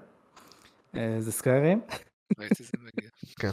אה, 0.95 1.15
זה 1.19 1.31
סקיירים. 1.31 1.81
ראיתי 2.39 2.63
זה 2.63 2.71
מגיע. 2.79 3.09
כן. 3.39 3.49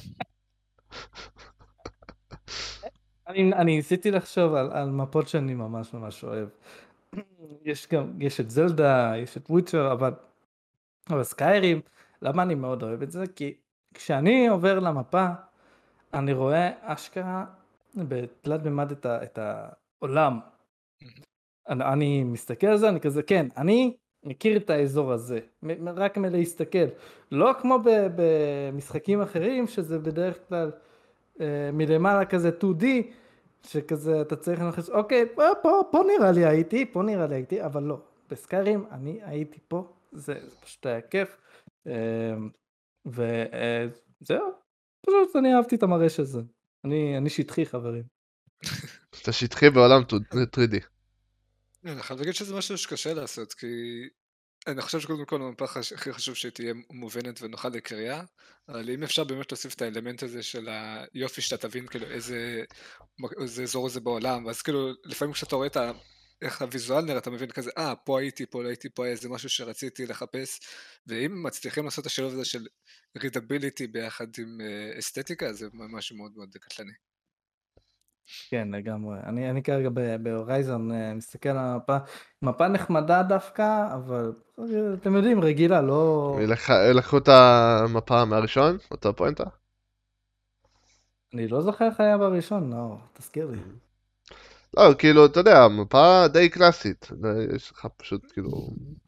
אני, 3.28 3.52
אני 3.52 3.76
ניסיתי 3.76 4.10
לחשוב 4.10 4.54
על, 4.54 4.72
על 4.72 4.90
מפות 4.90 5.28
שאני 5.28 5.54
ממש 5.54 5.94
ממש 5.94 6.24
אוהב. 6.24 6.48
יש 7.64 7.88
גם, 7.92 8.22
יש 8.22 8.40
את 8.40 8.50
זלדה, 8.50 9.12
יש 9.16 9.36
את 9.36 9.50
וויצ'ר, 9.50 9.92
אבל, 9.92 10.12
אבל 11.10 11.22
סקיירים, 11.22 11.80
למה 12.22 12.42
אני 12.42 12.54
מאוד 12.54 12.82
אוהב 12.82 13.02
את 13.02 13.10
זה? 13.10 13.24
כי 13.36 13.54
כשאני 13.94 14.48
עובר 14.48 14.78
למפה, 14.78 15.26
אני 16.14 16.32
רואה 16.32 16.70
אשכרה 16.80 17.44
בתלת 17.94 18.62
מימד 18.62 18.90
את, 18.90 19.06
ה, 19.06 19.22
את 19.22 19.38
העולם. 19.38 20.40
אני, 21.68 21.84
אני 21.84 22.24
מסתכל 22.24 22.66
על 22.66 22.76
זה, 22.76 22.88
אני 22.88 23.00
כזה, 23.00 23.22
כן, 23.22 23.46
אני 23.56 23.96
מכיר 24.24 24.56
את 24.56 24.70
האזור 24.70 25.12
הזה, 25.12 25.38
רק 25.96 26.18
מלהסתכל. 26.18 26.86
לא 27.32 27.52
כמו 27.60 27.78
במשחקים 28.16 29.20
אחרים, 29.22 29.66
שזה 29.66 29.98
בדרך 29.98 30.38
כלל 30.48 30.70
אה, 31.40 31.70
מלמעלה 31.72 32.24
כזה 32.24 32.50
2D, 32.60 32.84
שכזה 33.66 34.20
אתה 34.20 34.36
צריך 34.36 34.60
לנחש, 34.60 34.90
אוקיי, 34.90 35.26
פה, 35.34 35.42
פה, 35.62 35.80
פה 35.90 36.02
נראה 36.06 36.32
לי 36.32 36.44
הייתי, 36.44 36.86
פה 36.92 37.02
נראה 37.02 37.26
לי 37.26 37.34
הייתי, 37.34 37.64
אבל 37.64 37.82
לא. 37.82 37.98
בסקיירים 38.30 38.84
אני 38.90 39.20
הייתי 39.22 39.58
פה, 39.68 39.92
זה, 40.12 40.34
פשוט 40.62 40.86
היה 40.86 41.00
כיף. 41.00 41.36
אה, 41.86 42.34
וזהו, 43.06 44.46
אה, 44.46 44.50
פשוט 45.06 45.36
אני 45.36 45.54
אהבתי 45.54 45.76
את 45.76 45.82
המראה 45.82 46.08
של 46.08 46.24
זה. 46.24 46.40
אני, 46.84 47.18
אני 47.18 47.30
שטחי 47.30 47.66
חברים. 47.66 48.02
אתה 49.22 49.32
שטחי 49.32 49.70
בעולם 49.70 50.02
3D. 50.56 50.93
אני 51.84 52.02
חייב 52.02 52.18
להגיד 52.18 52.34
שזה 52.34 52.54
משהו 52.54 52.78
שקשה 52.78 53.14
לעשות, 53.14 53.52
כי 53.54 53.66
אני 54.66 54.82
חושב 54.82 55.00
שקודם 55.00 55.24
כל 55.24 55.42
המפה 55.42 55.64
הכי 55.94 56.12
חשוב 56.12 56.34
שהיא 56.34 56.52
תהיה 56.52 56.74
מובנת 56.90 57.42
ונוחה 57.42 57.68
לקריאה, 57.68 58.22
אבל 58.68 58.90
אם 58.90 59.02
אפשר 59.02 59.24
באמת 59.24 59.52
להוסיף 59.52 59.74
את 59.74 59.82
האלמנט 59.82 60.22
הזה 60.22 60.42
של 60.42 60.68
היופי 60.68 61.40
שאתה 61.42 61.68
תבין 61.68 61.86
כאילו 61.86 62.06
איזה, 62.06 62.64
איזה 63.40 63.62
אזור 63.62 63.88
זה 63.88 64.00
בעולם, 64.00 64.48
אז 64.48 64.62
כאילו 64.62 64.92
לפעמים 65.04 65.34
כשאתה 65.34 65.56
רואה 65.56 65.66
את 65.66 65.76
ה... 65.76 65.92
איך 66.42 66.62
הוויזואל 66.62 67.04
נראה, 67.04 67.18
אתה 67.18 67.30
מבין 67.30 67.50
כזה, 67.50 67.70
אה, 67.78 67.96
פה 67.96 68.20
הייתי, 68.20 68.46
פה 68.46 68.62
לא 68.62 68.68
הייתי, 68.68 68.88
פה 68.88 69.04
היה 69.04 69.12
איזה 69.12 69.28
משהו 69.28 69.48
שרציתי 69.48 70.06
לחפש, 70.06 70.60
ואם 71.06 71.42
מצליחים 71.42 71.84
לעשות 71.84 72.02
את 72.02 72.06
השילוב 72.06 72.32
הזה 72.32 72.44
של 72.44 72.66
רידביליטי 73.18 73.86
ביחד 73.86 74.26
עם 74.38 74.60
אה, 74.60 74.98
אסתטיקה, 74.98 75.52
זה 75.52 75.68
משהו 75.72 76.16
מאוד 76.16 76.32
מאוד 76.36 76.56
קטלני. 76.60 76.92
כן, 78.50 78.68
לגמרי. 78.72 79.16
אני, 79.26 79.50
אני 79.50 79.62
כרגע 79.62 79.88
בהורייזון 80.22 80.92
אה, 80.92 81.14
מסתכל 81.14 81.48
על 81.48 81.58
המפה, 81.58 81.96
מפה 82.42 82.68
נחמדה 82.68 83.22
דווקא, 83.22 83.94
אבל 83.94 84.32
אתם 84.94 85.14
יודעים, 85.14 85.40
רגילה, 85.40 85.82
לא... 85.82 86.36
לקחו 86.94 87.18
את 87.18 87.28
המפה 87.28 88.24
מהראשון? 88.24 88.76
אותה 88.90 89.12
פואנטה? 89.12 89.44
אני 91.34 91.48
לא 91.48 91.60
זוכר 91.60 91.86
איך 91.86 92.00
היה 92.00 92.18
בראשון, 92.18 92.70
נאור, 92.70 92.98
תזכיר 93.12 93.50
לי. 93.50 93.58
לא, 94.76 94.94
כאילו, 94.98 95.26
אתה 95.26 95.40
יודע, 95.40 95.68
מפה 95.68 96.24
די 96.28 96.48
קלאסית. 96.48 97.08
יש 97.54 97.70
לך 97.72 97.86
פשוט, 97.96 98.32
כאילו, 98.32 98.50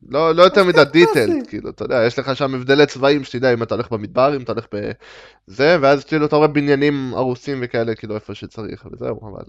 לא, 0.09 0.35
לא 0.35 0.42
יותר 0.42 0.64
מדי 0.64 0.85
דיטלד, 0.92 1.46
כאילו, 1.48 1.70
אתה 1.70 1.85
יודע, 1.85 2.05
יש 2.07 2.18
לך 2.18 2.37
שם 2.37 2.55
הבדלי 2.55 2.87
צבעים 2.87 3.24
שתדע 3.24 3.52
אם 3.52 3.62
אתה 3.62 3.74
הולך 3.74 3.90
במדבר, 3.92 4.37
אם 4.37 4.42
אתה 4.42 4.52
הולך 4.52 4.66
בזה, 4.72 5.76
ואז 5.83 6.05
כאילו 6.05 6.26
אתה 6.26 6.37
רואה 6.37 6.48
בניינים 6.48 7.14
הרוסים 7.14 7.59
וכאלה, 7.62 7.94
כאילו, 7.94 8.14
איפה 8.14 8.35
שצריך, 8.35 8.87
וזהו, 8.92 9.29
אבל... 9.29 9.44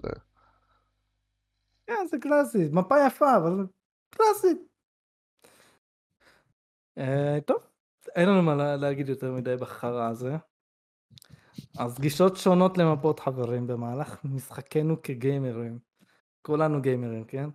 כן, 1.86 2.06
זה 2.10 2.16
קלאסי, 2.20 2.68
מפה 2.72 2.94
יפה, 3.06 3.36
אבל 3.36 3.66
קלאסית. 4.10 4.58
אה, 6.98 7.38
טוב, 7.46 7.56
אין 8.16 8.28
לנו 8.28 8.42
מה 8.42 8.76
להגיד 8.76 9.08
יותר 9.08 9.32
מדי 9.32 9.56
בחרא 9.56 10.08
הזה. 10.08 10.36
אז 11.78 11.98
גישות 11.98 12.36
שונות 12.36 12.78
למפות 12.78 13.20
חברים 13.20 13.66
במהלך 13.66 14.16
משחקנו 14.24 15.02
כגיימרים. 15.02 15.87
כולנו 16.42 16.82
גיימרים, 16.82 17.24
כן? 17.24 17.48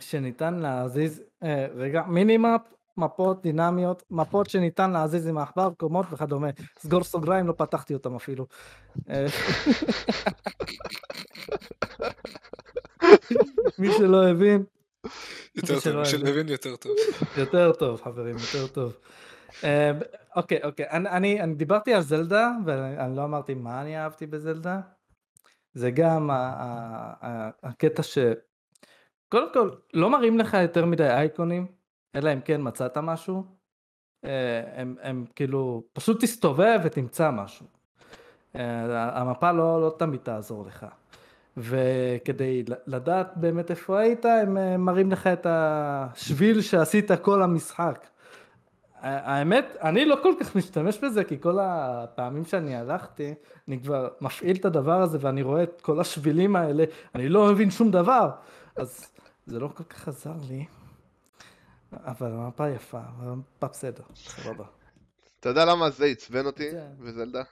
שניתן 0.00 0.54
להזיז, 0.54 1.22
אה, 1.42 1.66
רגע, 1.74 2.02
מינימאפ, 2.02 2.60
מפות 2.96 3.42
דינמיות, 3.42 4.02
מפות 4.10 4.50
שניתן 4.50 4.90
להזיז 4.90 5.26
עם 5.26 5.38
העכבר, 5.38 5.70
קומות 5.78 6.06
וכדומה. 6.10 6.48
סגור 6.78 7.04
סוגריים, 7.04 7.46
לא 7.46 7.52
פתחתי 7.52 7.94
אותם 7.94 8.14
אפילו. 8.14 8.46
אה, 9.10 9.26
מי 13.78 13.92
שלא 13.92 14.28
הבין. 14.28 14.64
יותר 15.56 15.80
טוב, 15.80 15.96
מי 15.96 16.04
שלא 16.04 16.28
הבין 16.28 16.48
יותר 16.48 16.76
טוב. 16.76 16.92
יותר 17.36 17.72
טוב, 17.72 18.02
חברים, 18.02 18.36
יותר 18.36 18.66
טוב. 18.66 18.96
אה, 19.64 19.92
אוקיי, 20.36 20.58
אוקיי, 20.62 20.90
אני 20.90 21.54
דיברתי 21.56 21.94
על 21.94 22.02
זלדה, 22.02 22.50
ואני 22.66 23.16
לא 23.16 23.24
אמרתי 23.24 23.54
מה 23.54 23.82
אני 23.82 23.98
אהבתי 23.98 24.26
בזלדה. 24.26 24.80
זה 25.74 25.90
גם 25.90 26.30
הקטע 27.62 28.02
ש... 28.02 28.18
קודם 29.28 29.52
כל, 29.52 29.70
לא 29.94 30.10
מראים 30.10 30.38
לך 30.38 30.54
יותר 30.62 30.86
מדי 30.86 31.08
אייקונים, 31.08 31.66
אלא 32.14 32.32
אם 32.32 32.40
כן 32.40 32.60
מצאת 32.64 32.98
משהו. 32.98 33.44
הם, 34.22 34.96
הם 35.02 35.24
כאילו, 35.34 35.82
פשוט 35.92 36.20
תסתובב 36.20 36.80
ותמצא 36.84 37.30
משהו. 37.30 37.66
המפה 38.54 39.52
לא, 39.52 39.80
לא 39.82 39.94
תמיד 39.98 40.20
תעזור 40.20 40.66
לך. 40.66 40.86
וכדי 41.56 42.64
לדעת 42.86 43.36
באמת 43.36 43.70
איפה 43.70 44.00
היית, 44.00 44.24
הם 44.24 44.84
מראים 44.84 45.12
לך 45.12 45.26
את 45.26 45.46
השביל 45.50 46.60
שעשית 46.60 47.10
כל 47.22 47.42
המשחק. 47.42 48.06
האמת, 49.04 49.76
אני 49.82 50.04
לא 50.04 50.16
כל 50.22 50.34
כך 50.40 50.56
משתמש 50.56 50.98
בזה, 50.98 51.24
כי 51.24 51.40
כל 51.40 51.58
הפעמים 51.60 52.44
שאני 52.44 52.76
הלכתי, 52.76 53.34
אני 53.68 53.82
כבר 53.82 54.08
מפעיל 54.20 54.56
את 54.56 54.64
הדבר 54.64 55.02
הזה 55.02 55.18
ואני 55.20 55.42
רואה 55.42 55.62
את 55.62 55.80
כל 55.80 56.00
השבילים 56.00 56.56
האלה, 56.56 56.84
אני 57.14 57.28
לא 57.28 57.52
מבין 57.52 57.70
שום 57.70 57.90
דבר. 57.90 58.30
אז 58.76 59.06
זה 59.46 59.58
לא 59.58 59.68
כל 59.68 59.84
כך 59.84 60.08
עזר 60.08 60.34
לי, 60.48 60.64
אבל 61.92 62.30
המפה 62.32 62.68
יפה, 62.68 63.00
המפה 63.16 63.66
בסדר, 63.66 64.02
סבבה. 64.14 64.64
אתה 65.40 65.48
יודע 65.48 65.64
למה 65.64 65.90
זה 65.90 66.04
עצבן 66.04 66.46
אותי 66.46 66.70
וזלדה? 67.00 67.42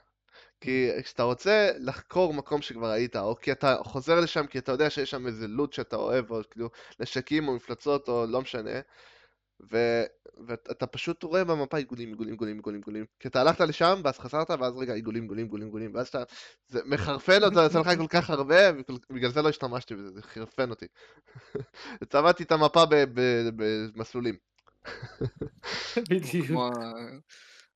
כי 0.60 0.90
כשאתה 1.02 1.22
רוצה 1.22 1.70
לחקור 1.78 2.34
מקום 2.34 2.62
שכבר 2.62 2.90
היית, 2.90 3.16
או 3.16 3.36
כי 3.40 3.52
אתה 3.52 3.76
חוזר 3.84 4.20
לשם 4.20 4.46
כי 4.46 4.58
אתה 4.58 4.72
יודע 4.72 4.90
שיש 4.90 5.10
שם 5.10 5.26
איזה 5.26 5.48
לוט 5.48 5.72
שאתה 5.72 5.96
אוהב, 5.96 6.30
או 6.30 6.40
כאילו 6.50 6.70
נשקים 7.00 7.48
או 7.48 7.54
מפלצות 7.54 8.08
או 8.08 8.26
לא 8.26 8.40
משנה, 8.40 8.80
ו... 9.70 10.02
ואתה 10.46 10.86
פשוט 10.86 11.22
רואה 11.22 11.44
במפה 11.44 11.76
עיגולים, 11.76 12.08
עיגולים, 12.08 12.32
עיגולים, 12.32 12.56
עיגולים, 12.56 12.80
עיגולים. 12.80 13.04
כי 13.20 13.28
אתה 13.28 13.40
הלכת 13.40 13.60
לשם, 13.60 14.00
ואז 14.04 14.18
חזרת, 14.18 14.50
ואז 14.50 14.76
רגע 14.76 14.94
עיגולים, 14.94 15.22
עיגולים, 15.22 15.44
עיגולים, 15.44 15.66
עיגולים, 15.66 15.94
ואז 15.94 16.08
אתה... 16.08 16.22
זה 16.68 16.80
מחרפן 16.84 17.42
אותה, 17.44 17.60
יוצא 17.62 17.80
לך 17.80 17.88
כל 17.98 18.06
כך 18.08 18.30
הרבה, 18.30 18.70
ובגלל 19.10 19.30
זה 19.30 19.42
לא 19.42 19.48
השתמשתי 19.48 19.94
בזה, 19.94 20.10
זה 20.10 20.22
חרפן 20.22 20.70
אותי. 20.70 20.86
צבעתי 22.12 22.42
את 22.42 22.52
המפה 22.52 22.84
במסלולים. 23.56 24.36
בדיוק. 26.10 26.46
כמו 26.46 26.70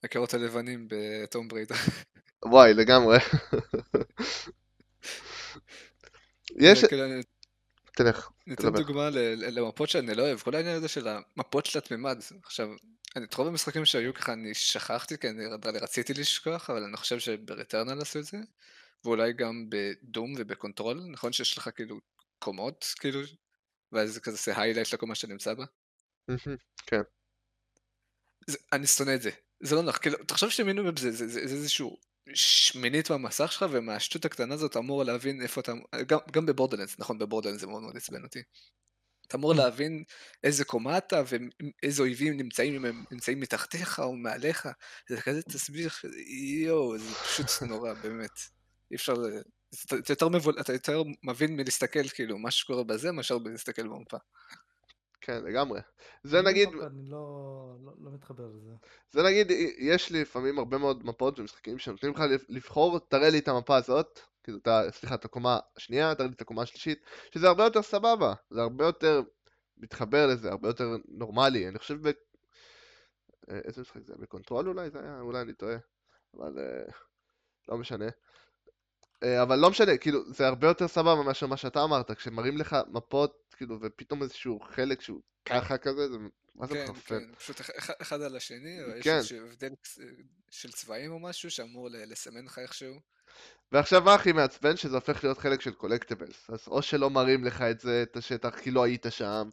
הקירות 0.05 0.35
הלבנים 0.35 0.89
ב 0.91 1.02
Tomb 1.02 1.49
Raider. 1.49 1.69
וואי, 2.45 2.75
לגמרי. 2.75 3.19
יש... 6.61 6.85
תלך. 7.97 8.29
ניתן 8.47 8.73
דוגמה 8.73 9.11
למפות 9.37 9.89
שאני 9.89 10.15
לא 10.15 10.23
אוהב, 10.23 10.39
כל 10.39 10.55
העניין 10.55 10.77
הזה 10.77 10.89
של 10.89 11.09
המפות 11.09 11.67
של 11.67 11.79
התלת 11.79 11.96
מימד. 11.96 12.19
עכשיו, 12.43 12.69
את 13.25 13.35
רוב 13.35 13.47
המשחקים 13.47 13.85
שהיו 13.85 14.15
ככה 14.15 14.33
אני 14.33 14.55
שכחתי, 14.55 15.19
כי 15.19 15.29
אני 15.29 15.45
רציתי 15.81 16.15
לשכוח, 16.15 16.71
אבל 16.71 16.85
אני 16.85 16.97
חושב 16.97 17.19
שב 17.19 17.41
Returnal 17.41 18.01
עשו 18.01 18.19
את 18.19 18.25
זה, 18.25 18.39
ואולי 19.05 19.33
גם 19.33 19.67
בדום 19.69 20.35
ובקונטרול, 20.39 21.01
נכון 21.11 21.33
שיש 21.33 21.59
לך 21.59 21.71
כאילו 21.75 22.01
קומות, 22.39 22.95
כאילו, 22.99 23.21
ואז 23.93 24.13
זה 24.13 24.21
כזה 24.21 24.37
עושה 24.37 24.61
היילייט 24.61 24.93
לקומה 24.93 25.15
שנמצא 25.15 25.55
בה? 25.55 25.65
כן. 26.87 27.01
אני 28.73 28.87
שונא 28.87 29.15
את 29.15 29.23
זה, 29.23 29.31
זה 29.61 29.75
לא 29.75 29.83
נכון, 29.83 30.01
כאילו, 30.03 30.25
תחשוב 30.25 30.51
שמינימום 30.51 30.97
זה, 30.97 31.11
זה, 31.11 31.29
זה, 31.29 31.47
זה 31.47 31.55
איזשהו 31.55 32.01
שמינית 32.35 33.11
במסך 33.11 33.53
שלך, 33.53 33.65
ומהשטות 33.71 34.25
הקטנה 34.25 34.55
הזאת 34.55 34.77
אמור 34.77 35.05
להבין 35.05 35.43
איפה 35.43 35.61
אתה, 35.61 35.73
גם, 36.07 36.19
גם 36.33 36.47
בבורדלנס, 36.47 36.99
נכון, 36.99 37.19
בבורדלנס 37.19 37.61
זה 37.61 37.67
מאוד 37.67 37.83
מאוד 37.83 37.97
עצבן 37.97 38.23
אותי. 38.23 38.43
אתה 39.27 39.37
אמור 39.37 39.53
mm. 39.53 39.57
להבין 39.57 40.05
איזה 40.45 40.65
קומה 40.65 40.99
אתה 40.99 41.23
ואיזה 41.27 42.03
אויבים 42.03 42.37
נמצאים, 42.37 42.75
אם 42.75 42.85
הם 42.85 43.05
נמצאים 43.11 43.41
מתחתיך 43.41 44.01
או 44.01 44.17
מעליך, 44.17 44.69
זה 45.09 45.21
כזה 45.21 45.43
תסביר, 45.43 45.91
יואו, 46.65 46.99
זה 46.99 47.15
פשוט 47.15 47.63
נורא, 47.63 47.95
באמת. 48.03 48.41
אי 48.91 48.97
אפשר, 48.97 49.15
אתה 49.85 50.13
יותר, 50.13 50.29
מבול, 50.29 50.61
אתה 50.61 50.73
יותר 50.73 51.03
מבין 51.23 51.57
מלהסתכל 51.57 52.09
כאילו 52.09 52.39
מה 52.39 52.51
שקורה 52.51 52.85
בזה, 52.85 53.13
מאשר 53.13 53.39
מלהסתכל 53.39 53.89
במפה. 53.89 54.17
כן, 55.21 55.45
לגמרי. 55.45 55.81
זה 56.23 56.43
נגיד... 56.43 56.69
אני 56.69 57.03
לא, 57.11 57.77
לא, 57.85 57.93
לא 57.99 58.11
מתחבר 58.13 58.47
לזה. 58.57 58.71
זה 59.11 59.23
נגיד, 59.23 59.51
יש 59.79 60.11
לי 60.11 60.21
לפעמים 60.21 60.59
הרבה 60.59 60.79
מאוד 60.79 61.07
מפות 61.07 61.39
ומשחקים 61.41 61.79
שנותנים 61.79 62.13
לך 62.13 62.23
לבחור, 62.49 62.99
תראה 62.99 63.31
לי 63.31 63.39
את 63.39 63.49
המפה 63.49 63.77
הזאת, 63.77 64.21
כאילו, 64.43 64.59
אתה, 64.59 64.83
סליחה, 64.91 65.15
את 65.15 65.25
הקומה 65.25 65.59
השנייה, 65.77 66.15
תראה 66.15 66.29
לי 66.29 66.35
את 66.35 66.41
הקומה 66.41 66.63
השלישית, 66.63 66.99
שזה 67.35 67.49
הרבה 67.49 67.65
יותר 67.65 67.83
סבבה, 67.83 68.35
זה 68.51 68.61
הרבה 68.61 68.85
יותר 68.85 69.23
מתחבר 69.77 70.27
לזה, 70.27 70.51
הרבה 70.51 70.69
יותר 70.69 70.97
נורמלי. 71.09 71.69
אני 71.69 71.79
חושב 71.79 72.09
ב... 72.09 72.13
אה, 73.51 73.59
איזה 73.65 73.81
משחק 73.81 74.01
זה? 74.07 74.15
ב 74.19 74.25
Control 74.25 74.69
אולי 74.69 74.91
זה 74.91 75.01
היה? 75.01 75.21
אולי 75.21 75.41
אני 75.41 75.53
טועה. 75.53 75.77
אבל 76.35 76.59
אה, 76.59 76.93
לא 77.69 77.79
משנה. 77.79 78.07
אה, 79.23 79.43
אבל 79.43 79.59
לא 79.59 79.71
משנה, 79.71 79.97
כאילו, 79.97 80.33
זה 80.33 80.47
הרבה 80.47 80.69
יותר 80.69 80.89
סבבה 80.89 81.23
מאשר 81.23 81.47
מה 81.47 81.57
שאתה 81.57 81.85
אמרת, 81.85 82.11
כשמראים 82.11 82.59
לך 82.59 82.77
מפות, 82.93 83.55
כאילו, 83.57 83.79
ופתאום 83.81 84.23
איזשהו 84.23 84.61
חלק 84.61 85.01
שהוא 85.01 85.21
ככה 85.45 85.79
כזה, 85.79 86.09
זה 86.09 86.19
מה 86.55 86.67
זה 86.67 86.75
כן, 86.75 86.83
מחרפן? 86.83 87.19
כן, 87.19 87.35
פשוט 87.35 87.61
אחד 88.03 88.21
על 88.21 88.37
השני, 88.37 88.83
או 88.83 88.89
כן. 89.03 89.19
יש 89.21 89.33
הבדל 89.33 89.73
של 90.51 90.73
צבעים 90.73 91.13
או 91.13 91.19
משהו 91.19 91.51
שאמור 91.51 91.89
לסמן 91.91 92.45
לך 92.45 92.59
איכשהו. 92.59 92.95
ועכשיו 93.73 94.03
מה 94.03 94.15
הכי 94.15 94.33
מעצבן? 94.33 94.77
שזה 94.77 94.95
הופך 94.95 95.25
להיות 95.25 95.39
חלק 95.39 95.61
של 95.61 95.73
קולקטיבלס. 95.73 96.51
אז 96.51 96.65
או 96.67 96.83
שלא 96.83 97.11
מראים 97.11 97.45
לך 97.45 97.63
את 97.63 97.81
זה, 97.81 98.03
את 98.03 98.17
השטח, 98.17 98.59
כי 98.59 98.71
לא 98.71 98.85
היית 98.85 99.07
שם, 99.11 99.51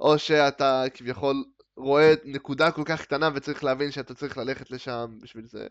או 0.00 0.18
שאתה 0.18 0.84
כביכול 0.94 1.44
רואה 1.76 2.14
נקודה 2.24 2.70
כל 2.70 2.82
כך 2.86 3.02
קטנה 3.02 3.30
וצריך 3.34 3.64
להבין 3.64 3.90
שאתה 3.90 4.14
צריך 4.14 4.38
ללכת 4.38 4.70
לשם 4.70 5.18
בשביל 5.22 5.46
זה. 5.46 5.66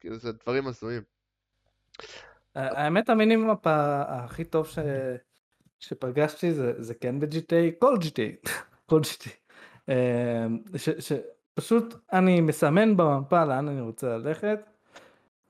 כאילו, 0.00 0.18
זה 0.18 0.32
דברים 0.32 0.66
הזויים. 0.66 1.02
האמת 2.54 3.08
המינימום 3.08 3.56
הכי 3.64 4.44
טוב 4.44 4.66
ש... 4.66 4.78
שפגשתי 5.80 6.52
זה, 6.52 6.72
זה 6.82 6.94
כן 6.94 7.20
ב-GTA, 7.20 7.78
כל 7.78 7.96
GTA, 8.00 8.50
כל 8.90 9.00
GTA. 9.00 9.30
אמ, 9.88 10.58
שפשוט 10.76 11.94
אני 12.12 12.40
מסמן 12.40 12.96
במפה 12.96 13.44
לאן 13.44 13.68
אני 13.68 13.80
רוצה 13.80 14.18
ללכת. 14.18 14.58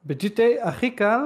ב-GTA 0.04 0.62
הכי 0.62 0.90
קל 0.90 1.20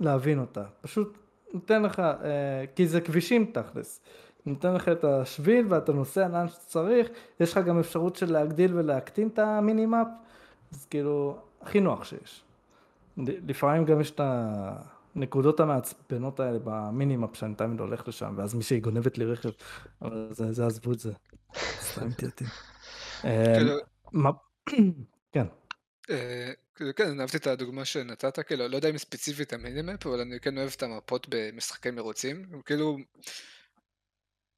להבין 0.00 0.38
אותה, 0.38 0.64
פשוט 0.80 1.18
נותן 1.52 1.82
לך, 1.82 1.98
אה, 1.98 2.64
כי 2.76 2.86
זה 2.86 3.00
כבישים 3.00 3.50
תכלס. 3.52 4.00
נותן 4.46 4.74
לך 4.74 4.88
את 4.88 5.04
השביל 5.04 5.66
ואתה 5.68 5.92
נוסע 5.92 6.28
לאן 6.28 6.48
שצריך, 6.48 7.08
יש 7.40 7.52
לך 7.52 7.58
גם 7.66 7.78
אפשרות 7.78 8.16
של 8.16 8.32
להגדיל 8.32 8.74
ולהקטין 8.74 9.28
את 9.28 9.38
המינימאפ, 9.38 10.06
אז 10.72 10.86
כאילו, 10.86 11.36
הכי 11.62 11.80
נוח 11.80 12.04
שיש. 12.04 12.42
לפעמים 13.16 13.84
גם 13.84 14.00
יש 14.00 14.10
את 14.10 14.20
ה... 14.20 14.99
הנקודות 15.16 15.60
המעצבנות 15.60 16.40
האלה 16.40 16.58
במינימאפ 16.64 17.36
שאני 17.36 17.54
תמיד 17.54 17.80
הולך 17.80 18.08
לשם, 18.08 18.34
ואז 18.38 18.54
מישהי 18.54 18.80
גונבת 18.80 19.18
לי 19.18 19.24
רכב, 19.24 19.50
אבל 20.02 20.28
זה, 20.32 20.52
זה 20.52 20.66
עזבו 20.66 20.92
את 20.92 20.98
זה. 20.98 21.12
סתם 21.80 22.12
תייתי. 22.12 22.44
כאילו- 23.22 23.78
אמ, 24.14 24.22
כן. 25.32 25.46
אה, 26.10 26.52
כן, 26.96 27.20
אהבתי 27.20 27.36
את 27.36 27.46
הדוגמה 27.46 27.84
שנתת, 27.84 28.46
כאילו, 28.46 28.68
לא 28.68 28.76
יודע 28.76 28.90
אם 28.90 28.98
ספציפית 28.98 29.52
המינימאפ, 29.52 30.06
אבל 30.06 30.20
אני 30.20 30.40
כן 30.40 30.58
אוהב 30.58 30.70
את 30.76 30.82
המפות 30.82 31.26
במשחקי 31.30 31.90
מרוצים, 31.90 32.44
כאילו, 32.64 32.96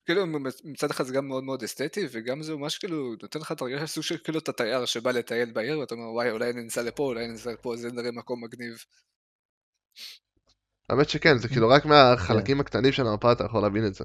כאילו 0.05 0.27
מצד 0.65 0.91
אחד 0.91 1.05
זה 1.05 1.15
גם 1.15 1.29
מאוד 1.29 1.45
מאוד 1.45 1.63
אסתטי, 1.63 2.07
וגם 2.13 2.43
זה 2.43 2.57
ממש 2.57 2.79
כאילו 2.79 3.15
נותן 3.23 3.41
לך 3.41 3.53
את 3.53 3.61
הרגשה 3.61 3.87
סוג 3.87 4.03
של 4.05 4.19
כאילו 4.25 4.39
אתה 4.39 4.53
תייר 4.53 4.85
שבא 4.85 5.11
לטייל 5.11 5.53
בעיר, 5.53 5.79
ואתה 5.79 5.95
אומר 5.95 6.13
וואי 6.13 6.31
אולי 6.31 6.53
ננסע 6.53 6.83
לפה, 6.83 7.03
אולי 7.03 7.29
ננסע 7.29 7.53
לפה, 7.53 7.77
זה 7.77 7.93
נראה 7.93 8.13
מקום 8.13 8.45
מגניב. 8.45 8.85
האמת 10.93 11.09
שכן, 11.09 11.39
זה 11.39 11.49
כאילו 11.49 11.69
רק 11.69 11.85
מהחלקים 11.85 12.61
הקטנים 12.61 12.93
של 12.93 13.07
המפה 13.07 13.33
אתה 13.33 13.45
יכול 13.45 13.63
להבין 13.63 13.87
את 13.87 13.95
זה. 13.95 14.05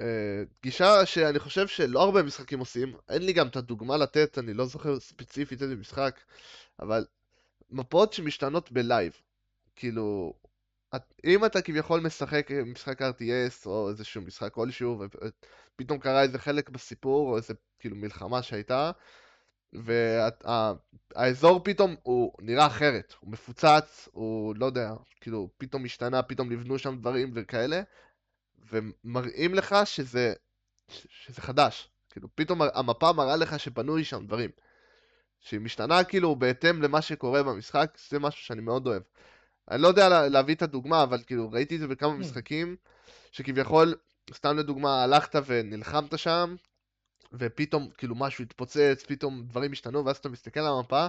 אה, 0.00 0.42
גישה 0.62 1.06
שאני 1.06 1.38
חושב 1.38 1.66
שלא 1.66 2.02
הרבה 2.02 2.22
משחקים 2.22 2.58
עושים, 2.58 2.96
אין 3.08 3.22
לי 3.22 3.32
גם 3.32 3.48
את 3.48 3.56
הדוגמה 3.56 3.96
לתת, 3.96 4.38
אני 4.38 4.54
לא 4.54 4.66
זוכר 4.66 5.00
ספציפית 5.00 5.62
איזה 5.62 5.76
משחק, 5.76 6.20
אבל 6.80 7.04
מפות 7.70 8.12
שמשתנות 8.12 8.72
בלייב. 8.72 9.12
כאילו, 9.76 10.34
אם 11.24 11.44
אתה 11.44 11.62
כביכול 11.62 12.00
משחק 12.00 12.50
משחק 12.66 13.02
RTS 13.02 13.66
או 13.66 13.88
איזשהו 13.88 14.22
משחק 14.22 14.52
כלשהו, 14.52 15.04
ופתאום 15.76 15.98
קרה 15.98 16.22
איזה 16.22 16.38
חלק 16.38 16.70
בסיפור, 16.70 17.30
או 17.30 17.36
איזה 17.36 17.54
כאילו 17.78 17.96
מלחמה 17.96 18.42
שהייתה, 18.42 18.90
והאזור 19.72 21.60
פתאום 21.64 21.94
הוא 22.02 22.32
נראה 22.40 22.66
אחרת, 22.66 23.14
הוא 23.20 23.30
מפוצץ, 23.30 24.08
הוא 24.12 24.54
לא 24.56 24.66
יודע, 24.66 24.92
כאילו 25.20 25.48
פתאום 25.58 25.84
השתנה, 25.84 26.22
פתאום 26.22 26.52
נבנו 26.52 26.78
שם 26.78 26.96
דברים 26.96 27.32
וכאלה, 27.34 27.82
ומראים 28.72 29.54
לך 29.54 29.76
שזה, 29.84 30.32
שזה 30.88 31.40
חדש, 31.40 31.88
כאילו 32.10 32.28
פתאום 32.34 32.62
המפה 32.74 33.12
מראה 33.12 33.36
לך 33.36 33.60
שבנוי 33.60 34.04
שם 34.04 34.26
דברים, 34.26 34.50
שהיא 35.40 35.60
משתנה 35.60 36.04
כאילו 36.04 36.36
בהתאם 36.36 36.82
למה 36.82 37.02
שקורה 37.02 37.42
במשחק, 37.42 37.98
זה 38.08 38.18
משהו 38.18 38.44
שאני 38.44 38.60
מאוד 38.60 38.86
אוהב. 38.86 39.02
אני 39.70 39.82
לא 39.82 39.88
יודע 39.88 40.28
להביא 40.28 40.54
את 40.54 40.62
הדוגמה, 40.62 41.02
אבל 41.02 41.22
כאילו 41.26 41.50
ראיתי 41.50 41.74
את 41.74 41.80
זה 41.80 41.88
בכמה 41.88 42.12
כן. 42.12 42.18
משחקים, 42.18 42.76
שכביכול, 43.32 43.94
סתם 44.34 44.58
לדוגמה, 44.58 45.02
הלכת 45.02 45.42
ונלחמת 45.46 46.18
שם, 46.18 46.56
ופתאום 47.32 47.90
כאילו 47.90 48.14
משהו 48.14 48.44
התפוצץ, 48.44 49.04
פתאום 49.08 49.44
דברים 49.46 49.72
השתנו, 49.72 50.04
ואז 50.04 50.16
אתה 50.16 50.28
מסתכל 50.28 50.60
על 50.60 50.72
המפה, 50.78 51.06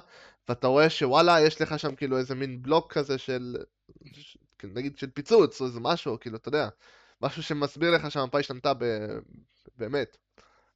ואתה 0.50 0.68
רואה 0.68 0.90
שוואלה, 0.90 1.42
יש 1.42 1.62
לך 1.62 1.80
שם 1.80 1.96
כאילו 1.96 2.18
איזה 2.18 2.36
מין 2.36 2.62
בלוק 2.62 2.94
כזה 2.94 3.18
של, 3.18 3.56
כאילו, 4.58 4.74
נגיד 4.74 4.98
של 4.98 5.10
פיצוץ, 5.12 5.62
או 5.62 5.66
איזה 5.66 5.80
משהו, 5.80 6.20
כאילו, 6.20 6.38
אתה 6.38 6.48
יודע, 6.48 6.70
משהו 7.22 7.44
שמסביר 7.44 7.92
לך 7.92 8.12
שהמפה 8.12 8.40
השתנתה 8.40 8.74
ב... 8.74 8.84
באמת. 9.78 10.18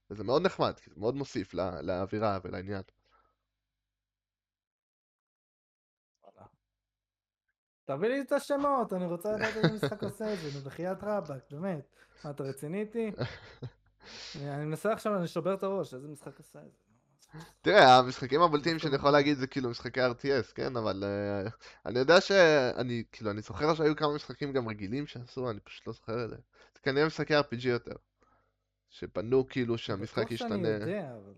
וזה 0.09 0.23
מאוד 0.23 0.41
נחמד, 0.41 0.79
כי 0.79 0.89
זה 0.89 0.95
מאוד 0.99 1.15
מוסיף 1.15 1.53
לא, 1.53 1.81
לאווירה 1.81 2.39
ולעניין. 2.43 2.81
תביא 7.85 8.09
לי 8.09 8.21
את 8.21 8.31
השמות, 8.31 8.93
אני 8.93 9.05
רוצה 9.05 9.31
לדעת 9.31 9.55
איזה 9.55 9.73
משחק 9.73 10.03
עושה 10.03 10.33
את 10.33 10.39
זה, 10.39 10.59
נו 10.59 10.65
בחייאת 10.65 11.03
רבאק, 11.03 11.51
באמת. 11.51 11.89
מה, 12.23 12.31
אתה 12.31 12.43
רציני 12.43 12.81
איתי? 12.81 13.11
אני 14.35 14.65
מנסה 14.65 14.93
עכשיו, 14.93 15.17
אני 15.17 15.27
שובר 15.27 15.53
את 15.53 15.63
הראש, 15.63 15.93
איזה 15.93 16.07
משחק 16.07 16.37
עושה 16.37 16.59
את 16.59 16.71
זה. 16.71 16.87
תראה, 17.61 17.97
המשחקים 17.97 18.41
הבולטים 18.41 18.79
שאני 18.79 18.95
יכול 18.95 19.11
להגיד 19.11 19.37
זה 19.37 19.47
כאילו 19.47 19.69
משחקי 19.69 20.01
RTS, 20.05 20.53
כן? 20.55 20.77
אבל 20.77 21.03
uh, 21.03 21.51
אני 21.85 21.99
יודע 21.99 22.21
שאני, 22.21 23.03
כאילו, 23.11 23.31
אני 23.31 23.41
זוכר 23.41 23.75
שהיו 23.75 23.95
כמה 23.95 24.15
משחקים 24.15 24.53
גם 24.53 24.67
רגילים 24.67 25.07
שעשו, 25.07 25.49
אני 25.49 25.59
פשוט 25.59 25.87
לא 25.87 25.93
זוכר 25.93 26.23
את 26.23 26.29
זה. 26.29 26.35
זה 26.75 26.79
כנראה 26.83 27.05
משחקי 27.05 27.37
RPG 27.37 27.67
יותר. 27.67 27.95
שבנו 28.89 29.47
כאילו 29.47 29.77
שהמשחק 29.77 30.31
ישתנה. 30.31 30.49
שאני 30.49 30.67
יודע, 30.67 31.15
אבל... 31.23 31.33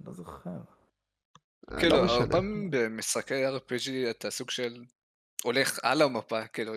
לא 0.00 0.12
זוכר. 0.12 0.58
כאילו, 1.78 2.04
לא. 2.04 2.12
הרבה 2.12 2.32
פעמים 2.32 2.70
במשחקי 2.70 3.46
RPG 3.46 4.10
אתה 4.10 4.30
סוג 4.30 4.50
של 4.50 4.84
הולך 5.44 5.78
על 5.82 6.02
המפה, 6.02 6.46
כאילו, 6.46 6.72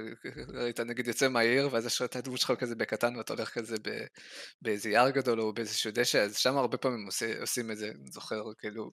ראית 0.54 0.80
נגיד 0.80 1.08
יוצא 1.08 1.28
מהעיר, 1.30 1.70
ואז 1.72 1.86
יש 1.86 1.96
לך 1.96 2.02
את 2.10 2.16
הדמות 2.16 2.40
שלך 2.40 2.52
כזה 2.60 2.76
בקטן, 2.76 3.16
ואתה 3.16 3.34
הולך 3.34 3.50
כזה 3.50 3.76
באיזה 4.62 4.90
יער 4.90 5.10
גדול 5.10 5.42
או 5.42 5.54
באיזשהו 5.54 5.92
דשא, 5.94 6.18
אז 6.18 6.38
שם 6.38 6.58
הרבה 6.58 6.78
פעמים 6.78 7.06
עושה, 7.06 7.40
עושים 7.42 7.72
את 7.72 7.78
זה, 7.78 7.88
אני 7.88 8.12
זוכר, 8.12 8.44
כאילו, 8.58 8.92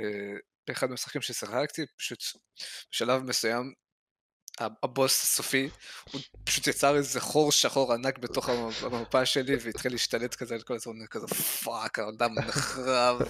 אה, 0.00 0.34
באחד 0.68 0.86
מהמשחקים 0.86 1.22
ששיחקתי, 1.22 1.82
פשוט 1.98 2.18
בשלב 2.92 3.22
מסוים, 3.22 3.72
הבוס 4.82 5.22
הסופי, 5.22 5.70
הוא 6.12 6.20
פשוט 6.44 6.66
יצר 6.66 6.96
איזה 6.96 7.20
חור 7.20 7.52
שחור 7.52 7.92
ענק 7.92 8.18
בתוך 8.18 8.48
המ- 8.48 8.94
המפה 8.94 9.26
שלי, 9.26 9.56
והתחיל 9.64 9.92
להשתלט 9.92 10.34
כזה 10.34 10.54
על 10.54 10.62
כל 10.62 10.74
הזמן, 10.74 11.06
כזה 11.10 11.26
fuck, 11.64 11.98
העולם 11.98 12.34
נחרב. 12.38 13.20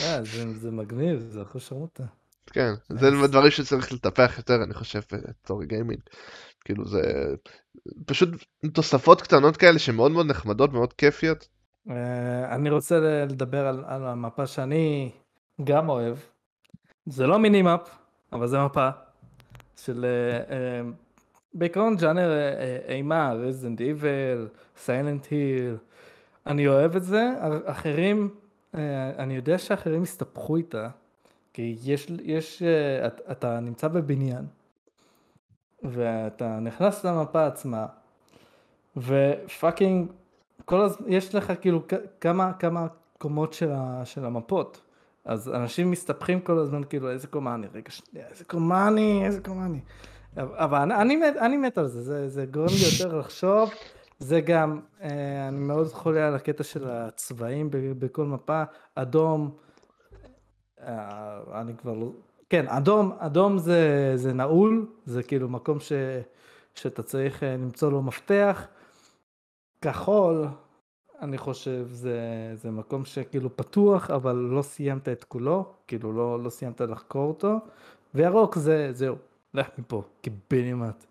אה, 0.00 0.24
זה- 0.24 0.70
מגניב, 0.70 1.20
זה 1.30 1.42
אחוז 1.42 1.62
שרמוטה. 1.62 2.04
כן, 2.52 2.72
זה 2.88 3.10
דברים 3.28 3.50
שצריך 3.50 3.92
לטפח 3.92 4.34
יותר, 4.38 4.62
אני 4.64 4.74
חושב, 4.74 5.00
בתור 5.12 5.64
gaming. 5.64 6.00
כאילו 6.64 6.84
זה 6.84 7.02
פשוט 8.06 8.28
תוספות 8.72 9.22
קטנות 9.22 9.56
כאלה 9.56 9.78
שמאוד 9.78 10.12
מאוד 10.12 10.26
נחמדות, 10.26 10.72
מאוד 10.72 10.92
כיפיות. 10.92 11.48
אה, 11.90 12.54
אני 12.54 12.70
רוצה 12.70 13.00
לדבר 13.28 13.66
על, 13.66 13.84
על 13.86 14.06
המפה 14.06 14.46
שאני 14.46 15.10
גם 15.64 15.88
אוהב. 15.88 16.16
זה 17.06 17.26
לא 17.26 17.38
minimap, 17.38 17.80
אבל 18.32 18.46
זה 18.46 18.58
מפה 18.64 18.88
של 19.76 20.04
אה, 20.04 20.54
אה, 20.56 20.80
בעיקרון 21.54 21.96
ז'אנר 21.96 22.30
אה, 22.30 22.52
אה, 22.88 22.94
אימה, 22.94 23.32
Resident 23.32 23.80
Evil, 23.80 24.48
Silent 24.76 25.26
Hill. 25.30 25.76
אני 26.46 26.68
אוהב 26.68 26.96
את 26.96 27.04
זה, 27.04 27.32
אח- 27.40 27.62
אחרים, 27.64 28.30
אה, 28.74 29.10
אני 29.18 29.36
יודע 29.36 29.58
שאחרים 29.58 30.02
הסתבכו 30.02 30.56
איתה, 30.56 30.88
כי 31.52 31.76
יש, 31.84 32.10
יש 32.22 32.62
אה, 32.62 33.06
את- 33.06 33.20
אתה 33.30 33.60
נמצא 33.60 33.88
בבניין, 33.88 34.44
ואתה 35.82 36.58
נכנס 36.60 37.04
למפה 37.04 37.46
עצמה, 37.46 37.86
ו 38.96 39.10
fucking 39.10 40.12
כל 40.64 40.80
הזמן, 40.80 41.06
יש 41.12 41.34
לך 41.34 41.52
כאילו 41.60 41.82
כמה, 42.20 42.52
כמה 42.52 42.86
קומות 43.18 43.52
של, 43.52 43.70
ה, 43.72 44.04
של 44.04 44.24
המפות. 44.24 44.80
אז 45.24 45.48
אנשים 45.48 45.90
מסתבכים 45.90 46.40
כל 46.40 46.58
הזמן 46.58 46.82
כאילו 46.84 47.10
איזה 47.10 47.26
קומה 47.26 47.54
אני, 47.54 47.66
רגע 47.74 47.90
שנייה, 47.90 48.26
איזה 48.30 48.44
קומה 48.44 48.88
אני, 48.88 49.26
איזה 49.26 49.40
קומה 49.40 49.66
אני. 49.66 49.80
אבל 50.36 50.78
אני, 50.78 50.94
אני, 50.94 51.16
מת, 51.16 51.36
אני 51.36 51.56
מת 51.56 51.78
על 51.78 51.86
זה, 51.86 52.02
זה, 52.02 52.28
זה 52.28 52.46
גורם 52.46 52.66
לי 52.66 53.02
יותר 53.02 53.18
לחשוב. 53.18 53.70
זה 54.18 54.40
גם, 54.40 54.80
אה, 55.02 55.48
אני 55.48 55.58
מאוד 55.58 55.86
חולה 55.88 56.28
על 56.28 56.34
הקטע 56.34 56.62
של 56.64 56.88
הצבעים 56.90 57.68
בכל 57.70 58.24
מפה, 58.24 58.62
אדום, 58.94 59.50
אני 61.52 61.76
כבר 61.76 61.94
לא, 61.94 62.12
כן, 62.50 62.68
אדום, 62.68 63.12
אדום 63.18 63.58
זה, 63.58 64.12
זה 64.14 64.32
נעול, 64.32 64.86
זה 65.06 65.22
כאילו 65.22 65.48
מקום 65.48 65.80
ש, 65.80 65.92
שאתה 66.74 67.02
צריך 67.02 67.42
אה, 67.42 67.54
למצוא 67.54 67.90
לו 67.92 68.02
מפתח. 68.02 68.66
כחול, 69.82 70.46
אני 71.22 71.38
חושב, 71.38 71.86
זה, 71.90 72.18
זה 72.54 72.70
מקום 72.70 73.04
שכאילו 73.04 73.56
פתוח, 73.56 74.10
אבל 74.10 74.36
לא 74.36 74.62
סיימת 74.62 75.08
את 75.08 75.24
כולו, 75.24 75.64
כאילו 75.86 76.12
לא, 76.12 76.42
לא 76.42 76.50
סיימת 76.50 76.80
לחקור 76.80 77.28
אותו, 77.28 77.56
וירוק 78.14 78.56
זה, 78.56 78.88
זהו, 78.92 79.16
לך 79.54 79.68
מפה, 79.78 80.02
קיבינימט. 80.20 81.04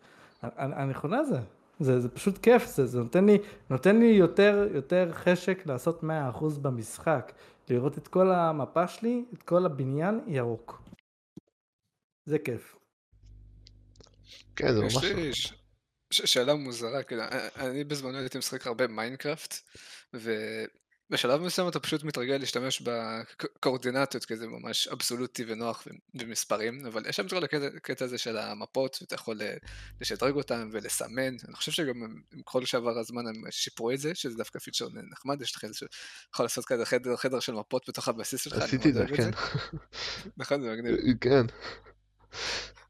אני, 0.44 0.76
אני 0.76 0.94
חולה 0.94 1.18
על 1.18 1.26
זה, 1.26 1.40
זה, 1.80 2.00
זה 2.00 2.10
פשוט 2.10 2.38
כיף, 2.38 2.66
זה, 2.66 2.86
זה 2.86 3.00
נותן 3.00 3.26
לי, 3.26 3.38
נותן 3.70 4.00
לי 4.00 4.06
יותר, 4.06 4.68
יותר 4.74 5.10
חשק 5.14 5.66
לעשות 5.66 6.04
100% 6.04 6.06
במשחק, 6.62 7.32
לראות 7.70 7.98
את 7.98 8.08
כל 8.08 8.32
המפה 8.32 8.88
שלי, 8.88 9.26
את 9.34 9.44
כל 9.44 9.66
הבניין 9.66 10.20
ירוק. 10.28 10.82
זה 12.26 12.40
כיף. 12.40 12.76
כן, 14.56 14.74
זה 14.74 14.86
יש 14.86 14.96
ממש... 14.96 15.04
לי 15.06 15.34
ש- 15.34 15.54
ש- 16.12 16.34
שאלה 16.34 16.56
מוזרה, 16.56 17.04
כאילו, 17.04 17.24
אני 17.56 17.84
בזמנו 17.84 18.18
הייתי 18.18 18.38
משחק 18.38 18.68
הרבה 18.68 18.88
Minecraft, 18.88 19.54
ובשלב 21.10 21.42
מסוים 21.42 21.68
אתה 21.68 21.80
פשוט 21.80 22.04
מתרגל 22.04 22.38
להשתמש 22.38 22.82
בקואורדינטות, 22.82 24.26
כי 24.26 24.36
זה 24.36 24.48
ממש 24.48 24.88
אבסולוטי 24.88 25.46
ונוח 25.48 25.88
ומספרים, 26.16 26.86
אבל 26.86 27.06
יש 27.10 27.16
שם 27.16 27.26
את 27.26 27.30
כל 27.30 27.44
הקטע 27.78 28.06
הזה 28.06 28.18
של 28.18 28.38
המפות, 28.38 28.98
ואתה 29.02 29.16
יכול 29.16 29.42
לשדרג 30.02 30.36
אותם 30.36 30.70
ולסמן, 30.72 31.36
אני 31.48 31.56
חושב 31.56 31.72
שגם 31.72 32.04
עם 32.34 32.42
כל 32.44 32.66
שעבר 32.66 33.00
הזמן 33.00 33.28
הם 33.28 33.36
שיפרו 33.50 33.92
את 33.92 34.00
זה, 34.00 34.16
שזה 34.16 34.38
דווקא 34.38 34.60
פיצ'ר 34.60 34.88
נחמד, 35.12 35.42
יש 35.42 35.56
לך 35.56 35.64
איזה, 35.64 35.86
יכול 36.34 36.46
לעשות 36.46 36.66
כזה 36.66 36.86
חדר, 36.86 37.16
חדר 37.16 37.40
של 37.40 37.54
מפות 37.54 37.90
בתוך 37.90 38.08
הבסיס 38.08 38.42
שלך, 38.42 38.54
עשיתי 38.54 38.90
את 38.90 38.94
זה, 38.94 39.06
כן. 39.16 39.30
נכון, 40.38 40.62
זה 40.62 40.72
מגניב. 40.72 40.96
כן. 41.22 41.46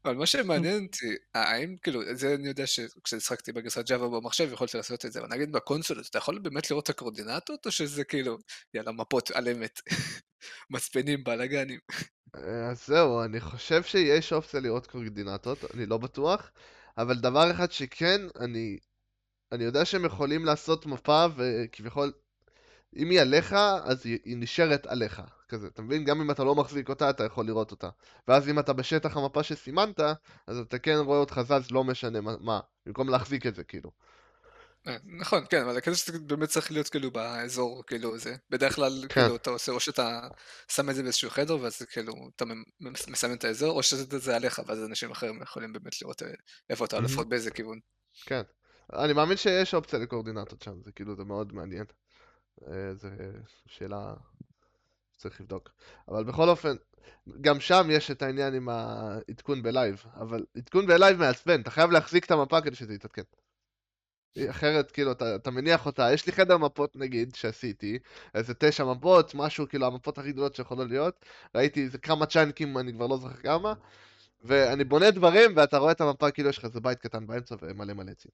אבל 0.04 0.14
מה 0.14 0.26
שמעניין 0.26 0.84
אותי, 0.84 1.16
האם 1.34 1.76
כאילו, 1.82 2.00
זה 2.14 2.34
אני 2.34 2.48
יודע 2.48 2.66
שכששחקתי 2.66 3.52
בגרסת 3.52 3.88
ג'אווה 3.88 4.08
במחשב 4.08 4.52
יכולתי 4.52 4.76
לעשות 4.76 5.06
את 5.06 5.12
זה, 5.12 5.20
אבל 5.20 5.28
נגיד 5.28 5.52
בקונסולות, 5.52 6.06
אתה 6.10 6.18
יכול 6.18 6.38
באמת 6.38 6.70
לראות 6.70 6.84
את 6.84 6.90
הקורדינטות, 6.90 7.66
או 7.66 7.70
שזה 7.70 8.04
כאילו, 8.04 8.38
יאללה, 8.74 8.92
מפות 8.92 9.30
על 9.30 9.48
אמת, 9.48 9.80
מצפנים, 10.70 11.24
בלאגנים. 11.24 11.78
אה, 12.36 12.70
אז 12.70 12.86
זהו, 12.86 13.24
אני 13.24 13.40
חושב 13.40 13.82
שיש 13.82 14.32
אופציה 14.32 14.60
לראות 14.60 14.86
קורדינטות, 14.86 15.58
אני 15.74 15.86
לא 15.86 15.98
בטוח, 15.98 16.50
אבל 16.98 17.14
דבר 17.14 17.50
אחד 17.50 17.72
שכן, 17.72 18.20
אני, 18.40 18.78
אני 19.52 19.64
יודע 19.64 19.84
שהם 19.84 20.04
יכולים 20.04 20.44
לעשות 20.44 20.86
מפה 20.86 21.26
וכביכול, 21.36 22.12
אם 22.96 23.10
היא 23.10 23.20
עליך, 23.20 23.52
אז 23.82 24.06
היא, 24.06 24.18
היא 24.24 24.36
נשארת 24.36 24.86
עליך, 24.86 25.22
כזה, 25.48 25.66
אתה 25.66 25.82
מבין? 25.82 26.04
גם 26.04 26.20
אם 26.20 26.30
אתה 26.30 26.44
לא 26.44 26.54
מחזיק 26.54 26.88
אותה, 26.88 27.10
אתה 27.10 27.24
יכול 27.24 27.46
לראות 27.46 27.70
אותה. 27.70 27.88
ואז 28.28 28.48
אם 28.48 28.58
אתה 28.58 28.72
בשטח 28.72 29.16
המפה 29.16 29.42
שסימנת, 29.42 30.00
אז 30.46 30.58
אתה 30.58 30.78
כן 30.78 30.96
רואה 30.96 31.18
אותך 31.18 31.40
זז, 31.42 31.70
לא 31.70 31.84
משנה 31.84 32.20
מה, 32.20 32.34
מה 32.40 32.60
במקום 32.86 33.08
להחזיק 33.08 33.46
את 33.46 33.54
זה, 33.54 33.64
כאילו. 33.64 33.90
אה, 34.86 34.96
נכון, 35.04 35.44
כן, 35.50 35.62
אבל 35.62 35.94
שזה 35.94 36.18
באמת 36.18 36.48
צריך 36.48 36.72
להיות 36.72 36.88
כאילו 36.88 37.10
באזור, 37.10 37.82
כאילו 37.86 38.18
זה, 38.18 38.36
בדרך 38.50 38.74
כלל 38.74 39.06
כן. 39.08 39.20
כאילו 39.20 39.36
אתה 39.36 39.50
עושה, 39.50 39.72
או 39.72 39.80
שאתה 39.80 40.28
שם 40.68 40.90
את 40.90 40.94
זה 40.94 41.02
באיזשהו 41.02 41.30
חדר, 41.30 41.60
ואז 41.60 41.82
כאילו 41.82 42.14
אתה 42.36 42.44
מסמן 42.80 43.32
את 43.32 43.44
האזור, 43.44 43.76
או 43.76 43.82
שזה 43.82 44.18
זה 44.18 44.36
עליך, 44.36 44.62
ואז 44.66 44.84
אנשים 44.84 45.10
אחרים 45.10 45.42
יכולים 45.42 45.72
באמת 45.72 46.02
לראות 46.02 46.22
אה, 46.22 46.28
איפה 46.70 46.84
אתה. 46.84 47.00
לפחות 47.00 47.28
באיזה 47.28 47.50
כיוון. 47.50 47.78
כן. 48.26 48.42
אני 48.92 49.12
מאמין 49.12 49.36
שיש 49.36 49.74
אופציה 49.74 49.98
לקורדינטות 49.98 50.62
שם, 50.62 50.74
זה 50.84 50.92
כאילו, 50.92 51.16
זה 51.16 51.24
מאוד 51.24 51.52
מעניין. 51.52 51.84
אה, 52.66 52.94
זו 52.94 53.08
שאלה 53.66 54.14
שצריך 55.16 55.40
לבדוק. 55.40 55.70
אבל 56.08 56.24
בכל 56.24 56.48
אופן, 56.48 56.76
גם 57.40 57.60
שם 57.60 57.88
יש 57.90 58.10
את 58.10 58.22
העניין 58.22 58.54
עם 58.54 58.68
העדכון 58.68 59.62
ב 59.62 59.69
live, 59.69 60.04
אבל 60.14 60.44
עדכון 60.56 60.86
ב 60.86 60.92
live 60.92 61.18
מעצבן, 61.18 61.60
אתה 61.60 61.70
חייב 61.70 61.90
להחזיק 61.90 62.24
את 62.24 62.30
המפה 62.30 62.60
כדי 62.60 62.76
שזה 62.76 62.94
יתעדכן. 62.94 63.22
אחרת, 64.50 64.90
כאילו, 64.90 65.12
אתה, 65.12 65.34
אתה 65.34 65.50
מניח 65.50 65.86
אותה, 65.86 66.12
יש 66.12 66.26
לי 66.26 66.32
חדר 66.32 66.58
מפות 66.58 66.96
נגיד, 66.96 67.34
שעשיתי, 67.34 67.98
איזה 68.34 68.54
תשע 68.58 68.84
מפות, 68.84 69.34
משהו, 69.34 69.68
כאילו, 69.68 69.86
המפות 69.86 70.18
הכי 70.18 70.32
גדולות 70.32 70.54
שיכולות 70.54 70.88
להיות, 70.88 71.24
ראיתי 71.54 71.84
איזה 71.84 71.98
כמה 71.98 72.26
צ'אנקים, 72.26 72.78
אני 72.78 72.92
כבר 72.92 73.06
לא 73.06 73.16
זוכר 73.16 73.36
כמה, 73.36 73.72
ואני 74.42 74.84
בונה 74.84 75.10
דברים, 75.10 75.52
ואתה 75.56 75.78
רואה 75.78 75.92
את 75.92 76.00
המפה, 76.00 76.30
כאילו, 76.30 76.48
יש 76.48 76.58
לך 76.58 76.64
איזה 76.64 76.80
בית 76.80 76.98
קטן 76.98 77.26
באמצע 77.26 77.54
ומלא 77.62 77.94
מלא 77.94 78.10
עצים. 78.10 78.30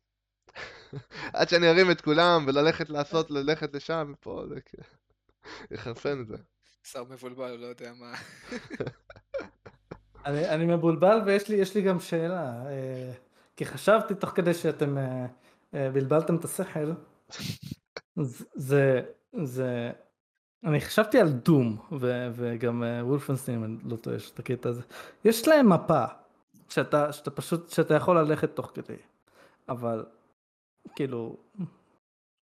עד 1.32 1.48
שאני 1.48 1.70
ארים 1.70 1.90
את 1.90 2.00
כולם, 2.00 2.44
וללכת 2.48 2.90
לעשות, 2.90 3.30
ללכת 3.30 3.74
לשם, 3.74 4.12
ופה, 4.14 4.44
זה 4.48 4.60
כאילו, 4.60 4.84
יחרפן 5.70 6.20
את 6.20 6.28
זה. 6.28 6.36
שר 6.84 7.04
מבולבל, 7.04 7.56
לא 7.56 7.66
יודע 7.66 7.92
מה. 7.92 8.14
אני, 10.26 10.48
אני 10.48 10.66
מבולבל 10.66 11.20
ויש 11.26 11.48
לי, 11.48 11.56
יש 11.56 11.74
לי 11.74 11.82
גם 11.82 12.00
שאלה, 12.00 12.66
אה, 12.66 13.12
כי 13.56 13.64
חשבתי 13.64 14.14
תוך 14.14 14.30
כדי 14.30 14.54
שאתם 14.54 14.98
אה, 14.98 15.26
אה, 15.74 15.90
בלבלתם 15.90 16.36
את 16.36 16.44
השכל, 16.44 16.92
זה, 18.54 19.02
זה, 19.42 19.90
אני 20.64 20.80
חשבתי 20.80 21.20
על 21.20 21.28
דום, 21.28 21.76
ו, 22.00 22.28
וגם 22.32 22.82
וולפנסטין, 23.00 23.54
אם 23.54 23.64
אני 23.64 23.76
לא 23.84 23.96
טועה, 23.96 24.16
יש 24.16 24.30
את 24.30 24.38
הקטע 24.38 24.68
הזה, 24.68 24.82
יש 25.24 25.48
להם 25.48 25.72
מפה, 25.72 26.04
שאתה, 26.68 27.12
שאתה 27.12 27.30
פשוט, 27.30 27.70
שאתה 27.70 27.94
יכול 27.94 28.18
ללכת 28.18 28.56
תוך 28.56 28.70
כדי, 28.74 28.96
אבל 29.68 30.04
כאילו, 30.94 31.36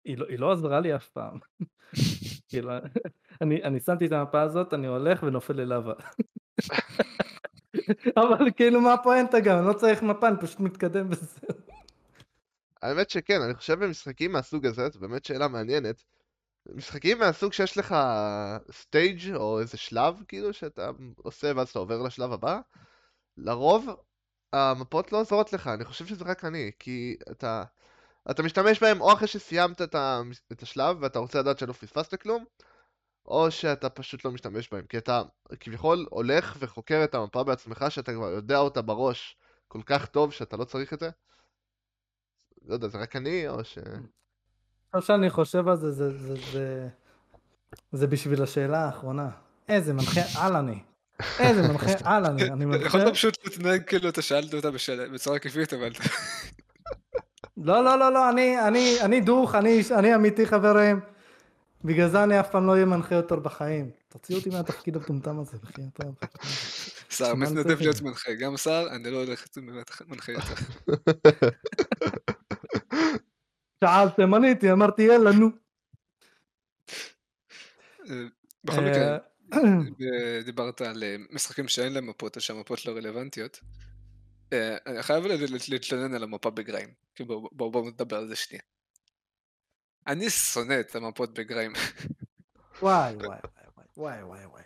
היא 0.06 0.18
לא, 0.18 0.26
היא 0.30 0.40
לא 0.40 0.52
עזרה 0.52 0.80
לי 0.80 0.96
אף 0.96 1.10
פעם. 1.10 1.40
כאילו, 2.50 2.72
אני, 3.42 3.64
אני 3.64 3.80
שמתי 3.80 4.06
את 4.06 4.12
המפה 4.12 4.42
הזאת, 4.42 4.74
אני 4.74 4.88
הולך 4.88 5.24
ונופל 5.24 5.54
ללאבה. 5.54 5.94
אבל 8.18 8.52
כאילו 8.56 8.82
מה 8.82 8.94
הפואנטה 8.94 9.40
גם, 9.40 9.68
לא 9.68 9.74
צריך 9.74 10.04
מפה, 10.04 10.28
אני 10.28 10.38
פשוט 10.42 10.60
מתקדם 10.60 11.08
וזהו. 11.10 11.58
האמת 12.82 13.10
שכן, 13.10 13.42
אני 13.42 13.54
חושב 13.54 13.84
במשחקים 13.84 14.32
מהסוג 14.32 14.66
הזה, 14.66 14.90
זו 14.90 15.00
באמת 15.00 15.26
שאלה 15.26 15.48
מעניינת. 15.48 16.04
משחקים 16.74 17.20
מהסוג 17.20 17.54
שיש 17.54 17.78
לך 17.78 17.96
סטייג' 18.72 19.36
או 19.36 19.60
איזה 19.60 19.78
שלב, 19.78 20.24
כאילו, 20.28 20.54
שאתה 20.54 20.90
עושה 21.18 21.52
ואז 21.56 21.70
אתה 21.70 21.80
עובר 21.80 22.02
לשלב 22.02 22.32
הבא, 22.32 22.60
לרוב 23.38 23.88
המפות 24.54 25.12
לא 25.12 25.20
עוזרות 25.20 25.54
לך, 25.54 25.68
אני 25.68 25.86
חושב 25.86 26.06
שזה 26.06 26.26
רק 26.26 26.46
אני, 26.46 26.72
כי 26.80 27.18
אתה, 27.32 27.64
אתה 28.32 28.44
משתמש 28.44 28.84
בהם 28.84 29.02
או 29.02 29.14
אחרי 29.14 29.28
שסיימת 29.28 29.82
את, 29.82 29.96
ה, 29.96 30.22
את 30.52 30.62
השלב 30.62 30.98
ואתה 31.02 31.20
רוצה 31.20 31.40
לדעת 31.40 31.60
שלא 31.60 31.74
פספסת 31.74 32.22
כלום, 32.22 32.46
או 33.26 33.52
שאתה 33.52 33.90
פשוט 33.90 34.26
לא 34.26 34.32
משתמש 34.32 34.70
בהם, 34.72 34.86
כי 34.90 34.98
אתה 34.98 35.22
כביכול 35.60 36.06
הולך 36.10 36.58
וחוקר 36.60 37.02
את 37.04 37.16
המפה 37.16 37.44
בעצמך, 37.44 37.86
שאתה 37.90 38.14
כבר 38.14 38.30
יודע 38.30 38.58
אותה 38.58 38.82
בראש 38.82 39.38
כל 39.68 39.82
כך 39.86 40.06
טוב 40.06 40.34
שאתה 40.34 40.58
לא 40.58 40.64
צריך 40.64 40.94
את 40.94 41.00
זה. 41.00 41.10
לא 42.66 42.74
יודע, 42.74 42.88
זה 42.88 42.98
רק 42.98 43.16
אני, 43.16 43.48
או 43.48 43.64
ש... 43.64 43.78
עכשיו 44.94 45.02
שאני 45.02 45.30
חושב 45.30 45.68
על 45.68 45.76
זה, 45.76 45.92
זה, 45.92 46.18
זה, 46.18 46.36
זה, 46.52 46.88
זה 47.92 48.08
בשביל 48.08 48.44
השאלה 48.44 48.86
האחרונה. 48.86 49.30
איזה 49.68 49.94
מנחה 49.94 50.22
על 50.46 50.56
אני. 50.56 50.84
איזה 51.40 51.62
מנחה 51.62 51.92
על 52.04 52.26
אני. 52.26 52.44
אני 52.44 52.66
מנחה... 52.70 52.86
יכולת 52.86 53.14
פשוט 53.14 53.38
להתנהג 53.46 53.84
כאילו 53.84 54.10
אתה 54.10 54.22
שאלת 54.22 54.54
אותה 54.54 54.70
בצורה 55.14 55.40
כיפית, 55.40 55.74
אבל... 55.74 55.92
לא, 57.58 57.84
לא, 57.84 58.00
לא, 58.00 58.14
לא, 58.14 58.30
אני, 58.30 58.68
אני, 58.68 59.02
אני 59.02 59.22
דוך, 59.22 59.56
אני, 59.56 59.82
אני 59.98 60.16
אמיתי 60.16 60.46
חברים. 60.46 61.00
בגלל 61.84 62.10
זה 62.10 62.24
אני 62.24 62.40
אף 62.40 62.52
פעם 62.52 62.68
לא 62.68 62.72
אהיה 62.72 62.86
מנחה 62.86 63.16
יותר 63.16 63.36
בחיים. 63.36 63.92
תוציאו 64.10 64.38
אותי 64.38 64.50
מהתפקיד 64.50 64.96
המטומטם 64.96 65.40
הזה, 65.40 65.58
בחייאת 65.58 66.00
שר 67.10 67.36
מתנדב 67.36 67.82
להיות 67.82 68.02
מנחה, 68.02 68.34
גם 68.34 68.58
שר, 68.58 68.88
אני 68.92 69.12
לא 69.12 69.18
הולך 69.24 69.46
להיות 69.58 69.82
מנחה 70.08 70.32
יותר. 70.32 70.54
שאלתם, 73.84 74.34
עניתי, 74.34 74.72
אמרתי 74.72 75.02
יאללה 75.02 75.32
נו. 75.32 75.50
אה, 78.10 78.26
בכל 78.64 78.82
מקרה, 78.82 79.18
דיברת 80.46 80.82
על 80.82 81.04
אה, 81.04 81.16
משחקים 81.32 81.68
שאין 81.68 81.94
להם 81.94 82.08
מפות, 82.08 82.36
או 82.36 82.42
שהמפות 82.42 82.86
לא 82.86 82.92
רלוונטיות. 82.92 83.60
אה, 84.54 84.78
אני 84.86 85.04
חייב 85.04 85.24
להתלונן 85.70 86.14
על 86.16 86.24
המפה 86.24 86.50
בגריים, 86.50 86.94
בואו 87.52 87.90
נדבר 87.90 88.18
על 88.18 88.28
זה 88.28 88.36
שנייה. 88.36 88.64
אני 90.08 90.30
שונא 90.30 90.80
את 90.80 90.96
המפות 90.96 91.34
בגריים. 91.34 91.74
וואי 92.82 93.16
וואי 93.16 93.40
וואי 93.98 94.24
וואי 94.24 94.46
וואי. 94.46 94.64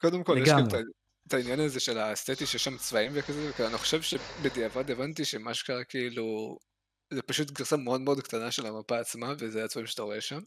קודם 0.00 0.24
כל, 0.24 0.38
יש 0.42 0.48
כאילו 0.48 0.84
את 1.26 1.34
העניין 1.34 1.60
הזה 1.60 1.80
של 1.80 1.98
האסתטי 1.98 2.46
שיש 2.46 2.64
שם 2.64 2.76
צבעים 2.76 3.12
וכזה, 3.14 3.50
ואני 3.58 3.78
חושב 3.78 4.02
שבדיעבד 4.02 4.90
הבנתי 4.90 5.24
שמה 5.24 5.54
שקרה 5.54 5.84
כאילו, 5.84 6.58
זה 7.10 7.22
פשוט 7.22 7.50
גרסה 7.50 7.76
מאוד 7.76 8.00
מאוד 8.00 8.20
קטנה 8.20 8.50
של 8.50 8.66
המפה 8.66 8.98
עצמה, 8.98 9.34
וזה 9.38 9.64
הצבעים 9.64 9.86
שאתה 9.86 10.02
רואה 10.02 10.20
שם. 10.20 10.40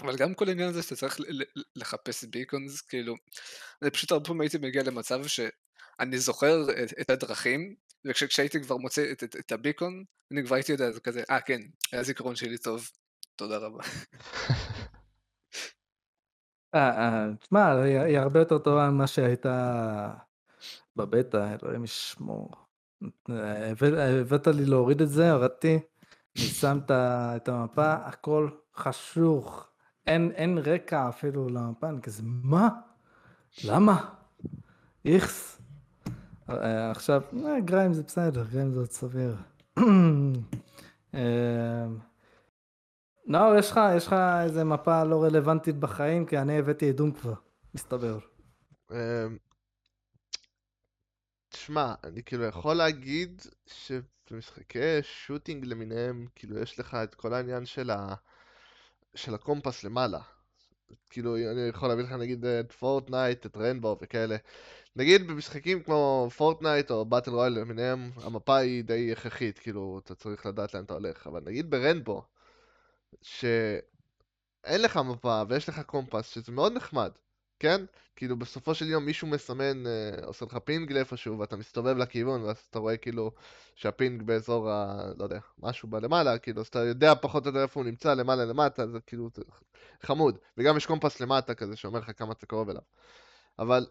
אבל 0.00 0.16
גם 0.16 0.34
כל 0.34 0.48
העניין 0.48 0.68
הזה 0.68 0.82
שאתה 0.82 0.96
צריך 0.96 1.18
לחפש 1.76 2.24
ביקונס, 2.24 2.80
כאילו, 2.80 3.14
אני 3.82 3.90
פשוט 3.90 4.12
הרבה 4.12 4.24
פעמים 4.24 4.40
הייתי 4.40 4.58
מגיע 4.58 4.82
למצב 4.82 5.26
שאני 6.00 6.18
זוכר 6.18 6.62
את, 6.84 6.92
את 7.00 7.10
הדרכים, 7.10 7.74
וכשהייתי 8.04 8.62
כבר 8.62 8.76
מוצא 8.76 9.12
את, 9.12 9.24
את, 9.24 9.36
את 9.36 9.52
הביקון, 9.52 10.04
אני 10.32 10.44
כבר 10.44 10.54
הייתי 10.54 10.72
יודע, 10.72 10.90
זה 10.90 11.00
כזה, 11.00 11.22
אה 11.30 11.40
כן, 11.40 11.60
היה 11.92 12.02
זיכרון 12.02 12.36
שלי 12.36 12.58
טוב, 12.58 12.90
תודה 13.36 13.56
רבה. 13.56 13.82
אה, 16.74 16.90
אה, 16.90 17.26
תשמע, 17.40 17.82
היא 17.82 18.18
הרבה 18.18 18.38
יותר 18.38 18.58
טובה 18.58 18.90
ממה 18.90 19.06
שהייתה 19.06 20.14
בבטא, 20.96 21.54
אלוהים 21.62 21.84
ישמור. 21.84 22.50
הבאת 23.28 24.46
לי 24.46 24.64
להוריד 24.64 25.02
את 25.02 25.08
זה, 25.08 25.32
הורדתי, 25.32 25.78
אני 26.36 26.44
שם 26.44 26.78
את 26.90 27.48
המפה, 27.48 27.92
הכל 27.92 28.48
חשוך, 28.76 29.68
אין, 30.06 30.30
אין 30.34 30.58
רקע 30.58 31.08
אפילו 31.08 31.48
למפה, 31.48 31.88
אני 31.88 32.02
כזה, 32.02 32.22
מה? 32.24 32.68
למה? 33.64 34.10
איכס. 35.04 35.60
אה, 36.50 36.90
עכשיו, 36.90 37.22
אה, 37.46 37.60
גריים 37.60 37.92
זה 37.92 38.02
בסדר, 38.02 38.44
גריים 38.44 38.72
זה 38.72 38.80
עוד 38.80 38.90
סביר. 38.90 39.36
אה, 41.14 41.86
נאור, 43.26 43.54
יש 43.58 43.70
לך, 44.06 44.14
איזה 44.42 44.64
מפה 44.64 45.04
לא 45.04 45.24
רלוונטית 45.24 45.76
בחיים? 45.76 46.26
כי 46.26 46.38
אני 46.38 46.58
הבאתי 46.58 46.88
את 46.88 46.96
Doom 46.96 47.12
כבר, 47.12 47.34
מסתבר. 47.74 48.18
תשמע, 51.48 51.94
אני 52.04 52.22
כאילו 52.22 52.44
יכול 52.44 52.74
להגיד 52.76 53.42
שבמשחקי 53.66 55.02
shooting 55.02 55.64
למיניהם, 55.64 56.26
כאילו 56.34 56.58
יש 56.58 56.78
לך 56.78 56.94
את 56.94 57.14
כל 57.14 57.34
העניין. 57.34 57.64
של 59.14 59.34
ה 59.34 59.40
compass 59.40 59.84
למעלה. 59.84 60.20
כאילו, 61.10 61.36
אני 61.36 61.60
יכול 61.60 61.88
להביא 61.88 62.04
לך 62.04 62.12
נגיד 62.12 62.44
את 62.44 62.72
Fortnite, 62.72 63.46
את 63.46 63.56
Rainbow 63.56 63.96
וכאלה. 64.00 64.36
נגיד 64.96 65.26
במשחקים 65.26 65.82
כמו 65.82 66.28
Fortnite 66.36 66.90
או 66.90 67.04
battle 67.04 67.30
royale 67.30 67.52
למיניהם, 67.52 68.10
המפה 68.16 68.56
היא 68.56 68.84
די 68.84 69.12
הכרחית, 69.12 69.58
כאילו, 69.58 70.00
אתה 70.04 70.14
צריך 70.14 70.46
לדעת 70.46 70.74
לאן 70.74 70.84
אתה 70.84 70.94
הולך. 70.94 71.26
אבל 71.26 71.42
נגיד 71.46 71.70
ב 71.70 71.76
Rainbow, 71.76 72.22
שאין 73.22 74.82
לך 74.82 74.96
מפה 74.96 75.42
ויש 75.48 75.68
לך 75.68 75.80
compass, 75.80 76.26
שזה 76.28 76.52
מאוד 76.52 76.72
נחמד, 76.72 77.10
כן? 77.58 77.84
כאילו 78.16 78.36
בסופו 78.36 78.74
של 78.74 78.86
יום 78.88 79.04
מישהו 79.04 79.28
מסמן, 79.28 79.86
אה, 79.86 80.26
עושה 80.26 80.44
לך 80.44 80.56
ping 80.56 80.92
לאיפשהו 80.92 81.38
ואתה 81.38 81.56
מסתובב 81.56 81.96
לכיוון 81.96 82.42
ואז 82.42 82.56
אתה 82.70 82.78
רואה 82.78 82.96
כאילו 82.96 83.32
שה 83.74 83.95
ping 83.95 84.22
באזור 84.22 84.70
ה... 84.70 85.02
לא 85.18 85.24
יודע, 85.24 85.38
משהו 85.58 85.88
בלמעלה, 85.88 86.38
כאילו 86.38 86.60
אז 86.60 86.66
אתה 86.66 86.78
יודע 86.78 87.14
פחות 87.14 87.44
או 87.46 87.48
יותר 87.48 87.62
איפה 87.62 87.80
הוא 87.80 87.86
נמצא, 87.86 88.14
למעלה 88.14 88.44
למטה, 88.44 88.86
זה 88.86 88.98
כאילו 89.06 89.28
זה 89.34 89.42
חמוד. 90.02 90.38
וגם 90.58 90.76
יש 90.76 90.86
compass 90.86 91.20
למטה 91.20 91.54
כזה 91.54 91.76
שאומר 91.76 91.98
לך 91.98 92.10
כמה 92.18 92.32
אתה 92.32 92.46
קרוב 92.46 92.70
אליו. 92.70 92.82
אבל 93.58 93.86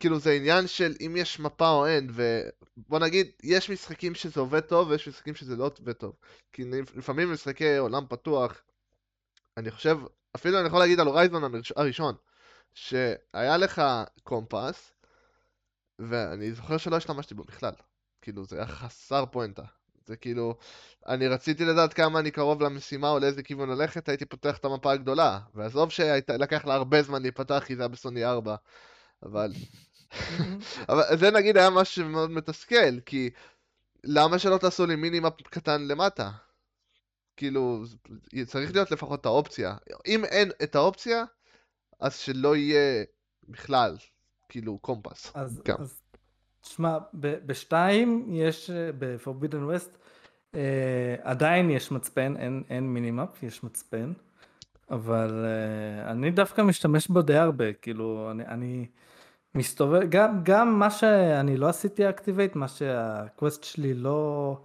כאילו 0.00 0.18
זה 0.18 0.32
עניין 0.32 0.66
של 0.66 0.94
אם 1.00 1.14
יש 1.16 1.40
מפה 1.40 1.70
או 1.70 1.86
אין, 1.86 2.10
ובוא 2.12 2.98
נגיד, 2.98 3.30
יש 3.42 3.70
משחקים 3.70 4.14
שזה 4.14 4.40
עובד 4.40 4.60
טוב 4.60 4.88
ויש 4.88 5.08
משחקים 5.08 5.34
שזה 5.34 5.56
לא 5.56 5.70
עובד 5.80 5.92
טוב. 5.92 6.16
כי 6.52 6.64
לפעמים 6.96 7.32
משחקי 7.32 7.76
עולם 7.76 8.04
פתוח, 8.08 8.62
אני 9.56 9.70
חושב, 9.70 9.98
אפילו 10.36 10.58
אני 10.58 10.66
יכול 10.66 10.78
להגיד 10.78 11.00
על 11.00 11.06
הורייזון 11.06 11.42
הראשון, 11.76 12.14
שהיה 12.74 13.56
לך 13.56 13.82
קומפס, 14.22 14.92
ואני 15.98 16.52
זוכר 16.52 16.76
שלא 16.76 16.96
השתמשתי 16.96 17.34
בו 17.34 17.44
בכלל. 17.44 17.72
כאילו, 18.22 18.44
זה 18.44 18.56
היה 18.56 18.66
חסר 18.66 19.26
פואנטה. 19.26 19.62
זה 20.06 20.16
כאילו, 20.16 20.54
אני 21.06 21.28
רציתי 21.28 21.64
לדעת 21.64 21.92
כמה 21.94 22.18
אני 22.18 22.30
קרוב 22.30 22.62
למשימה 22.62 23.10
או 23.10 23.18
לאיזה 23.18 23.42
כיוון 23.42 23.70
ללכת, 23.70 24.08
הייתי 24.08 24.24
פותח 24.24 24.56
את 24.56 24.64
המפה 24.64 24.92
הגדולה. 24.92 25.38
ועזוב 25.54 25.90
שלקח 25.90 26.64
לה 26.64 26.74
הרבה 26.74 27.02
זמן 27.02 27.22
להיפתח 27.22 27.62
כי 27.66 27.76
זה 27.76 27.82
היה 27.82 27.88
בסוני 27.88 28.24
4, 28.24 28.56
אבל... 29.22 29.52
אבל 30.88 31.02
זה 31.18 31.30
נגיד 31.30 31.56
היה 31.56 31.70
משהו 31.70 31.94
שמאוד 31.94 32.30
מתסכל, 32.30 33.00
כי 33.06 33.30
למה 34.04 34.38
שלא 34.38 34.58
תעשו 34.58 34.86
לי 34.86 34.96
מינימפ 34.96 35.42
קטן 35.42 35.88
למטה? 35.88 36.30
כאילו, 37.38 37.82
צריך 38.46 38.72
להיות 38.72 38.90
לפחות 38.90 39.20
את 39.20 39.26
האופציה. 39.26 39.74
אם 40.06 40.24
אין 40.24 40.50
את 40.62 40.74
האופציה, 40.74 41.24
אז 42.00 42.16
שלא 42.16 42.56
יהיה 42.56 43.04
בכלל, 43.48 43.96
כאילו, 44.48 44.78
קומפס. 44.78 45.32
אז, 45.34 45.60
גם. 45.64 45.76
אז 45.80 46.00
תשמע, 46.60 46.98
בשתיים 47.14 48.26
יש, 48.30 48.70
ב-Forbidden 48.70 49.72
West, 49.72 49.96
אה, 50.54 51.16
עדיין 51.22 51.70
יש 51.70 51.90
מצפן, 51.90 52.36
אין, 52.36 52.62
אין 52.70 52.94
מינימאפ, 52.94 53.42
יש 53.42 53.64
מצפן, 53.64 54.12
אבל 54.90 55.44
אה, 55.44 56.10
אני 56.10 56.30
דווקא 56.30 56.62
משתמש 56.62 57.08
בו 57.08 57.22
די 57.22 57.36
הרבה, 57.36 57.72
כאילו, 57.72 58.28
אני, 58.30 58.46
אני 58.46 58.86
מסתובב, 59.54 60.00
גם, 60.08 60.40
גם 60.42 60.78
מה 60.78 60.90
שאני 60.90 61.56
לא 61.56 61.68
עשיתי 61.68 62.08
activate, 62.08 62.56
מה 62.56 62.68
שה 62.68 63.04
quest 63.04 63.64
שלי 63.64 63.94
לא, 63.94 64.56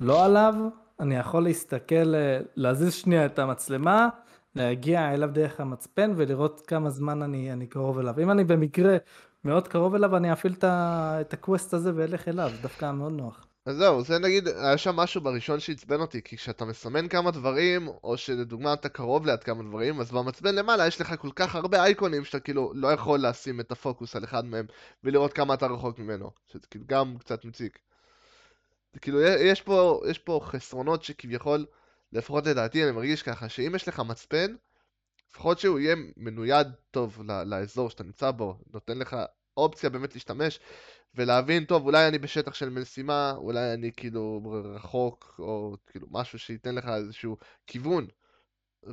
לא 0.00 0.24
עליו, 0.24 0.54
אני 1.00 1.16
יכול 1.16 1.44
להסתכל, 1.44 2.14
אה, 2.14 2.40
להזיז 2.56 2.94
שנייה 2.94 3.26
את 3.26 3.38
המצלמה, 3.38 4.08
להגיע 4.54 5.14
אליו 5.14 5.30
דרך 5.32 5.60
המצפן 5.60 6.12
ולראות 6.16 6.60
כמה 6.66 6.90
זמן 6.90 7.22
אני, 7.22 7.52
אני 7.52 7.66
קרוב 7.66 7.98
אליו. 7.98 8.14
אם 8.22 8.30
אני 8.30 8.44
במקרה 8.44 8.96
מאוד 9.44 9.68
קרוב 9.68 9.94
אליו, 9.94 10.16
אני 10.16 10.32
אפעיל 10.32 10.54
את 10.62 11.32
ה 11.32 11.39
quest 11.39 11.74
הזה 11.74 11.92
ואלך 11.94 12.28
אליו, 12.28 12.50
דווקא 12.62 12.92
מאוד 12.92 13.12
נוח. 13.12 13.46
אז 13.66 13.76
זהו, 13.76 14.02
זה 14.02 14.18
נגיד, 14.18 14.48
היה 14.48 14.78
שם 14.78 14.96
משהו 14.96 15.20
בראשון 15.20 15.60
שעצבן 15.60 16.00
אותי, 16.00 16.22
כי 16.22 16.36
כשאתה 16.36 16.64
מסמן 16.64 17.08
כמה 17.08 17.30
דברים, 17.30 17.88
או 17.88 18.16
שלדוגמה 18.16 18.72
אתה 18.72 18.88
קרוב 18.88 19.26
ליד 19.26 19.44
כמה 19.44 19.62
דברים, 19.62 20.00
אז 20.00 20.12
במצפן 20.12 20.54
למעלה 20.54 20.86
יש 20.86 21.00
לך 21.00 21.14
כל 21.18 21.30
כך 21.36 21.54
הרבה 21.54 21.84
אייקונים 21.84 22.24
שאתה 22.24 22.40
כאילו 22.40 22.72
לא 22.74 22.92
יכול 22.92 23.26
לשים 23.26 23.60
את 23.60 23.72
הפוקוס 23.72 24.16
על 24.16 24.24
אחד 24.24 24.44
מהם 24.44 24.66
ולראות 25.04 25.32
כמה 25.32 25.54
אתה 25.54 25.66
רחוק 25.66 25.98
ממנו, 25.98 26.30
שזה 26.52 26.66
כאילו 26.70 26.84
גם 26.88 27.18
קצת 27.18 27.44
מציק. 27.44 27.78
כאילו, 29.00 29.20
יש 29.20 29.62
פה, 29.62 30.02
יש 30.10 30.18
פה 30.18 30.40
חסרונות 30.44 31.02
שכביכול, 31.04 31.66
לפחות 32.12 32.46
לדעתי 32.46 32.84
אני 32.84 32.92
מרגיש 32.92 33.22
ככה, 33.22 33.48
שאם 33.48 33.72
יש 33.74 33.88
לך 33.88 34.00
מצפן, 34.00 34.54
לפחות 35.30 35.58
שהוא 35.58 35.78
יהיה 35.78 35.96
מנויד 36.16 36.66
טוב 36.90 37.22
לאזור 37.46 37.90
שאתה 37.90 38.04
נמצא 38.04 38.30
בו, 38.30 38.58
נותן 38.72 38.98
לך 38.98 39.16
אופציה 39.56 39.90
באמת 39.90 40.14
להשתמש 40.14 40.60
ולהבין, 41.14 41.64
טוב, 41.64 41.86
אולי 41.86 42.08
אני 42.08 42.18
בשטח 42.18 42.54
של 42.54 42.68
משימה, 42.68 43.32
אולי 43.36 43.74
אני 43.74 43.92
כאילו 43.92 44.42
רחוק, 44.74 45.34
או 45.38 45.76
כאילו 45.86 46.06
משהו 46.10 46.38
שייתן 46.38 46.74
לך 46.74 46.88
איזשהו 46.88 47.36
כיוון. 47.66 48.06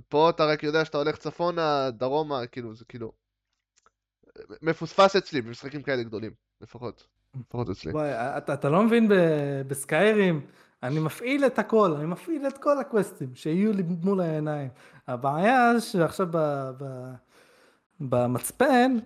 פה 0.09 0.29
אתה 0.29 0.45
רק 0.45 0.63
יודע 0.63 0.85
שאתה 0.85 0.97
הולך 0.97 1.17
צפונה, 1.17 1.91
דרומה, 1.91 2.47
כאילו, 2.47 2.75
זה 2.75 2.85
כאילו... 2.85 3.13
מפוספס 4.61 5.15
אצלי 5.15 5.41
במשחקים 5.41 5.83
כאלה 5.83 6.03
גדולים, 6.03 6.33
לפחות. 6.61 7.07
לפחות 7.35 7.69
אצלי. 7.69 7.91
בואי, 7.91 8.11
אתה, 8.11 8.53
אתה 8.53 8.69
לא 8.69 8.83
מבין 8.83 9.11
בסקיירים, 9.67 10.45
אני 10.83 10.99
מפעיל 10.99 11.45
את 11.45 11.59
הכל, 11.59 11.93
אני 11.93 12.05
מפעיל 12.05 12.47
את 12.47 12.57
כל 12.57 12.79
הקווסטים 12.79 13.35
שיהיו 13.35 13.73
לי 13.73 13.83
מול 14.03 14.21
העיניים. 14.21 14.69
הבעיה 15.07 15.79
שעכשיו 15.79 16.27
ב, 16.31 16.37
ב, 16.77 17.11
במצפן, 17.99 18.97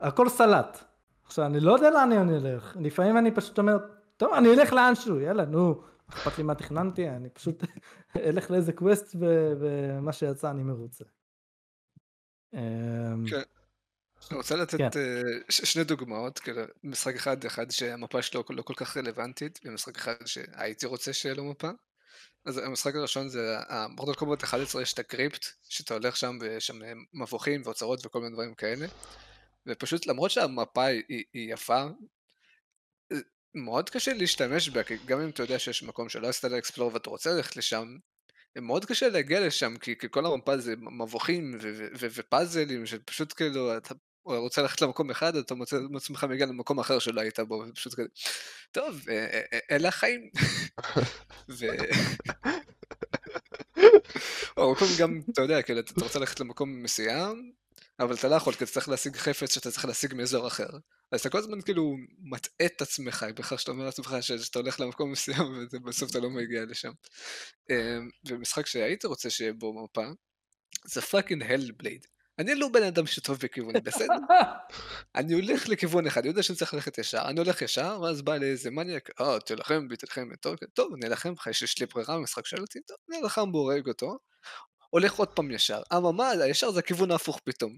הכל 0.00 0.28
סלט. 0.28 0.84
עכשיו, 1.24 1.46
אני 1.46 1.60
לא 1.60 1.72
יודע 1.72 1.90
לאן 1.90 2.12
אני 2.12 2.36
אלך, 2.36 2.76
לפעמים 2.80 3.18
אני 3.18 3.30
פשוט 3.30 3.58
אומר, 3.58 3.78
טוב, 4.16 4.32
אני 4.32 4.54
אלך 4.54 4.72
לאנשהו, 4.72 5.20
יאללה, 5.20 5.44
נו, 5.44 5.82
אכפת 6.08 6.38
לי 6.38 6.44
מה 6.44 6.54
תכננתי, 6.54 7.08
אני 7.08 7.30
פשוט 7.30 7.64
אלך 8.26 8.50
לאיזה 8.50 8.72
קווסט 8.72 9.16
ומה 9.18 10.12
שיצא 10.12 10.50
אני 10.50 10.62
מרוצה. 10.62 11.04
אמ, 12.54 12.58
כן. 13.30 13.42
אני 14.30 14.36
רוצה 14.38 14.56
לתת 14.56 14.78
כן. 14.78 14.84
אה, 14.84 15.22
שני 15.48 15.84
דוגמאות, 15.84 16.38
כאילו, 16.38 16.62
משחק 16.84 17.14
אחד, 17.14 17.44
אחד 17.44 17.70
שהמפה 17.70 18.22
שלו 18.22 18.44
לא 18.50 18.62
כל 18.62 18.74
כך 18.76 18.96
רלוונטית, 18.96 19.60
ומשחק 19.64 19.96
אחד 19.96 20.14
שהייתי 20.26 20.86
רוצה 20.86 21.12
שיהיה 21.12 21.34
לו 21.34 21.44
מפה. 21.44 21.70
אז 22.46 22.58
המשחק 22.58 22.94
הראשון 22.94 23.28
זה, 23.28 23.56
המורדל 23.68 24.14
קומבוט 24.14 24.44
11 24.44 24.82
יש 24.82 24.92
את 24.92 24.98
הקריפט, 24.98 25.46
שאתה 25.68 25.94
הולך 25.94 26.16
שם 26.16 26.38
ויש 26.40 26.66
שם 26.66 26.78
מבוכים 27.14 27.62
ואוצרות 27.64 28.06
וכל 28.06 28.20
מיני 28.20 28.32
דברים 28.32 28.54
כאלה. 28.54 28.86
ופשוט 29.66 30.06
למרות 30.06 30.30
שהמפה 30.30 30.84
היא, 30.84 31.24
היא 31.32 31.52
יפה, 31.54 31.86
מאוד 33.54 33.90
קשה 33.90 34.12
להשתמש 34.12 34.68
בה, 34.68 34.82
כי 34.82 34.96
גם 35.06 35.20
אם 35.20 35.28
אתה 35.28 35.42
יודע 35.42 35.58
שיש 35.58 35.82
מקום 35.82 36.08
שלא 36.08 36.28
עשית 36.28 36.44
לאקספלור 36.44 36.90
ואתה 36.94 37.10
רוצה 37.10 37.30
ללכת 37.30 37.56
לשם, 37.56 37.96
מאוד 38.56 38.84
קשה 38.84 39.08
להגיע 39.08 39.46
לשם, 39.46 39.76
כי, 39.76 39.98
כי 39.98 40.06
כל 40.10 40.26
המפה 40.26 40.58
זה 40.58 40.74
מבוכים 40.76 41.58
ופאזלים, 41.98 42.86
שפשוט 42.86 43.32
כאילו, 43.36 43.76
אתה 43.76 43.94
רוצה 44.24 44.62
ללכת 44.62 44.82
למקום 44.82 45.10
אחד, 45.10 45.36
אתה 45.36 45.54
מוצא 45.54 45.76
את 45.76 45.82
עצמך 45.96 46.24
מגיע 46.24 46.46
למקום 46.46 46.80
אחר 46.80 46.98
שלא 46.98 47.20
היית 47.20 47.40
בו, 47.40 47.64
ופשוט 47.68 47.94
כזה, 47.94 48.08
טוב, 48.72 49.00
אה, 49.08 49.14
אה, 49.14 49.40
אה, 49.52 49.58
אלה 49.70 49.88
החיים. 49.88 50.30
ו... 51.48 51.66
או 54.56 54.74
גם, 54.98 55.20
אתה 55.32 55.42
יודע, 55.42 55.62
כאילו, 55.62 55.80
אתה 55.80 56.04
רוצה 56.04 56.18
ללכת 56.18 56.40
למקום 56.40 56.82
מסוים, 56.82 57.52
אבל 58.00 58.14
אתה 58.14 58.28
לא 58.28 58.34
יכול, 58.34 58.54
כי 58.54 58.64
אתה 58.64 58.72
צריך 58.72 58.88
להשיג 58.88 59.16
חפץ 59.16 59.54
שאתה 59.54 59.70
צריך 59.70 59.84
להשיג 59.84 60.14
מאזור 60.14 60.46
אחר. 60.46 60.68
אז 61.12 61.20
אתה 61.20 61.30
כל 61.30 61.38
הזמן 61.38 61.60
כאילו 61.60 61.96
מטעה 62.18 62.66
את 62.66 62.82
עצמך 62.82 63.26
בכך 63.36 63.60
שאתה 63.60 63.70
אומר 63.70 63.84
לעצמך 63.84 64.16
שאתה 64.20 64.58
הולך 64.58 64.80
למקום 64.80 65.12
מסוים 65.12 65.66
ובסוף 65.72 66.10
אתה 66.10 66.20
לא 66.20 66.30
מגיע 66.30 66.64
לשם. 66.64 66.92
ומשחק 68.26 68.66
שהייתי 68.66 69.06
רוצה 69.06 69.30
שיהיה 69.30 69.52
בו 69.52 69.84
מפה, 69.84 70.06
זה 70.84 71.00
fucking 71.00 71.42
Hellblade. 71.42 72.06
אני 72.42 72.54
לא 72.54 72.68
בן 72.68 72.82
אדם 72.82 73.06
שטוב 73.06 73.38
בכיוון, 73.42 73.74
בסדר? 73.84 74.14
אני 75.16 75.34
הולך 75.34 75.68
לכיוון 75.68 76.06
אחד, 76.06 76.20
אני 76.20 76.28
יודע 76.28 76.42
שאני 76.42 76.56
צריך 76.56 76.74
ללכת 76.74 76.98
ישר, 76.98 77.22
אני 77.24 77.40
הולך 77.40 77.62
ישר, 77.62 78.00
ואז 78.02 78.22
בא 78.22 78.36
לי 78.36 78.46
איזה 78.46 78.70
מניאק, 78.70 79.10
אה, 79.20 79.40
תלחם 79.40 79.88
בי, 79.88 79.96
תלחם 79.96 80.28
בי, 80.28 80.36
טוב, 80.36 80.56
טוב, 80.74 80.94
אני 80.94 81.06
אלחם 81.06 81.34
בך, 81.34 81.46
יש 81.46 81.78
לי 81.80 81.86
ברירה 81.86 82.16
במשחק 82.16 82.46
שואל 82.46 82.60
אותי, 82.60 82.80
טוב, 82.80 82.96
אני 83.10 83.22
אלחם 83.22 83.52
בו, 83.52 83.58
הורג 83.58 83.88
אותו, 83.88 84.18
הולך 84.90 85.14
עוד 85.14 85.28
פעם 85.28 85.50
ישר. 85.50 85.82
אממה, 85.96 86.30
הישר 86.30 86.70
זה 86.70 86.78
הכיוון 86.78 87.10
ההפוך 87.10 87.40
פתאום. 87.44 87.76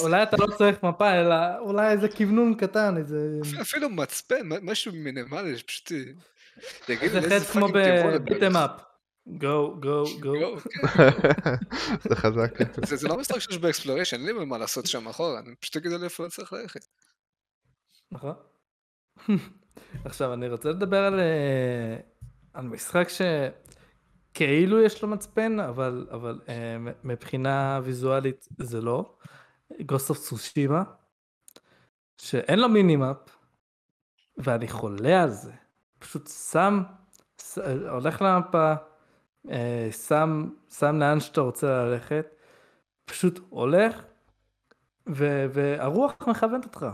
אולי 0.00 0.22
אתה 0.22 0.36
לא 0.36 0.56
צריך 0.56 0.82
מפה, 0.82 1.12
אלא 1.12 1.36
אולי 1.58 1.90
איזה 1.90 2.08
כיוונון 2.08 2.54
קטן, 2.54 2.96
איזה... 2.96 3.18
אפילו 3.60 3.88
מצפן, 3.88 4.48
משהו 4.62 4.92
מינימלי, 4.92 5.58
שפשוט... 5.58 5.92
זה 6.86 7.20
חץ 7.30 7.50
כמו 7.50 7.68
ב 7.74 7.84
beat 7.84 8.25
'em 8.25 8.56
up. 8.56 8.70
Go, 9.28 9.80
go, 9.80 10.04
go. 10.20 10.56
זה 12.08 12.16
חזק. 12.16 12.50
זה 12.82 13.08
לא 13.08 13.16
משחק 13.16 13.38
שיש 13.38 13.58
בו 13.58 13.66
exploration, 13.66 14.16
אין 14.16 14.38
לי 14.38 14.44
מה 14.44 14.58
לעשות 14.58 14.86
שם 14.86 15.08
אחורה, 15.08 15.38
אני 15.38 15.54
פשוט, 15.54 15.76
תגיד 15.76 15.92
לי 15.92 16.04
איפה 16.04 16.22
אני 16.22 16.30
צריך 16.30 16.52
ללכת. 16.52 16.86
נכון. 18.12 18.34
עכשיו, 20.04 20.32
אני 20.32 20.48
רוצה 20.48 20.68
לדבר 20.68 21.04
על 21.04 21.20
אה, 21.20 21.96
על 22.52 22.66
משחק 22.66 23.08
שכאילו 24.32 24.80
יש 24.80 25.02
לו 25.02 25.08
מצפן, 25.08 25.60
אבל, 25.60 26.06
אבל 26.10 26.40
אה, 26.48 26.76
מבחינה 27.04 27.80
ויזואלית 27.84 28.48
זה 28.58 28.80
לא. 28.80 29.14
Ghost 29.86 30.10
of 30.10 30.18
Tsushima, 30.18 30.82
שאין 32.18 32.58
לו 32.58 32.68
minimap, 32.68 33.16
ואני 34.38 34.68
חולה 34.68 35.22
על 35.22 35.30
זה. 35.30 35.52
פשוט 35.98 36.28
שם, 36.50 36.82
הולך 37.90 38.22
למפה, 38.22 38.74
שם, 39.90 40.48
שם 40.70 40.96
לאן 40.96 41.20
שאתה 41.20 41.40
רוצה 41.40 41.84
ללכת, 41.84 42.26
פשוט 43.04 43.40
הולך, 43.48 44.02
ו, 45.08 45.46
והרוח 45.52 46.14
מכוונת 46.26 46.64
אותך. 46.64 46.86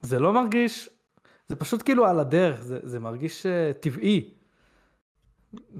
זה 0.00 0.18
לא 0.18 0.32
מרגיש, 0.32 0.90
זה 1.48 1.56
פשוט 1.56 1.82
כאילו 1.82 2.06
על 2.06 2.20
הדרך, 2.20 2.62
זה, 2.62 2.78
זה 2.82 3.00
מרגיש 3.00 3.46
אה, 3.46 3.82
טבעי. 3.82 4.34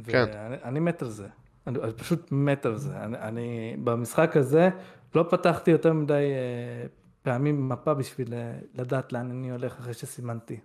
כן. 0.07 0.25
ואני 0.33 0.81
מת 0.81 1.03
על 1.03 1.09
זה. 1.09 1.29
אני, 1.67 1.79
אני 1.83 1.93
פשוט 1.93 2.33
מת 2.33 2.67
על 2.67 2.77
זה. 2.77 2.97
אני, 3.05 3.19
אני 3.19 3.77
במשחק 3.85 4.37
הזה 4.37 4.71
לא 5.15 5.27
פתחתי 5.31 5.71
יותר 5.71 5.93
מדי 5.93 6.15
אה, 6.15 6.87
פעמים 7.23 7.69
מפה 7.69 7.95
בשביל 7.95 8.35
אה, 8.35 8.59
לדעת 8.75 9.13
לאן 9.13 9.31
אני 9.31 9.51
הולך 9.51 9.79
אחרי 9.79 9.95
שסימנתי. 9.95 10.61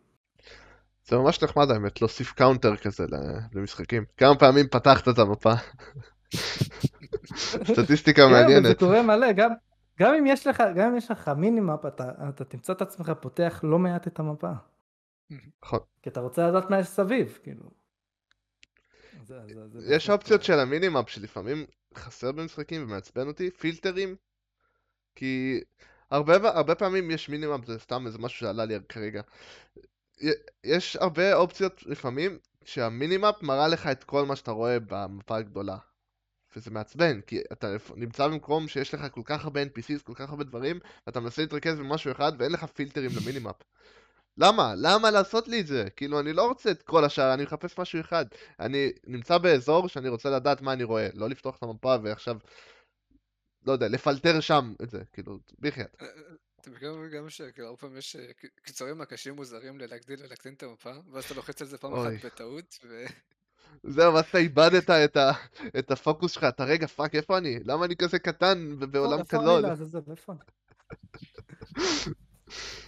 זה 1.10 1.18
ממש 1.18 1.44
נחמד 1.44 1.72
האמת, 1.72 2.02
להוסיף 2.02 2.32
counter 2.32 2.76
כזה 2.76 3.06
למשחקים. 3.54 4.06
כמה 4.18 4.36
פעמים 4.36 4.68
פתחת 4.68 5.08
את 5.08 5.20
המפה? 5.20 5.54
סטטיסטיקה 7.74 8.22
כן, 8.22 8.32
מעניינת. 8.32 8.68
זה 8.68 8.76
קורה 8.76 9.02
מלא, 9.02 9.32
גם, 9.32 9.50
גם 10.00 10.14
אם 10.14 10.26
יש 10.26 10.48
לך, 10.48 10.64
גם 10.76 10.92
אם 10.92 10.98
יש 10.98 11.12
לך 11.12 11.28
minimap, 11.28 11.86
אתה, 11.86 12.12
אתה 12.30 12.46
תמצא 12.46 12.74
את 12.74 12.82
עצמך 12.82 13.12
פותח 13.22 13.60
לא 13.64 13.80
מעט 13.80 14.08
את 14.08 14.20
המפה. 14.20 14.52
נכון. 15.64 15.80
כי 16.02 16.10
אתה 16.10 16.20
רוצה 16.20 16.48
לדעת 16.48 16.70
מה 16.70 16.80
יש 16.80 16.88
סביב, 16.88 17.40
כאילו. 17.44 17.72
יש 19.90 20.10
אופציות 20.10 20.44
של 20.44 20.60
ה 20.60 20.66
minimap 20.66 21.10
שלפעמים 21.10 21.66
חסר 21.96 22.32
במשחקים 22.32 22.84
ומעצבן 22.84 23.28
אותי, 23.28 23.52
פילטרים, 23.52 24.16
כי 25.16 25.62
הרבה, 26.12 26.36
הרבה 26.36 26.76
פעמים 26.76 27.12
יש 27.12 27.30
minimap, 27.30 27.66
זה 27.66 27.80
סתם 27.80 28.06
איזה 28.06 28.18
משהו 28.18 28.40
שעלה 28.40 28.66
לי 28.66 28.76
כרגע. 28.90 29.22
יש 30.64 30.96
הרבה 30.96 31.34
אופציות 31.34 31.84
לפעמים 31.84 32.38
שה 32.66 32.89
minimap 32.89 33.44
מראה 33.44 33.68
לך 33.68 33.88
את 33.88 34.04
כל 34.04 34.26
מה 34.26 34.36
שאתה 34.36 34.52
רואה 34.52 34.78
במפה 34.80 35.38
הגדולה. 35.38 35.78
וזה 36.56 36.72
מעצבן, 36.72 37.22
כי 37.22 37.42
אתה 37.52 37.68
נמצא 37.96 38.28
במקום 38.28 38.68
שיש 38.68 38.94
לך 38.94 39.02
כל 39.12 39.22
כך 39.26 39.44
הרבה 39.44 39.64
NPCs, 39.64 40.04
כל 40.04 40.14
כך 40.16 40.30
הרבה 40.30 40.44
דברים, 40.44 40.80
ואתה 41.08 41.20
מנסה 41.20 41.42
להתרכז 41.42 41.80
במשהו 41.80 42.12
אחד 42.12 42.32
ואין 42.38 42.52
לך 42.52 42.64
פילטרים 42.64 43.12
ל 43.22 43.25
minimap. 43.25 43.56
למה? 44.38 44.74
למה 44.78 45.12
לעשות 45.12 45.48
לי 45.48 45.62
את 45.62 45.68
זה? 45.68 45.90
כאילו, 45.96 46.20
אני 46.20 46.34
לא 46.34 46.48
רוצה 46.48 46.72
את 46.72 46.82
כל 46.82 47.06
השאר, 47.06 47.34
אני 47.34 47.44
מחפש 47.44 47.80
משהו 47.80 48.00
אחד. 48.00 48.26
אני 48.60 48.92
נמצא 49.08 49.38
באזור 49.38 49.88
שאני 49.88 50.10
רוצה 50.10 50.30
לדעת 50.30 50.62
מה 50.62 50.74
אני 50.74 50.84
רואה, 50.84 51.08
לא 51.14 51.30
לפתוח 51.30 51.58
את 51.58 51.64
המפה 51.64 51.96
ועכשיו, 52.04 52.38
לא 53.66 53.72
יודע, 53.72 53.88
לפלטר 53.88 54.40
שם 54.40 54.74
את 54.84 54.90
זה, 54.90 55.04
כאילו, 55.14 55.40
בחייאת. 55.60 56.04
אתם 56.68 56.76
מכירים 56.76 57.10
גם 57.10 57.30
שכאילו 57.30 57.68
הרבה 57.68 57.78
פעמים 57.78 57.98
יש 57.98 58.16
אה, 58.16 58.26
קיצורים 58.64 58.98
מקשים 58.98 59.36
מוזרים 59.36 59.80
ללהגדיל 59.80 60.20
ולהקטין 60.24 60.54
את 60.54 60.64
המפה, 60.64 60.92
ואז 61.12 61.24
אתה 61.24 61.34
לוחץ 61.34 61.62
על 61.62 61.68
זה 61.68 61.78
פעם 61.78 61.94
אחת 61.94 62.26
בטעות, 62.26 62.80
ו... 62.90 63.06
זהו, 63.84 64.14
ואז 64.14 64.26
אתה 64.30 64.38
איבדת 64.38 64.90
את, 64.90 65.18
ה, 65.18 65.32
את 65.80 65.92
הפוקוס 65.92 66.32
שלך, 66.32 66.44
אתה 66.44 66.64
רגע, 66.64 66.88
fuck, 66.88 67.16
איפה 67.16 67.38
אני? 67.38 67.60
למה 67.66 67.86
אני 67.86 67.96
כזה 67.96 68.20
קטן 68.20 68.76
בעולם 68.80 69.20
אני? 70.32 70.40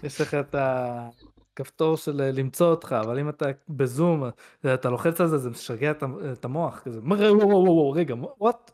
יש 0.04 0.22
לך 0.22 0.34
את 0.34 0.56
ה... 0.56 1.10
כפתור 1.56 1.98
של 1.98 2.22
אה, 2.22 2.32
למצוא 2.32 2.68
אותך, 2.68 2.96
אבל 3.00 3.20
אם 3.20 3.30
אתה 3.30 3.46
בזום, 3.70 4.24
אה, 4.66 4.74
אתה 4.74 4.90
לוחץ 4.90 5.22
על 5.22 5.28
זה, 5.28 5.38
זה 5.38 5.50
משגע 5.50 5.92
את 6.32 6.46
המוח, 6.46 6.80
כזה, 6.80 7.00
רגע, 7.96 8.16
וואט? 8.40 8.72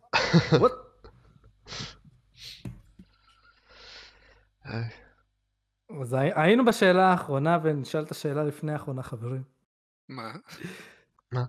וואט? 0.52 0.72
אז 6.02 6.16
היינו 6.36 6.66
בשאלה 6.66 7.12
האחרונה 7.12 7.60
ונשאל 7.64 8.04
את 8.04 8.12
השאלה 8.12 8.44
לפני 8.44 8.74
האחרונה, 8.74 9.04
חברים. 9.04 9.44
מה? 10.10 10.32
מה? 11.32 11.44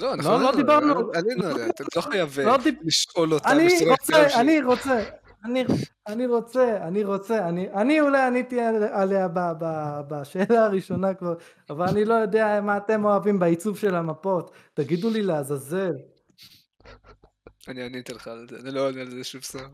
לא, 0.00 0.16
לא, 0.16 0.40
לא 0.40 0.56
דיברנו. 0.56 1.12
עלינו 1.14 1.46
עליה, 1.46 1.66
אתה 1.66 1.84
לא 1.96 2.00
חייב 2.00 2.38
אה, 2.38 2.56
לשאול 2.84 3.32
אותה. 3.32 3.50
אני 3.50 3.68
רוצה, 3.90 4.40
אני 4.40 4.62
רוצה, 4.62 5.04
אני, 5.44 5.64
אני 6.06 6.26
רוצה, 6.26 6.86
אני 6.86 7.04
רוצה, 7.04 7.48
אני, 7.48 7.70
אני 7.72 8.00
אולי 8.00 8.22
עניתי 8.22 8.60
עליה 8.92 9.28
ב, 9.28 9.38
ב, 9.58 9.64
בשאלה 10.08 10.64
הראשונה 10.64 11.14
כבר, 11.14 11.34
אבל 11.70 11.88
אני 11.88 12.04
לא 12.04 12.14
יודע 12.14 12.60
מה 12.60 12.76
אתם 12.76 13.04
אוהבים 13.04 13.38
בעיצוב 13.38 13.78
של 13.78 13.94
המפות, 13.94 14.54
תגידו 14.74 15.10
לי 15.10 15.22
לעזאזל. 15.22 15.92
אני 17.68 17.82
עניתי 17.82 18.12
לך 18.12 18.28
על 18.28 18.46
זה, 18.50 18.56
אני 18.60 18.70
לא 18.70 18.86
עונה 18.86 19.00
על 19.00 19.10
זה 19.10 19.24
שוב 19.24 19.42
סתם. 19.42 19.68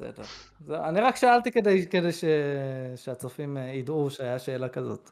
בסדר. 0.00 0.24
זה, 0.66 0.84
אני 0.84 1.00
רק 1.00 1.16
שאלתי 1.16 1.50
כדי, 1.50 1.86
כדי 1.86 2.12
ש... 2.12 2.24
שהצופים 2.96 3.56
אה, 3.56 3.62
ידעו 3.62 4.10
שהיה 4.10 4.38
שאלה 4.38 4.68
כזאת. 4.68 5.10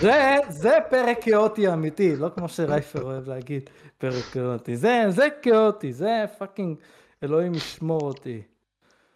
זה, 0.00 0.36
זה 0.48 0.78
פרק 0.90 1.18
כאוטי 1.24 1.72
אמיתי, 1.72 2.16
לא 2.16 2.28
כמו 2.34 2.48
שרייפר 2.48 3.02
אוהב 3.02 3.28
להגיד, 3.28 3.70
פרק 3.98 4.24
כאוטי. 4.24 4.76
זה, 4.76 5.04
זה 5.08 5.28
כאוטי, 5.42 5.92
זה 5.92 6.24
fucking 6.38 6.78
אלוהים 7.22 7.54
ישמור 7.54 8.00
אותי. 8.00 8.42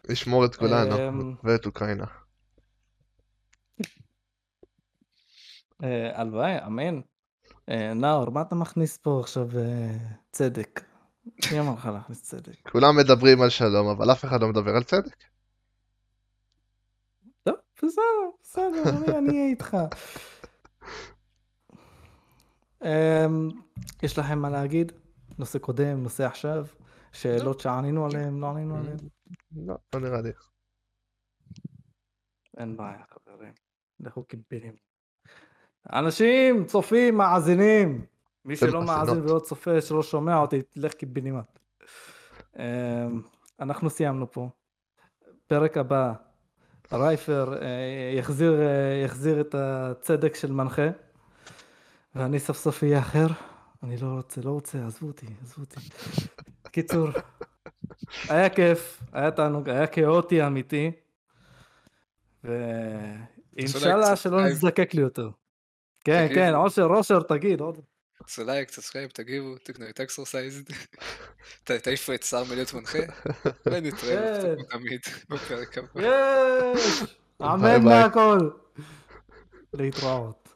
ישמור 0.08 0.44
את 0.44 0.56
כולנו 0.56 1.08
אמ, 1.08 1.34
ואת 1.44 1.66
אוקראינה. 1.66 2.06
אה, 5.82 6.20
הלוואי, 6.20 6.66
אמן. 6.66 7.00
אה, 7.68 7.94
נאור, 7.94 8.30
מה 8.30 8.42
אתה 8.42 8.54
מכניס 8.54 8.96
פה 8.96 9.20
עכשיו 9.20 9.48
צדק? 10.32 10.80
מי 11.52 11.60
אמר 11.60 11.74
לך 11.74 11.86
להכניס 11.86 12.22
צדק? 12.22 12.70
כולם 12.70 12.96
מדברים 12.96 13.42
על 13.42 13.48
שלום, 13.48 13.88
אבל 13.88 14.12
אף 14.12 14.24
אחד 14.24 14.40
לא 14.40 14.48
מדבר 14.48 14.76
על 14.76 14.82
צדק. 14.82 15.16
טוב, 17.42 17.54
בסדר, 17.76 17.92
בסדר, 18.42 19.18
אני- 19.18 19.28
אהיה 19.30 19.46
איתך. 19.50 19.76
אמ, 22.84 23.48
יש 24.02 24.18
לכם 24.18 24.38
מה 24.38 24.50
להגיד? 24.50 24.92
נושא 25.38 25.58
קודם, 25.58 26.02
נושא 26.02 26.24
עכשיו? 26.26 26.66
שאלות 27.12 27.60
שענינו 27.60 28.06
עליהן, 28.06 28.40
לא 28.40 28.46
ענינו 28.46 28.76
עליהן? 28.76 28.96
לא, 29.56 29.74
לא 29.94 30.00
נראה 30.00 30.20
לי. 30.20 30.30
אין 32.56 32.76
בעיה, 32.76 33.02
חברים. 33.14 33.52
לכו 34.00 34.24
קיבינים. 34.24 34.74
אנשים, 35.92 36.64
צופים, 36.66 37.16
מאזינים. 37.16 38.04
מי 38.44 38.56
שלא. 38.56 38.82
מאזין 38.82 39.20
ולא 39.20 39.38
צופה, 39.38 39.80
שלא 39.80 40.02
שומע 40.02 40.36
אותי, 40.36 40.62
תלך 40.62 40.92
קיבינימט. 40.94 41.58
אמ, 42.58 42.62
אנחנו 43.60 43.90
סיימנו 43.90 44.32
פה. 44.32 44.48
פרק 45.46 45.76
הבא, 45.76 46.12
רייפר 46.92 47.62
אה, 47.62 47.68
יחזיר, 48.18 48.60
אה, 48.60 49.02
יחזיר 49.04 49.40
את 49.40 49.54
הצדק 49.54 50.34
של 50.34 50.52
מנחה, 50.52 50.88
ואני 52.14 52.38
סוף 52.38 52.58
סוף 52.58 52.84
אהיה 52.84 52.98
אחר. 52.98 53.26
אני 53.82 53.96
לא 53.96 54.06
רוצה, 54.06 54.40
לא 54.40 54.50
רוצה, 54.50 54.86
עזבו 54.86 55.06
אותי, 55.06 55.26
עזבו 55.42 55.62
אותי. 55.62 55.80
קיצור, 56.70 57.08
היה 58.28 58.48
כיף, 58.48 59.02
היה 59.12 59.30
תענוג, 59.30 59.68
היה 59.68 59.86
כאוטי 59.86 60.46
אמיתי, 60.46 60.90
ואינשאללה 62.44 64.16
שלא. 64.16 64.44
נזדקק 64.44 64.94
לי 64.94 65.02
יותר. 65.02 65.30
כן. 66.04 66.28
כן, 66.34 66.54
אושר, 66.54 66.84
אושר, 66.84 67.22
תגיד, 67.22 67.60
עוד. 67.60 67.78
תעשו 68.24 68.44
לייק, 68.44 68.70
subscribe, 68.70 69.10
תגיבו, 69.10 69.58
תקנו 69.62 69.88
את 69.88 70.00
exercise, 70.00 70.62
ת- 71.64 71.70
תעיפו 71.70 72.12
את 72.14 72.22
שר 72.22 72.44
מלהיות 72.44 72.74
מנחה, 72.74 72.98
ונתראה 73.66 74.38
כן. 74.42 74.54
תמיד 74.78 75.00
בפרק 75.30 75.78
הבא. 75.78 76.00
יש! 76.02 77.02
אמן. 77.42 77.84
מהכל. 77.84 78.50
להתראות. 79.74 80.47